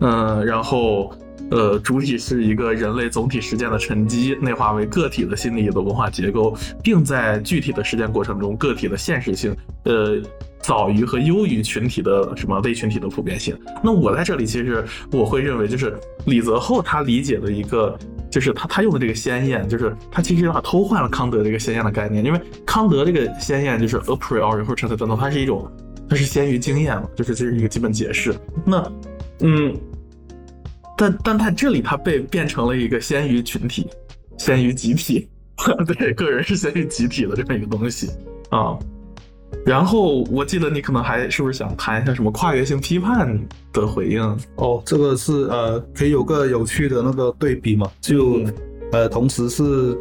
[0.00, 1.12] 嗯，然后。
[1.50, 9.54] 呃，主体是一个人类总体实践的沉积，内化为个体的心理的文化结构，并在具体的实践过程中，个体的现实性，
[9.84, 10.18] 呃，
[10.62, 13.54] 早于和优于群体的什么微群体的普遍性。
[13.84, 15.94] 那我在这里其实我会认为，就是
[16.24, 17.98] 李泽厚他理解的一个，
[18.30, 25.70] 就是他他用的这个鲜艳，就是他其实啊偷换了康德这个鲜艳的概念，因为康德这个鲜艳就是 a priori 或者 t r a 它是一种，
[26.08, 28.34] 它是先于经验嘛，就是这是一个基本解释。
[28.64, 28.90] 那，
[29.40, 29.76] 嗯。
[30.96, 33.88] 但但在这里，它被变成了一个先于群体、
[34.38, 35.28] 先于集体，
[35.98, 38.10] 对，个人是先于集体的这么一个东西
[38.50, 38.78] 啊。
[39.66, 43.38] 然后我记得你可能还是不是想谈一下什么跨越性批判
[43.72, 44.20] 的回应？
[44.56, 48.44] 哦，这个是呃，可以有个有趣的那个对比嘛，就
[48.92, 49.98] 呃，同时是。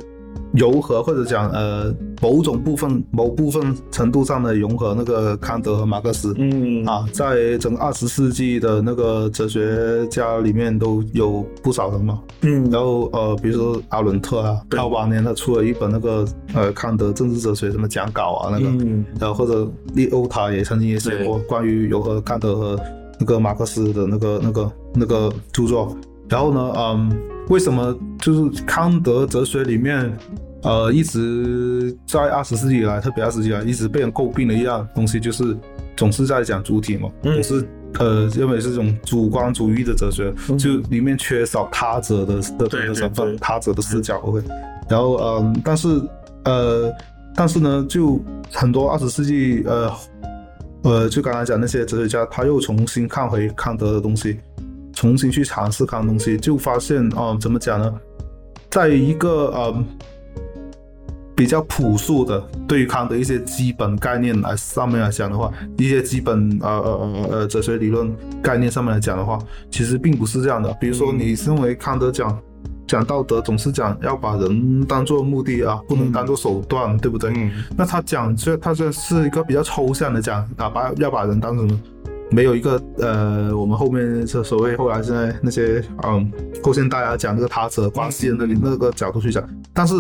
[0.54, 6.86] 融合或者讲呃某种部分某部分程度上的融合那个康德和马克思，嗯。
[6.86, 19.06] 啊，在整个二十世纪的那个哲学家里面都有不少人嘛，嗯，然后呃比如说阿伦特啊，他晚年他出了一本那个呃康德政治哲学什么讲稿啊那个，嗯。
[19.20, 22.80] 然后或者利欧塔也曾经也写过关于融合康德和
[23.20, 25.96] 那个马克思的那个那个那个著作。
[26.32, 30.10] 然后呢，嗯，为什么就是康德哲学里面，
[30.64, 35.58] 呃，一直在二十世纪以来，特别二十世纪以来，一直被人诟病的一样东西，就是
[35.98, 37.68] 总是在讲主体嘛，总是
[38.00, 44.18] 呃认为是这种主观主义的哲学，就里面缺少他者的的的成分，他者的视角。
[44.20, 44.42] OK，
[44.88, 46.02] 然后嗯，但是
[46.46, 46.90] 呃，
[47.36, 48.18] 但是呢，就
[48.54, 49.92] 很多二十世纪呃
[50.84, 54.40] 呃，就刚才讲那些哲学家，他又重新看回康德的东西。
[54.94, 57.94] 重新去尝试看东西，就发现啊，怎么讲呢？
[58.70, 59.86] 在一个呃
[61.36, 69.40] 比较朴素的对康的一些基本概念来上面来讲的话，一些基本呃呃呃呃哲学理论概念上面来讲的话，
[69.70, 70.72] 其实并不是这样的。
[70.80, 72.40] 比如说，你认为康德讲
[72.88, 77.32] 讲道德，总是讲要把人当做目的啊，不能当做手段，对不对？
[77.36, 81.80] 嗯，那他讲这，他这是一个比较抽象的讲啊，把要把人当什么？
[82.32, 86.32] 没有一个呃，我们后面这所谓后来现在那些嗯
[86.64, 89.44] 后现代啊讲这个他者关系的那里那个角度去讲，
[89.74, 89.94] 但是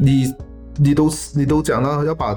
[0.00, 0.34] 你
[0.76, 2.36] 你都你都讲到要把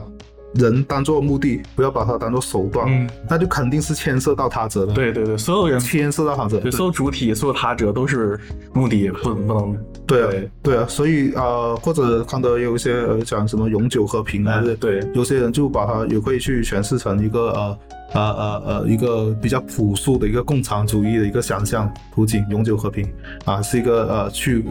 [0.55, 4.93] 人当做目的，不要把它当做手段，嗯，那就肯定是牵涉到他者的。
[4.93, 8.39] 对对对，所有人牵涉到他者，对所有主体、所有他者都是
[8.73, 10.49] 目的，不不能对啊对。
[10.63, 15.05] 对啊，所以呃，或者康德有一些呃讲什么永久和平啊，哎对。
[15.13, 17.79] 有些人就把它也会去诠释成一个呃
[18.13, 23.07] 呃呃呃一个比较朴素的一个共产主义的一个想象图景，永久和平
[23.45, 24.63] 啊，是一个呃去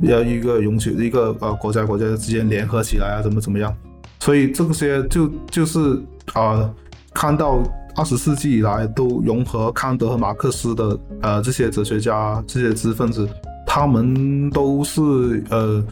[0.00, 3.74] 要一个永久一个呃国家国家之间联合起来啊，怎么怎么样，
[4.20, 6.00] 所以这些就就是
[6.34, 6.70] 啊、
[7.12, 7.62] 看到
[7.96, 13.28] 二十世纪以来都融合康德和马克思的呃这些哲学家这些知识分子，
[13.66, 15.84] 他们都是呃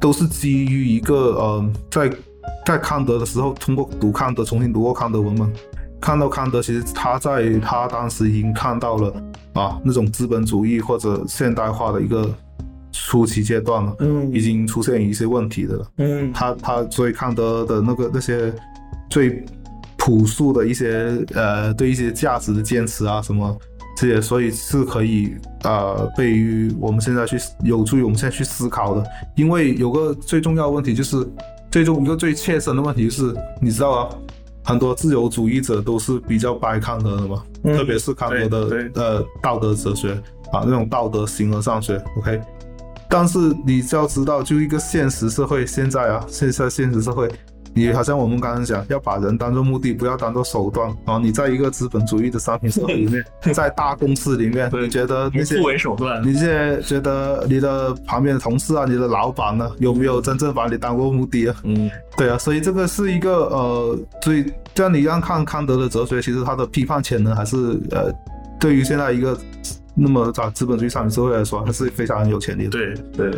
[0.00, 2.10] 都是基于一个呃在
[2.64, 5.52] 在康德的时候，通过读康德重新读过康德文本，
[6.00, 9.14] 看到康德其实他在他当时已经看到了
[9.52, 12.30] 啊那种资本主义或者现代化的一个
[13.08, 15.86] 初期阶段了，嗯已经出现一些问题的了。
[15.98, 18.52] 嗯他他所以康德的那个那些
[19.10, 19.44] 最
[19.96, 23.56] 朴素的一些呃对一些价值的坚持啊什么
[23.96, 25.34] 这些，所以是可以
[25.64, 29.04] 呃被于我们现在去有助于我们现在去思考的。
[29.36, 31.26] 因为有个最重要的问题就是，
[31.70, 34.08] 最终一个最切身的问题就是，你知道啊，
[34.64, 40.12] 很多自由主义者都是比较掰康德的嘛，嗯特别是康德的呃道德哲学
[40.52, 42.40] 啊那种道德形而上学，OK。
[43.14, 47.30] 但是你就要知道，就一个现实社会，现在啊，现在现实社会，
[47.74, 50.88] 你好像我们刚刚讲，要把人当做目的，不要当做手段。
[51.04, 53.22] 然后你在一个资本主义的商品社会里面，
[53.52, 61.56] 在大公司里面，对你觉得那些不为手段，你现在觉得你的旁边的同事啊，你的老板呢，有没有真正把你当过目的啊？
[61.64, 68.10] 嗯对啊，所以这个是一个呃，所以这样你让看康德的哲学，其实他的批判潜能还是呃，
[68.58, 69.38] 对于现在一个
[69.94, 72.70] 那么在资本主义商品社会来说，它是非常有潜力的。
[72.70, 73.30] 对对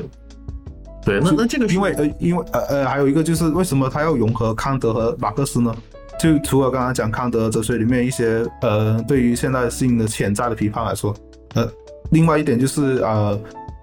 [1.05, 5.75] 对，那那这个是因为呃，因为呃呃，还有一个就是为什么他要融合康德和马克思呢？
[6.19, 11.15] 就除了刚刚讲康德哲学里面一些呃对于现代性的潜在的批判来说，
[11.55, 11.69] 呃，
[12.11, 13.39] 另外一点就是呃，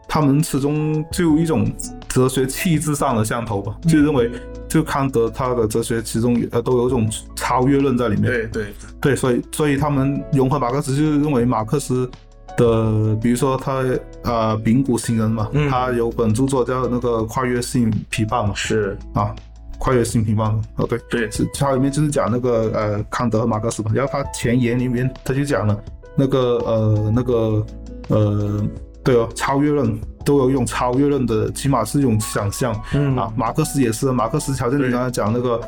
[0.07, 1.69] 他们始终就有一种
[2.07, 4.31] 哲学气质上的相投吧，就认为
[4.67, 8.31] 就康德他的哲学其中呃都有一种超越论在里面。
[8.31, 8.65] 对对
[9.01, 12.09] 对，所以所以他们融合马克思，就是认为马克思
[12.57, 13.83] 的，比如说他
[14.23, 15.69] 呃丙谷行人嘛，嗯。
[15.69, 19.33] 他有本著作叫那个跨越性批判嘛，是，啊，
[19.79, 21.31] 跨越性批判哦对，对。
[21.31, 25.77] 是它里面就是讲那个呃康德和马克思嘛，然后他前言里面他就讲了
[26.15, 27.65] 那个呃那个
[28.09, 28.63] 呃
[29.03, 35.61] 对哦超越论都有一种超越论的，起码是一种想象，嗯啊，马克思也是，马克思条件里刚才讲那个，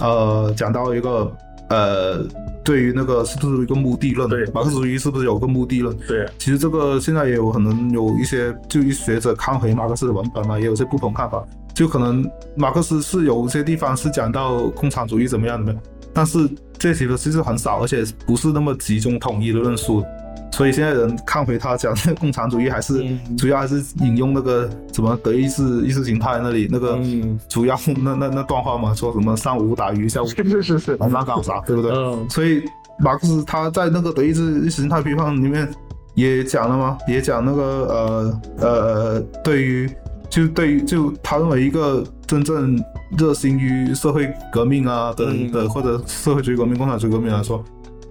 [0.00, 1.30] 呃，讲到一个
[1.68, 2.24] 呃，
[2.64, 4.28] 对于那个是不是有一个目的论？
[4.28, 5.96] 对马克思主义是不是有个目的论？
[6.06, 11.44] 对其实这个现在也有可能有一些就一学者看回马克思的文本嘛，也有些不同看法。
[11.74, 15.82] 就可能马克思是有些地方是讲到共产主义怎么样怎么样，
[16.12, 20.04] 但是这些其实很少，而且不是那么集中统一的论述。
[20.52, 23.36] 所以现在人看回他讲的共产主义，还是、嗯。
[23.36, 27.38] 主要还是引用那个什么德意志意识形态那里那个嗯。
[27.48, 31.92] 主要那那那段话嘛，说什么上午打鱼，下午是是是是，晚上搞啥，对不对？
[31.92, 32.28] 嗯。
[32.28, 32.62] 所以
[32.98, 35.68] 马克思他在那个德意志意识形态批判里面
[36.14, 36.98] 也讲了吗？
[37.06, 39.88] 也讲那个呃呃，对于
[40.28, 42.76] 就对于就他认为一个真正
[43.16, 45.52] 热心于社会革命啊的嗯。
[45.52, 47.64] 的或者社会主义革命、共产主义革命来说，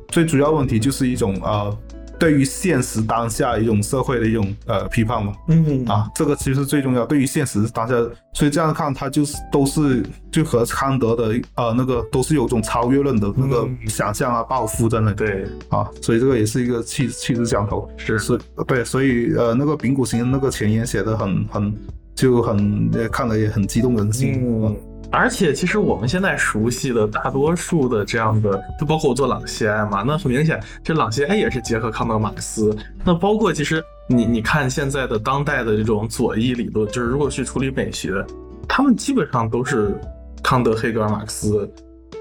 [0.08, 1.78] 最主要问题就是一种呃
[2.20, 5.34] 对于现实当下一种社会的一种呃批判嘛。
[5.48, 7.06] 嗯啊，这个其实最重要。
[7.06, 7.94] 对于现实当下，
[8.34, 15.16] 所以这样看，它就是都是就和康德的呃那个都是有种超越论的那个嗯想象啊、抱负在那里。
[15.16, 17.90] 对啊，所以这个也是一个气气质相投。
[17.98, 21.74] 是是，对，所以呃那个丙谷行那个前言写的很很
[22.16, 24.40] 就很呃看了也很激动人心。
[24.44, 24.76] 嗯，
[25.12, 32.76] 而且其实我们现在熟悉的大多数的这样的，就包括我做朗西埃嘛，那很明显，这朗西埃也是结合康德、马克思。
[33.06, 38.24] 那包括其实你你看现在的当代的这种左翼理论，就是如果去处理美学，
[38.68, 40.00] 他们基本上都是
[40.44, 41.70] 康德、黑格尔、马克思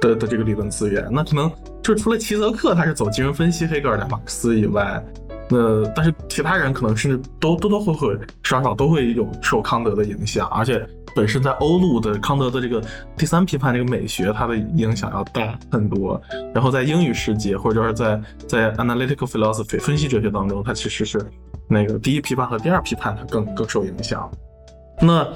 [0.00, 1.08] 的的这个理论资源。
[1.10, 1.50] 那可能
[1.82, 5.04] 就是除了齐泽克他是走精神分析黑格尔的马克思以外，
[5.50, 8.08] 那但是其他人可能甚至都多多少少
[8.42, 12.80] 少少都会有受康德的影响，而且本身在欧陆的康德的这个
[13.16, 16.20] 第三批判这个美学，它的影响要大很多。
[16.54, 21.18] 然后在英语世界或者是在在 analytical philosophy 分析哲学当中，它其实是
[21.66, 24.30] 那个第一批判和第二批判它更更受影响。
[25.00, 25.26] 那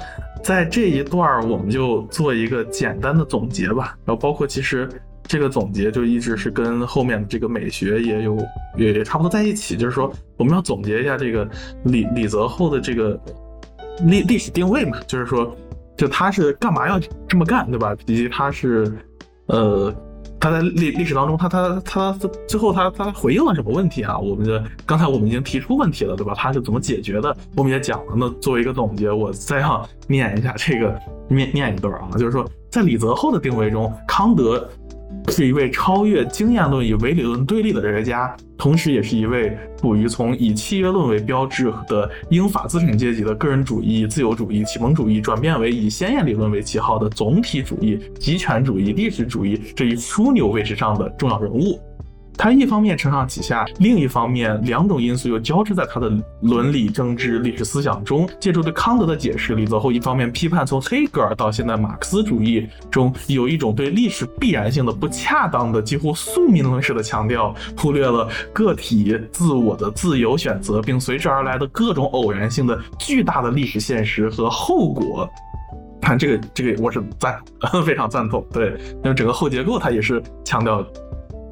[0.43, 3.97] 在这一段，我们就做一个简单的总结吧。
[4.05, 4.89] 然后包括其实
[5.25, 8.37] 这个总结就一直是跟后面的这个美学也有
[8.77, 11.49] 也也差不多在一起，就是说我们要总结一下这个
[11.85, 13.19] 李李泽厚的这个
[14.03, 15.55] 历历史定位嘛，就是说
[16.01, 16.99] 就他是干嘛要
[17.29, 17.95] 这么干，对吧？
[18.07, 18.91] 以及他是
[19.49, 19.95] 呃。
[20.43, 22.19] 他在历历史当中，他他他
[22.49, 24.19] 最后他他回应了什么问题啊？
[24.19, 26.33] 我们的刚才我们已经提出问题了，对吧？
[26.35, 27.37] 他是怎么解决的？
[27.55, 28.15] 我们也讲了。
[28.17, 30.99] 那作为一个总结，我再要念一下这个
[31.29, 34.67] 念念一段啊，就是说在李泽厚的定位中，康德。
[35.29, 51.81] 是一位超越经验论与唯理论对立的哲学家，同时也是一位处于从以契约论为标志的英法资产阶级的个人主义、自由主义、启蒙主义转变为以先验理论为旗号的总体主义、极权主义、历史主义这一枢纽位置上的重要人物。
[52.43, 56.11] 他一方面承上启下，另一方面两种因素又交织在他的
[56.41, 58.27] 伦理、政治、历史思想中。
[58.41, 75.29] 借助对康德的解释，李泽厚一方面批判从黑格尔到现在马克思主义中有一种对历史必然性的不恰当的、几乎宿命论式的强调，忽略了个体自我的自由选择，并随之而来的各种偶然性的巨大的历史现实和后果。
[76.01, 77.39] 看这个，这个我是赞，
[77.85, 78.43] 非常赞同。
[78.51, 80.83] 对，那么整个后结构它也是强调。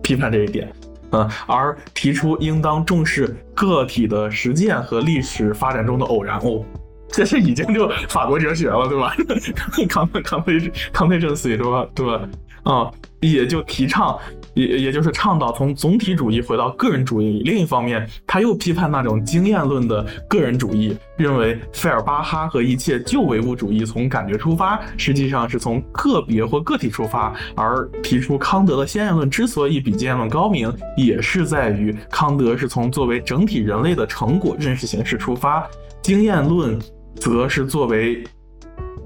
[0.00, 0.72] 批判这一点，
[1.12, 6.64] 嗯，而提出应当重视个体的实践和历史发展中的偶然哦，
[7.10, 9.14] 这是已经就法国哲学了，对吧？
[9.88, 11.86] 康康菲康菲正思，对吧？
[11.94, 12.20] 对吧？
[12.64, 12.90] 啊，
[13.20, 14.18] 也就提倡。
[14.54, 17.42] 也也就是倡导从总体主义回到个人主义。
[17.44, 27.34] 另一方面，他又批判那种经验论的个人主义，认为费尔巴哈和一切旧唯物主义从感觉出发，实际上是从个别或个体出发。
[27.54, 35.66] 而提出康德的先验论之所以比经验论高明，也是在于康德是从作为整体人类的成果认识形式出发，
[36.02, 36.78] 经验论
[37.16, 38.24] 则是作为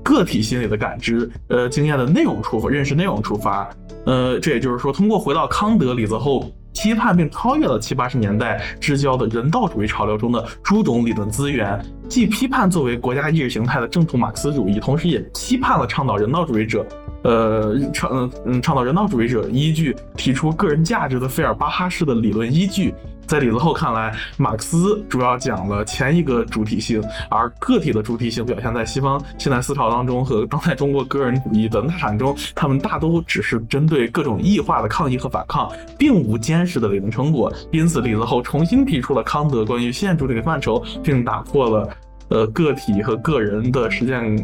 [0.02, 3.68] 个体心理的感知，呃，经验的内容出发，认识内容出发。
[4.04, 16.84] 呃，这也就是说，通过回到康德、李泽厚批判并超越了七八十年代之交的人道主义潮流中的诸种理论资源，既批判作为国家意识形态的正统马克思主义，同时也批判了倡导人道主义者，
[17.22, 22.94] 呃，倡嗯倡导人道主义者依据提出个人价值的费尔巴哈式的理论依据。
[23.24, 37.50] 在李泽厚看来，马克思主要讲了前一个主体性，而个体的主体性表现在西方现代思潮当中和当代中国个人主义的呐喊中，他们大都只是针对各种异化的抗议和反抗，并无坚实的理论成果。
[37.70, 41.88] 因此，李泽厚重新提出了康德关于现主体的范畴，并打破了
[42.28, 44.36] 呃个体和个人的实践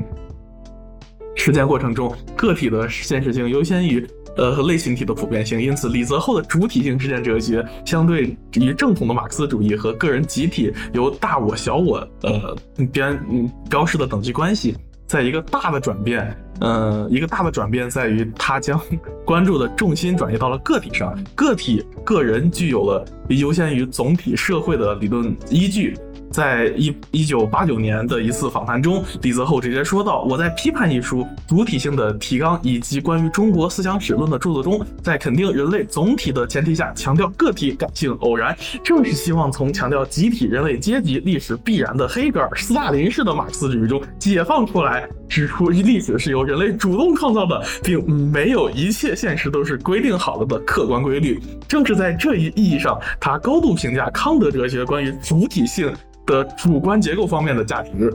[1.39, 4.07] 实践过程中个体的现实性优先于。
[4.37, 12.57] 呃，和类型体的普遍性，因此李泽厚的主体性实践哲学，相对于正统的马克思主义和个人集体由大我小我呃
[12.93, 13.21] 边
[13.69, 14.77] 标示的等级关系，
[15.09, 18.81] 在一个大的转变，呃，一个大的转变在于他将
[19.27, 25.99] 关注的重心转移到了个体上，个体个人具有了优先于总体社会的理论依据。
[26.31, 51.41] 在一一九八九年的一次访谈中，李泽厚直接说道：“我在《批判》一书主体性的提纲以及关于中国思想史论的著作中，在肯定人类总体的前提下，强调个体感性偶然，正是希望从强调集体人类阶级历史必然的黑格尔、斯大林式的马克思主义中解放出来，指出历史是由人类主动创造的，并没有一切现实都是规定好了的客观规律。
[51.67, 55.93] 正是在这一意义上，他高度评价康德哲学关于主体性。”
[56.29, 58.15] 的主观结构方面的价值，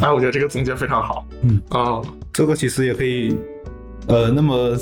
[0.00, 1.26] 哎，我觉得这个总结非常好。
[1.42, 2.00] 嗯啊，
[2.32, 3.34] 这个其实也可以，
[4.06, 4.76] 呃，那么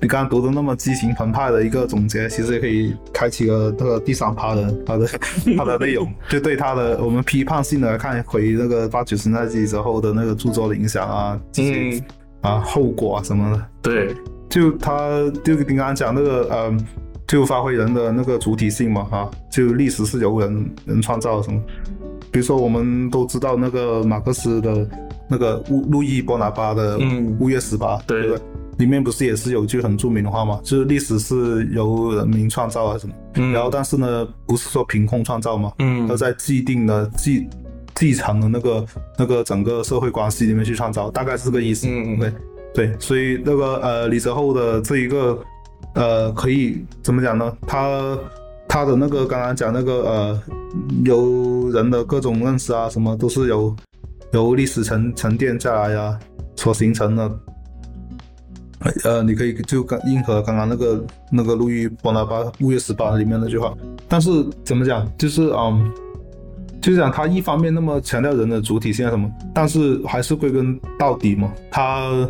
[0.00, 5.06] 你刚刚读的那么激情澎湃的一个总结，其实也可以开启了这个第三趴的它的
[5.56, 12.02] 它的内容，就对它的我们批判性的看回那个八九十年代之后的那个著作的影响啊，嗯
[12.42, 13.64] 啊后果啊什么的。
[13.80, 14.14] 对，
[14.50, 15.08] 就他
[15.44, 16.76] 就你刚刚讲那个呃。
[17.28, 21.60] 就发挥人的那个主体性嘛，哈，就历史是由人人创造什么？
[22.30, 24.88] 比如说，我们都知道那个马克思的
[25.28, 26.98] 那个路路易波拿巴的
[27.38, 28.40] 《五月十八》，对不对？
[28.78, 33.14] 里面不是也是有句很著名的话嘛，就是历史是由人民创造啊什么？
[33.52, 37.48] 然后但是呢，不是说凭空创造嘛，嗯，而在既定的继
[37.94, 38.86] 继承的那个
[39.18, 41.88] 那个整个社会关系里面去创造，大概是这个意思。
[41.88, 42.32] 嗯嗯，对
[42.74, 45.38] 对，所以那个呃李泽厚的这一个。
[45.94, 47.56] 呃，可以怎么讲呢？
[47.66, 48.16] 他
[48.68, 50.42] 他的那个刚刚讲那个呃，
[51.04, 53.74] 由人的各种认识啊，什么都是由
[54.32, 56.18] 由历史沉沉淀下来呀
[56.54, 57.38] 所形成的。
[59.02, 63.74] 呃，你可以就刚应和刚刚那个那个路易波拿巴五月十八里面那句话。
[64.06, 64.30] 但是
[64.62, 65.92] 怎么讲，就是嗯，
[66.80, 72.24] 就是讲他一方面那么强调人的主体性什么，但是还是归根到底嘛，他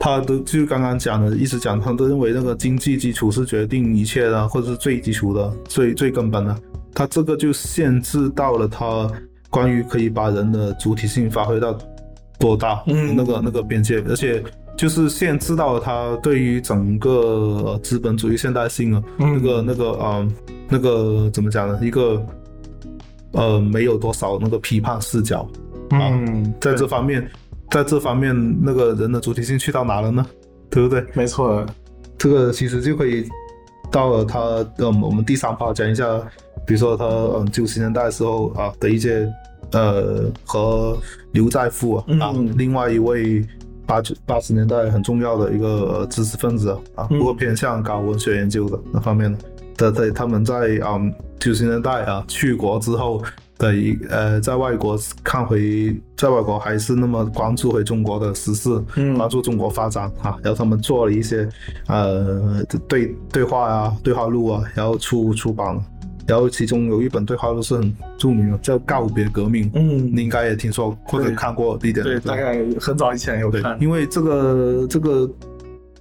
[0.00, 6.56] 他的就刚刚讲的，一直讲他都认为那个经济基础是决定一切的，或者是最基础的、最最根本的，
[6.94, 9.08] 他这个就限制到了他
[9.50, 11.78] 关于可以把人的主体性发挥到
[12.38, 13.14] 多大，嗯。
[13.14, 14.42] 那个那个边界，而且
[14.74, 19.34] 就是限制到了他对于整个资本主义现代性啊，嗯。
[19.34, 20.26] 那个那个啊
[20.66, 21.78] 那个怎么讲呢？
[21.82, 22.24] 一个
[23.32, 25.46] 呃没有多少那个批判视角，
[25.90, 27.30] 嗯，在这方面，
[27.70, 30.26] 在这方面那个人的主体性去到哪了呢？
[30.68, 31.06] 对不对？
[31.14, 31.64] 没错，
[32.18, 33.28] 这个其实就可以
[33.90, 34.40] 到了他
[34.78, 36.04] 呃我们第三趴讲一下，
[36.66, 39.28] 比如说他嗯九十年代的时候啊的一些
[39.72, 40.98] 呃和
[41.32, 43.46] 刘在富啊，啊嗯另外一位
[43.86, 45.68] 八九八十年代很重要的一个
[46.00, 49.36] 呃知识分子啊，不过偏向搞文学研究的那方面
[49.76, 51.00] 的的他们在啊
[51.38, 53.22] 九十年代啊去国之后。
[53.60, 59.14] 的一呃，在外国看回，在外国还是那么关注回中国的时事，嗯。
[59.18, 61.46] 关注中国发展啊，然后他们做了一些
[61.86, 65.84] 呃对对话啊、对话录啊，然后出出版了，
[66.26, 70.10] 然后其中有一本对话录是很著名的，叫《告别革命》，嗯。
[70.10, 75.30] 你应该也听说或者看过一点，对，大概很早以前有对看，，因为这个这个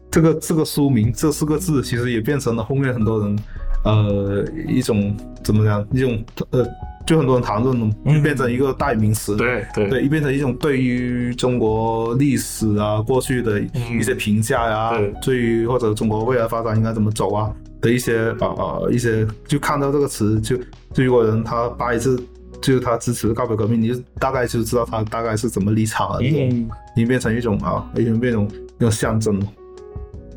[0.10, 3.40] 这个这个书名这四个字，其实也变成了后面很多人
[3.84, 5.14] 呃一种
[5.44, 6.66] 怎么讲一种呃，
[7.10, 9.90] 就很多人谈论就变成一个代名词，对对。
[9.90, 15.14] 对，变成一种对于中国历史啊、过去的一些评价呀、对。
[15.20, 20.56] 对于或者中国未来发展应该怎么走啊的一些啊啊、一些，就看到这个词，就
[20.94, 22.16] 就如果人他扒一次，
[22.62, 26.70] 就是他支持告别革命，你就大概就知道他大概是怎么立场了，嗯。
[26.96, 29.48] 已经变成一种啊，已经变成一种象征了。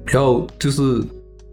[0.06, 1.02] 然后就是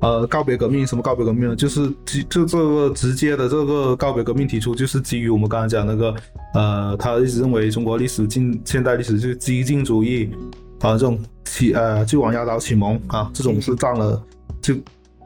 [0.01, 1.55] 呃，告别革命什么告别革命呢？
[1.55, 6.15] 就是基就这个直接的这个告别革命提出，就是基于我们刚才讲那个
[6.53, 10.31] 呃，他一直认为中国历史近现代历史就是激进主义
[10.79, 14.23] 啊、这种启呃就往压倒启蒙啊，这种是占了
[14.61, 14.73] 就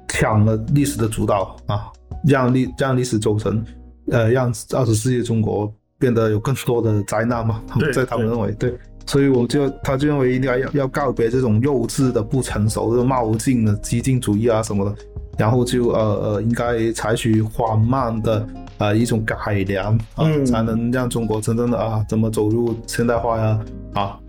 [0.08, 1.92] 抢了历史的主导啊，
[2.26, 3.64] 让历让历史走成
[4.10, 8.76] 呃让二十世纪中国变得有更多的灾难嘛，他们在他们认为对。
[9.06, 14.96] 所以我就他就认为应该要要告别这种幼稚的、不成熟、这种冒进的激进主义啊什么的，
[15.38, 18.48] 然后就呃呃应该采取缓慢的
[18.78, 23.60] 呃一种改良啊，嗯才能让中国真正的啊怎么走入现代化呀
[23.94, 24.20] 啊，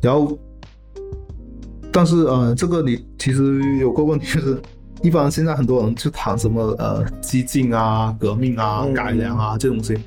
[0.00, 0.38] 然后
[1.92, 4.60] 但是呃这个你其实有个问题就是。
[5.02, 9.98] 一般现在很多人就谈什么呃激进啊、革命啊、嗯改良啊这东西，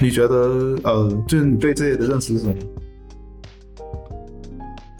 [0.00, 2.54] 你觉得呃，就是你对这些的认识是什么？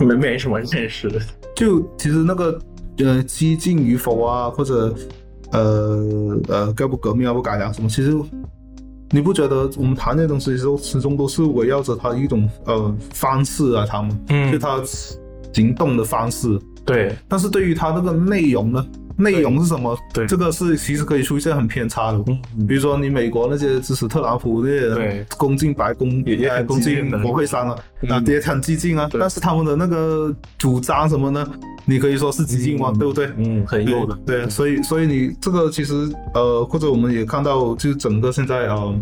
[0.05, 1.21] 没没什么认识的，
[1.55, 2.59] 就其实那个
[2.99, 4.95] 呃激进与否啊，或者
[5.53, 8.15] 呃呃该不革命啊不改良什么，其实
[9.11, 14.53] 你不觉得我们谈这些东西的时候，始终都是围绕着他一种呃方式啊，他们嗯。
[14.53, 14.81] 就他
[15.53, 17.15] 行动的方式，对。
[17.29, 18.87] 但是对于他那个内容呢？
[19.21, 19.97] 内容是什么？
[20.13, 22.19] 对这个是其实可以出现很偏差的。
[22.27, 29.09] 嗯比如说，你美国那些支持特朗普那些人，对攻进白宫，也也攻进国会山了，嗯啊，也很激进啊。
[29.11, 31.47] 对但是他们的那个主张什么呢？
[31.85, 32.91] 你可以说是激进吗？
[32.95, 33.31] 嗯对不对？
[33.37, 38.95] 嗯，很对右的，对，所以所以你这个其实呃，或者我们也看到，就是整个现在呃，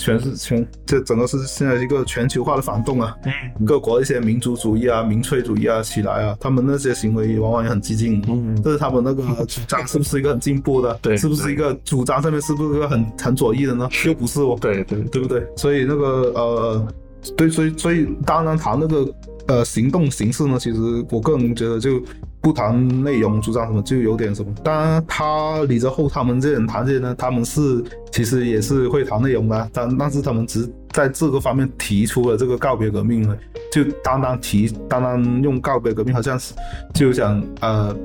[0.00, 8.22] 全是全这整个是现在一个全球化的反动啊，嗯各国一些民族主义啊、民粹主义啊起来啊，他们那些行为往往也很激进。
[8.28, 10.98] 嗯这是他们那个主张是不是一个很进步的？
[11.02, 13.88] 对是不是一个主张上面是不是一个很很左翼的呢？
[14.04, 15.46] 又不是哦，对对对不对？
[15.56, 16.88] 所以那个呃，
[17.36, 19.06] 对，所以所以当然谈那个
[19.48, 22.02] 呃行动形式呢，其实我个人觉得就
[22.40, 24.52] 不谈内容主张什么，就有点什么。
[24.62, 27.82] 当然，他李泽厚他们这些人谈这些呢，他们是
[28.12, 33.36] 其实也是会谈内容的，但但是他们只在这个方面提出了这个告别革命呢，
[33.72, 36.54] 就单单提单单用告别革命，好像是
[36.94, 37.96] 就想呃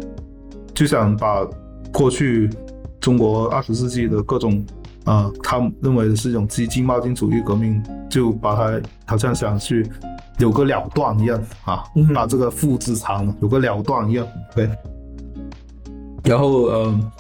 [0.73, 1.47] 就想把
[1.91, 2.49] 过去
[2.99, 4.63] 中国二十世纪的各种
[5.03, 9.83] 啊、他认为是一种激进冒进主义革命，就把它好像想去
[10.41, 14.67] 有个了断一样啊，嗯把这个复制长了，有个了断一样，对。
[16.23, 17.11] 然后嗯，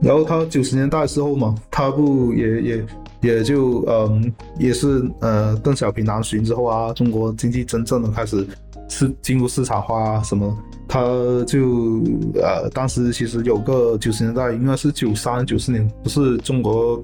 [0.00, 2.86] 然后他九十年代的时候嘛，他不也也
[3.20, 8.46] 也就嗯也是呃邓小平南巡之后啊，中国经济真正的开始
[8.88, 10.56] 是进入市场化啊什么，
[10.86, 11.00] 他
[11.46, 12.00] 就
[12.34, 17.02] 呃当时其实有个九十年代应该是九三九四年，不是中国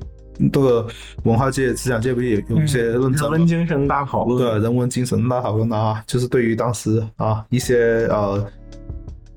[0.52, 0.86] 这个
[1.24, 3.36] 文化界、思想界不是也有一些论证吗？
[3.36, 8.46] 人文精神大讨论，对人文精神大讨论啊，就是对于当时啊一些呃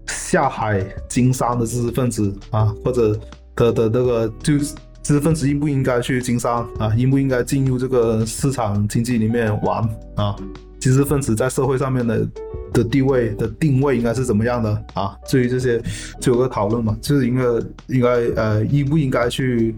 [0.07, 3.19] 下海经商的知识分子啊，或者
[3.55, 6.93] 的的那个就是知识分子应不应该去经商啊？
[6.95, 9.81] 应不应该进入这个市场经济里面玩
[10.15, 10.35] 啊？
[10.79, 12.27] 知识分子在社会上面的
[12.73, 15.15] 的地位的定位应该是怎么样的啊？
[15.27, 15.81] 至于这些
[16.19, 17.43] 就有个讨论嘛，就是应该
[17.87, 18.09] 应该
[18.41, 19.75] 呃应不应该去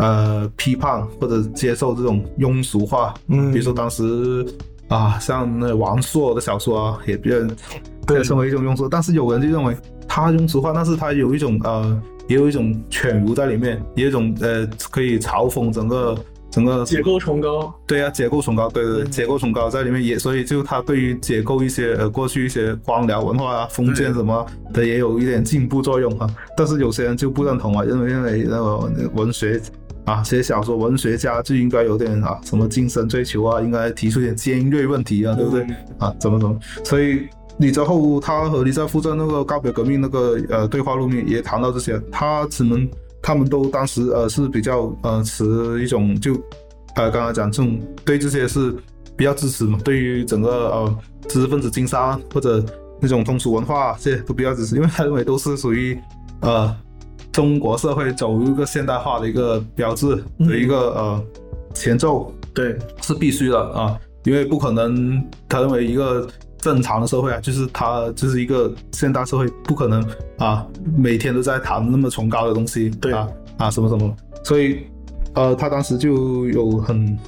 [0.00, 3.14] 呃批判或者接受这种庸俗化？
[3.28, 4.44] 嗯比如说当时
[4.88, 7.48] 啊，像那王朔的小说啊，也被人
[8.06, 9.76] 被称为一种庸俗，但是有人就认为
[10.08, 16.18] 他庸俗化，但是他有一种呃，也有一种犬儒在里面，也有一种呃可以嘲讽整个
[16.50, 26.28] 整个解构崇高，对啊，解构崇高，对对对，嗯结构崇高在里面也，所以就他对于解构一些呃过去一些官僚文化啊、封建什么的也有一点进步作用啊。
[26.56, 29.60] 但是有些人就不认同啊，认为认为那个文学
[30.04, 35.62] 啊，写小说文学家就应该有点啊什么精神追求啊，应该提出点尖锐问题啊，对不对？
[35.62, 37.28] 嗯啊，怎么怎么，所以
[37.58, 42.88] 李泽厚他和李在复在那个告别革命那个呃对话录里面也谈到这些，他只能
[43.22, 46.34] 他们都当时呃是比较呃持一种就
[46.96, 48.74] 呃刚才讲这种对这些是
[49.16, 50.98] 比较支持嘛，对于整个呃
[51.28, 52.64] 知识分子经商或者
[53.00, 55.98] 那种通俗文化这些都比较支持，因为他认为都是属于
[56.40, 56.74] 呃
[57.32, 61.24] 中国社会走入一个现代化的一个标志的一个、呃
[61.74, 66.28] 前奏，对，是必须的啊，因为不可能，他认为一个
[66.58, 70.04] 正常的社会啊，就是他就是一个现代社会，不可能
[70.38, 70.66] 啊
[70.96, 73.12] 每天都在谈那么崇高的东西，对。
[73.12, 73.28] 啊
[73.58, 74.86] 啊什么什么，所以
[75.34, 77.18] 呃，他当时就有很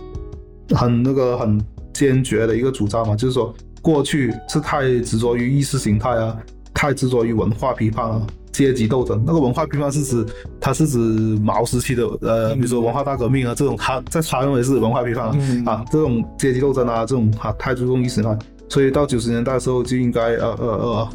[0.71, 1.63] 很那个很
[1.93, 6.35] 坚决的一个主张嘛，就是说过去是太执着于意识形态啊，
[6.73, 8.27] 太执着于文化批判啊。
[8.53, 10.27] 阶级斗争，那个文化批判是指，
[10.61, 15.65] 它是指毛时期的，呃，比如说文化大革命啊这种，他在他认为是文化批判啊，嗯。
[15.65, 18.39] 啊，这种阶级斗争啊，这种啊太注重意识形态，
[18.69, 20.67] 所以到九十年代的时候就应该呃呃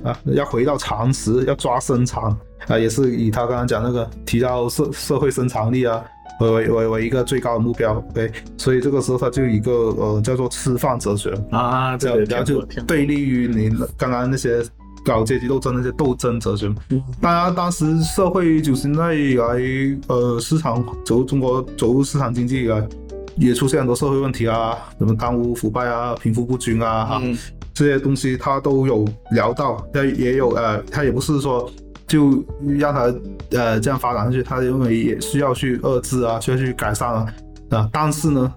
[0.03, 2.23] 呃啊要回到常识，要抓生产
[2.67, 6.03] 啊，也是以他刚刚讲那个提高社社会生产力啊
[6.39, 14.63] 为为为为一个最高的目标，对，所以这个时候他就一个呃叫做吃饭哲学，啊，这这个样然后就对立于你刚刚那些
[15.07, 16.67] 搞阶级斗争那些斗争哲学。
[16.89, 17.01] 嗯。
[17.21, 19.57] 当然，当时社会九十年代以来，
[20.07, 22.85] 呃，市场走入中国走入市场经济以来，
[23.37, 27.37] 也出现很多社会问题啊，什么贪污腐败啊、贫富不均啊，哈、嗯
[27.73, 31.69] 这些东西他都有聊到，但也有呃，他也不是说
[32.07, 32.43] 就
[32.79, 33.01] 让他
[33.51, 37.27] 呃这样发展下去，他认为也需要去遏制啊，需要去改善啊。
[37.69, 38.51] 啊，但是呢，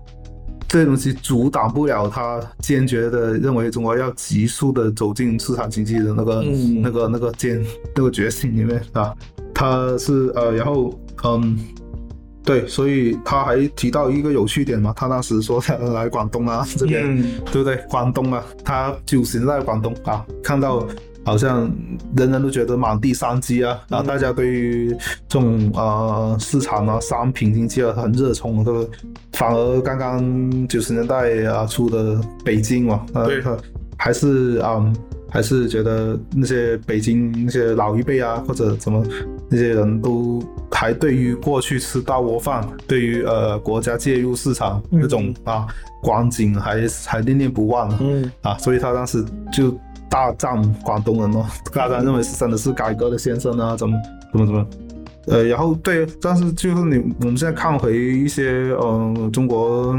[0.70, 7.60] 这些东西阻挡不了他坚决的认为中国要急速的走进市场经济的那个、嗯那个那个坚
[7.92, 9.12] 那个决心里面啊，
[9.52, 11.58] 他是呃，然后嗯。
[12.42, 17.76] 对，所以他还提到一个有趣点嘛，他当时说他来广东啊这边，嗯对不对？
[17.88, 20.88] 广东啊，他九十年代广东啊，看到
[21.24, 21.70] 好像
[22.16, 24.90] 人人都觉得满地商机啊，然后大家对于
[25.28, 28.90] 这种呃市场啊、商品经济啊很热衷，对不对？
[29.32, 33.56] 反而刚刚九十年代啊出的北京嘛，呃对他
[33.96, 34.94] 还是嗯。
[35.32, 39.00] 还是觉得那些北京那些老一辈啊，或者怎么
[39.48, 40.42] 那些人都
[40.72, 45.68] 还对于过去吃大锅饭，对于呃国家介入市场那种啊
[46.02, 47.98] 光景还还念念不忘啊。
[48.00, 49.72] 嗯啊，所以他当时就
[50.10, 53.96] 大赞广东人哦，大赞认为是真的是改革的先生啊，怎么
[54.32, 54.66] 怎么怎么，
[55.28, 59.96] 呃，然后对，但是就是你我们现在看回一些呃中国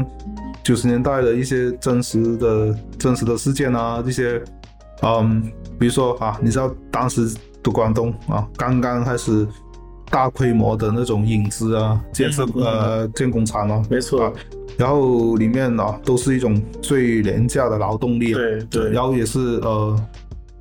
[0.62, 4.40] 九十年代的一些真实的真实的事件啊，这些
[5.02, 5.42] 嗯，
[5.78, 7.28] 比如说啊，你知道当时
[7.62, 9.46] 的广东啊，刚刚开始
[10.12, 14.26] 大规模的那种引资啊，建设嗯呃建工厂啊，没错。
[14.26, 14.32] 啊，
[14.76, 18.90] 然后里面啊都是一种最廉价的劳动力啊，对对。
[18.92, 19.98] 然后也是呃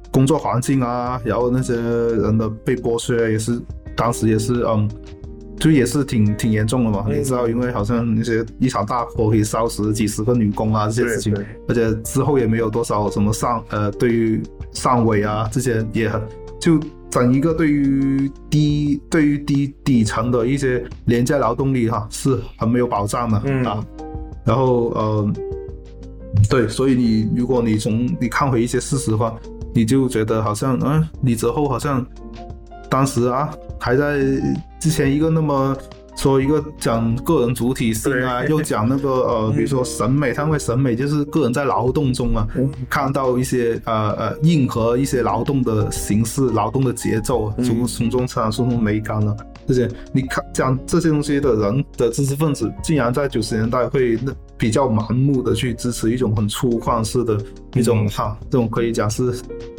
[0.10, 3.62] 工作环境啊，然后那些人的被剥削也是
[3.96, 4.90] 当时也是嗯。
[5.60, 7.20] 就也是挺挺严重的嘛，嗯。
[7.20, 11.36] 你知道，因为好像那些一场大火可以烧死几十个女工啊，这些事情，
[11.68, 14.42] 而且之后也没有多少什么上呃，对于
[14.72, 16.20] 上委啊这些也很
[16.60, 16.80] 就
[17.12, 23.86] 整一个对于低对于低底层的一些廉价劳动力哈、是很没有保障的、嗯啊。
[24.44, 25.34] 然后呃，
[26.50, 29.36] 对，所以你如果你从你看回一些事实的话，
[29.76, 32.04] 你就觉得好像嗯、李泽厚好像
[32.90, 34.18] 当时啊还在
[34.80, 35.78] 之前一个那么。
[36.22, 42.70] 说一个讲个人主体性啊， 又讲那个呃，比如说审美，他认为审美就是个人在劳动中啊，嗯。
[42.88, 49.36] 看到一些呃呃硬核一些劳动的形式、劳动的节奏从从中产生出美感啊，
[49.68, 57.38] 这些你看讲这些东西的人的知识分子，竟然在九十年代会那比较盲目的去支持一种很粗犷式的
[57.74, 59.34] 一种哈，这种可以讲是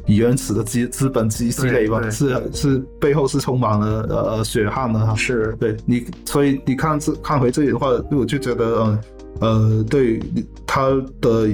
[0.06, 5.14] 原始的资资本积积累吧，是是背后是充满了呃血汗的哈。
[5.14, 5.56] 是。
[5.60, 8.98] 对你，所以你看这看回这里的话，我就觉得嗯
[9.40, 10.20] 呃，对
[10.66, 10.90] 他
[11.20, 11.48] 的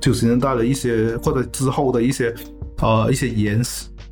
[0.00, 2.34] 九十年代的一些或者之后的一些
[2.80, 3.60] 呃一些言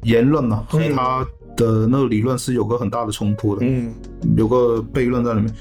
[0.03, 1.27] 言论呢，和他
[1.61, 3.93] 的那个理论是有个很大的冲突的，嗯，
[4.37, 5.55] 有个悖论在里面，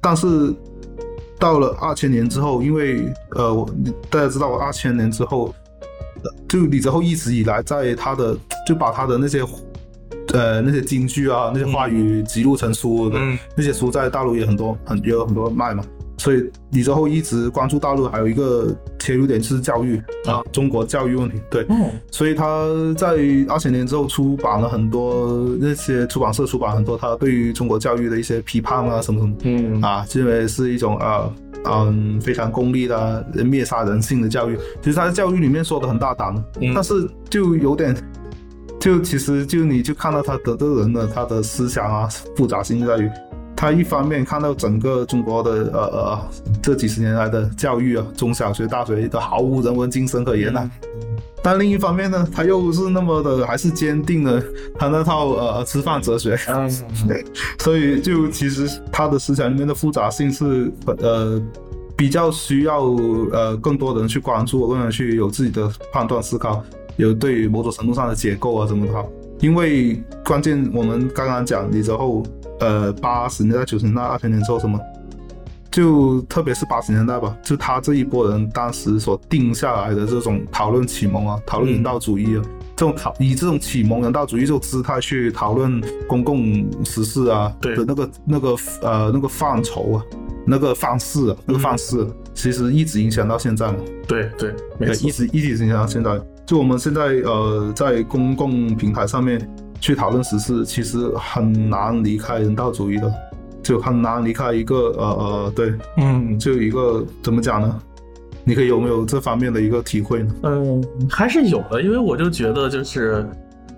[0.00, 0.54] 但是。
[1.42, 3.68] 到了二千年之后，因为呃，我
[4.08, 5.52] 大家知道，二千年之后，
[6.48, 9.42] 就李泽厚一直以来在他的就把他的那些
[10.34, 13.18] 呃那些京剧啊那些话语记录成书的
[13.56, 15.82] 那些书，在大陆也很多很有很多卖嘛。
[16.22, 21.40] 所以李泽厚一直关注大陆，还有一个切入点就是教育啊，中国教育问题。
[21.50, 21.66] 对，
[22.12, 23.08] 所以他在
[23.48, 31.28] 二千年之后出版了很多那些出版社出版很多他对于中国教育的一些批判啊什么什么，嗯啊，认为是一种啊
[31.64, 34.56] 嗯非常功利的灭杀人性的教育。
[34.80, 36.32] 其实他在教育里面说的很大胆，
[36.72, 37.96] 但是就有点，
[38.78, 43.10] 就其实就你就看到他得罪人的他的思想啊复杂性在于。
[43.62, 46.18] 他一方面看到整个中国的呃呃
[46.60, 50.68] 这几十年来的教育啊，中小学、大学都毫无人文精神可言呐，
[51.44, 54.42] 但另一方面呢，他又是那么的还是坚定了
[54.76, 56.68] 他那套呃吃饭哲学，嗯，
[57.62, 60.68] 所以就其实他的思想里面的复杂性是
[60.98, 61.40] 呃
[61.96, 62.82] 比较需要
[63.30, 66.64] 呃更多人去关注，更多人去有自己的判断思考，
[66.96, 68.92] 有对于某种程度上的解构啊什么的，
[69.42, 72.22] 因为关键我们刚刚讲李泽厚。
[72.60, 74.78] 呃，八十年代、九十年代、二千年之后什么，
[75.68, 82.42] 就特别是八十年代吧，就他这一波人当时所定下来的这种讨论启蒙啊，讨论人道主义啊，
[82.76, 90.04] 这种讨以这种启蒙人道主义这种姿态去讨论公共时事啊的那个那个呃那个范畴啊，
[90.46, 93.78] 那个方式啊，那个方式，其实一直影响到现在嘛。
[94.06, 94.54] 对对，
[95.02, 96.10] 一直一直影响到现在。
[96.52, 99.40] 就我们现在呃在公共平台上面。
[99.80, 103.12] 去讨论时事，其实很难离开人道主义的，
[103.64, 107.82] 就很难离开一个呃呃，对，嗯，就一个怎么讲呢？
[108.44, 110.34] 你可以有没有这方面的一个体会呢？
[110.44, 113.28] 嗯，还是有的，因为我就觉得就是，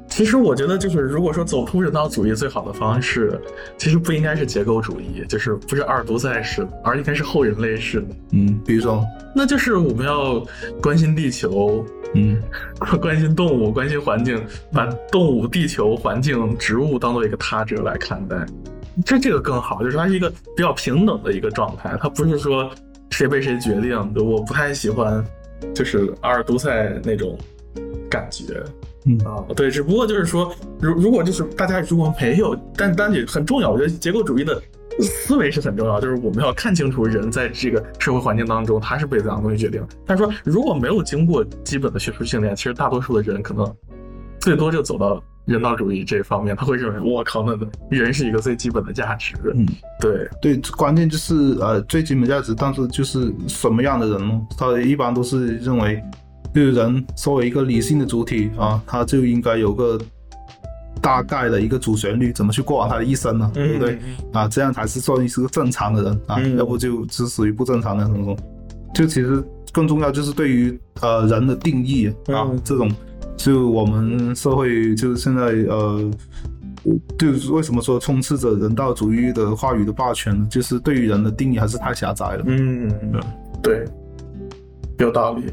[0.07, 3.41] 其实我觉得就是，如果说走出人道主义最好的方式，
[3.79, 8.07] 其实不应该是结构主义，就是不是阿尔都塞式，而应该是后人类式的。
[8.33, 9.03] 嗯，比如说，
[9.35, 10.45] 那就是我们要
[10.83, 11.83] 关心地球。
[12.17, 12.41] 嗯，
[13.01, 14.41] 关心动物，关心环境，
[14.73, 18.37] 把动物、地球、环境、植物当做一个他者来看待，
[19.05, 22.71] 这这个更好，就是它是一个比较平等的一个状态，它不是说
[23.11, 23.99] 谁被谁决定。
[24.15, 25.25] 我不太喜欢，
[25.75, 27.37] 就是阿尔都塞那种
[28.09, 28.63] 感觉。
[29.07, 34.63] 嗯啊，对，只不过就是说，如如果就是大家如果没有，但但也很重要，我觉得结构主义的。
[35.01, 39.85] 思维是很重要，就是我们要看清楚人在这个社会环境当中，他是被怎样东西决定。
[40.07, 43.75] 但是说如果没有经过基本的学术训练，其实大多数的人可能
[44.41, 47.57] 最多就走到人道主义这方面，他会认为我靠，那
[47.89, 49.35] 人是一个最基本的价值。
[49.55, 49.67] 嗯，
[50.01, 54.41] 对对，关键就是呃最基本价值，但是就是什么样的人呢？
[54.57, 56.03] 他一般都是认为，
[56.55, 59.99] 就是人作为一个理性的主体啊，他就应该有个。
[61.05, 63.51] 大概的一个主旋律，怎么去过完他的一生呢？
[63.53, 63.99] 对不对？
[64.33, 68.37] 啊，这样才是算是个正常的人啊，要不就只属于不正常的什么什么。
[68.95, 72.91] 就其实更重要就是对于呃人的定义啊，这种
[73.37, 76.11] 就我们社会就是现在呃，
[77.19, 80.47] 就是为什么说充斥着人道主义的话语的霸权呢？
[80.51, 82.45] 就是对于人的定义还是太狭窄了。
[82.47, 82.91] 嗯，
[83.63, 83.85] 对，
[85.01, 85.53] 有道理。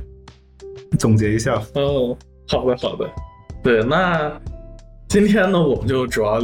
[0.98, 1.62] 总结一下。
[1.76, 2.18] 哦，
[2.48, 3.06] 好的好的，
[3.62, 4.32] 对那。
[5.12, 6.42] 今天呢，我们就主要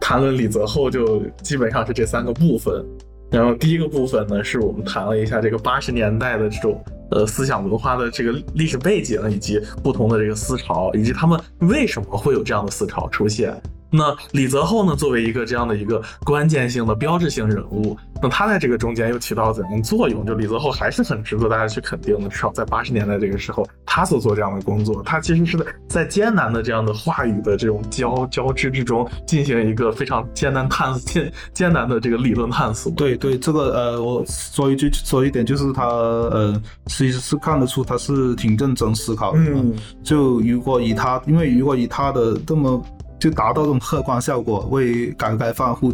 [0.00, 2.82] 谈论李泽厚，就基本上是这三个部分。
[3.30, 13.54] 然后第一个部分呢，是我们谈了一下这个八十年代的这种呃思想文化的这个历史背景，以及不同的这个思潮，以及他们为什么会有这样的思潮出现。
[13.90, 20.26] 那李泽厚呢，作为一个这样的一个关键性的标志性人物，那他在这个中间又起到怎样作用？
[20.26, 22.28] 就李泽厚还是很值得大家去肯定的。
[22.28, 32.92] 至少在八十年代这个时候，他所做这样的工作，他其实是在在艰难的这样的话语的这种交交织之中，进行一个非常艰难探艰艰难的这个理论探索。
[32.92, 39.38] 对对，这个呃，我说一句说一点，就是他呃，其实是看得出他是挺认真思考的。
[39.38, 39.72] 嗯，
[40.02, 42.84] 就如果以他，因为如果以他的这么。
[43.28, 45.92] 就达到这种客观效果，为改革开放护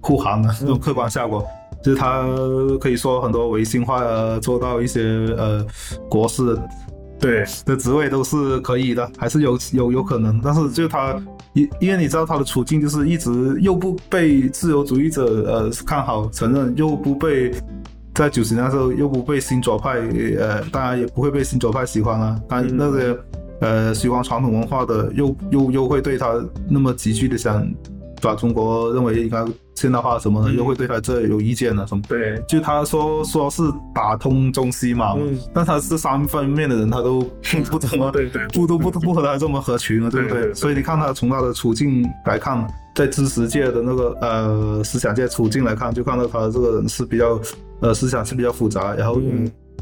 [0.00, 1.46] 护航的这种客观效果，
[1.80, 2.26] 就是他
[2.80, 5.00] 可以说很多违心话啊，做到一些
[5.38, 5.64] 呃
[6.10, 6.58] 国事
[7.20, 10.40] 对的职位都是可以的，还是有有有可能。
[10.42, 11.14] 但是就他
[11.52, 17.52] 因因为你知道他的处境就是一直又不被自由主义者呃看好承认，又不被
[18.12, 20.00] 在九十年代时候又不被新左派，
[20.36, 22.36] 呃，当然也不会被新左派喜欢啊。
[22.48, 23.16] 但那些
[23.62, 26.34] 呃喜欢传统文化的，又又又会对他
[26.68, 27.66] 那么急剧的想
[28.20, 29.42] 把中国认为应该
[29.74, 32.02] 现代化什么的，又会对他这有意见了什么？
[32.06, 33.62] 对，就他说说是
[33.94, 35.16] 打通中西嘛，
[35.54, 37.22] 但他是三方面的人他都
[37.70, 40.52] 不怎么 对对不都不不和他这么合群了，对不对？
[40.52, 42.66] 所以你看他从他的处境来看。
[42.94, 47.40] 在知识界的那个呃思想界处境来看，就看到他这个人是比较
[47.80, 49.18] 呃思想是比较复杂，然后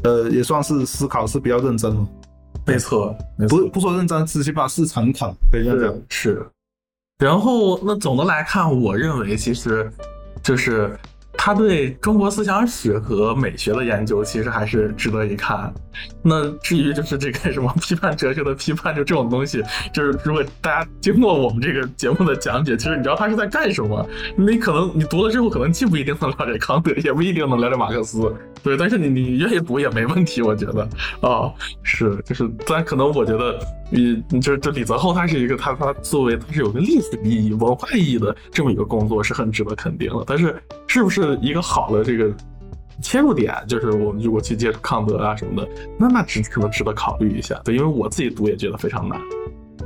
[0.03, 1.93] 呃也算是思考是比较认真。
[2.65, 3.15] 没错，
[3.49, 6.01] 不不说认真，起码是诚恳，可以这样讲。
[6.09, 6.45] 是。
[7.19, 9.91] 然后那总的来看，我认为其实
[10.43, 10.97] 就是。
[11.43, 15.73] 他对中国思想史和美学的研究其实还是值得一看。
[16.21, 19.59] 那至于就是这个什么批判哲学的批判，就这种东西，
[19.91, 24.07] 就是如果大家经过我们这个节目的讲解，其实你知道他是在干什么。
[24.37, 28.31] 你可能你读了之后，可能既不一定能了解康德，也不一定能了解马克思。
[28.61, 30.87] 对，但是你你愿意读也没问题，我觉得。
[31.21, 31.51] 哦，
[31.81, 33.59] 是，就是，但可能我觉得，
[33.89, 40.23] 你就是这李泽厚他是一个他他作为他是有个历史意义、文化意义的这么一个工作，是很值得肯定的。
[40.27, 40.55] 但是
[40.85, 41.30] 是不是？
[41.35, 42.31] 一个好的这个
[43.01, 47.59] 切入点，就是我们如果去接触康德啊什么的，那那值可能值得考虑一下。
[47.63, 49.19] 对，因为我自己读也觉得非常难。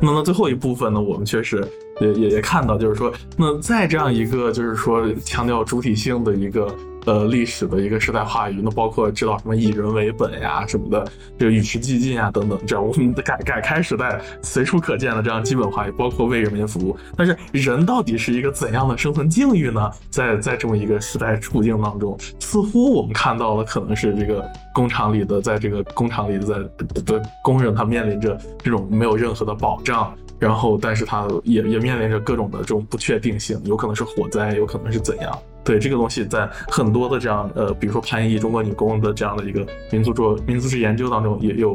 [0.02, 1.66] 那么最后一部分呢，我们确实
[2.02, 6.68] 也也也看到，就是说，那在这样一个就是说强调主体性的一个。
[7.06, 11.06] 呃，历史的一个时代话语，那包括知道什么以人为本呀，什么的，
[11.38, 16.98] 这个与时俱进啊，等等，这样我们的改改开时代随处可见的这样基本话语，包括为人民服务。
[17.16, 19.92] 但是人到底是一个怎样的生存境遇呢？
[20.10, 30.14] 在在这么一个时代处境当中，似乎我们看到了可能是这个工厂里的，在这个工厂里的在的工人，他面临着这种没有任何的保障。
[30.38, 35.40] 然后，但是他也也面临着各种的这种不确定性，有可能是火灾，有可能是怎样？
[35.66, 41.74] 对这个东西，在很多的这样呃，比如说潘毅中国女工的这样的一个民族作民族志研究当中也有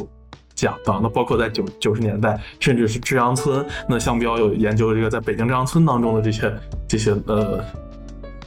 [0.54, 1.00] 讲到。
[1.02, 6.54] 那包括在九九十年代，甚至是志阳村，那向彪有研究这个在北京志阳村当中的这些
[6.88, 7.62] 这些呃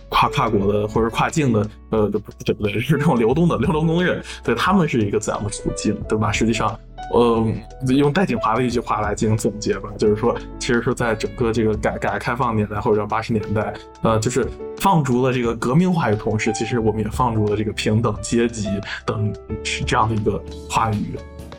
[0.09, 2.21] 跨跨国的或者跨境的呃对
[2.55, 2.79] 不对？
[2.79, 6.31] 是这种流动的流动工人，对他们是一个怎样的处境，对吧？
[6.31, 6.79] 实际上。
[7.11, 7.45] 呃，
[7.88, 14.47] 用戴锦华的一句话来进行总结吧，就是说，其实说在整个这个改改革开放年代或者八十年代，呃，就是
[14.77, 18.67] 放逐了这个革命话语同时，其实我们也放逐了这个平等、阶级
[19.05, 21.17] 等是这样的一个话语。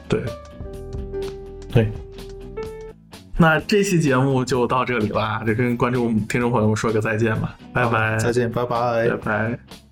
[0.09, 0.23] 对，
[1.73, 1.93] 对。
[3.37, 9.84] 那这期节目就到这里啦，就跟观众、听众朋友们说个再见吧，拜拜，再见，拜拜，拜拜。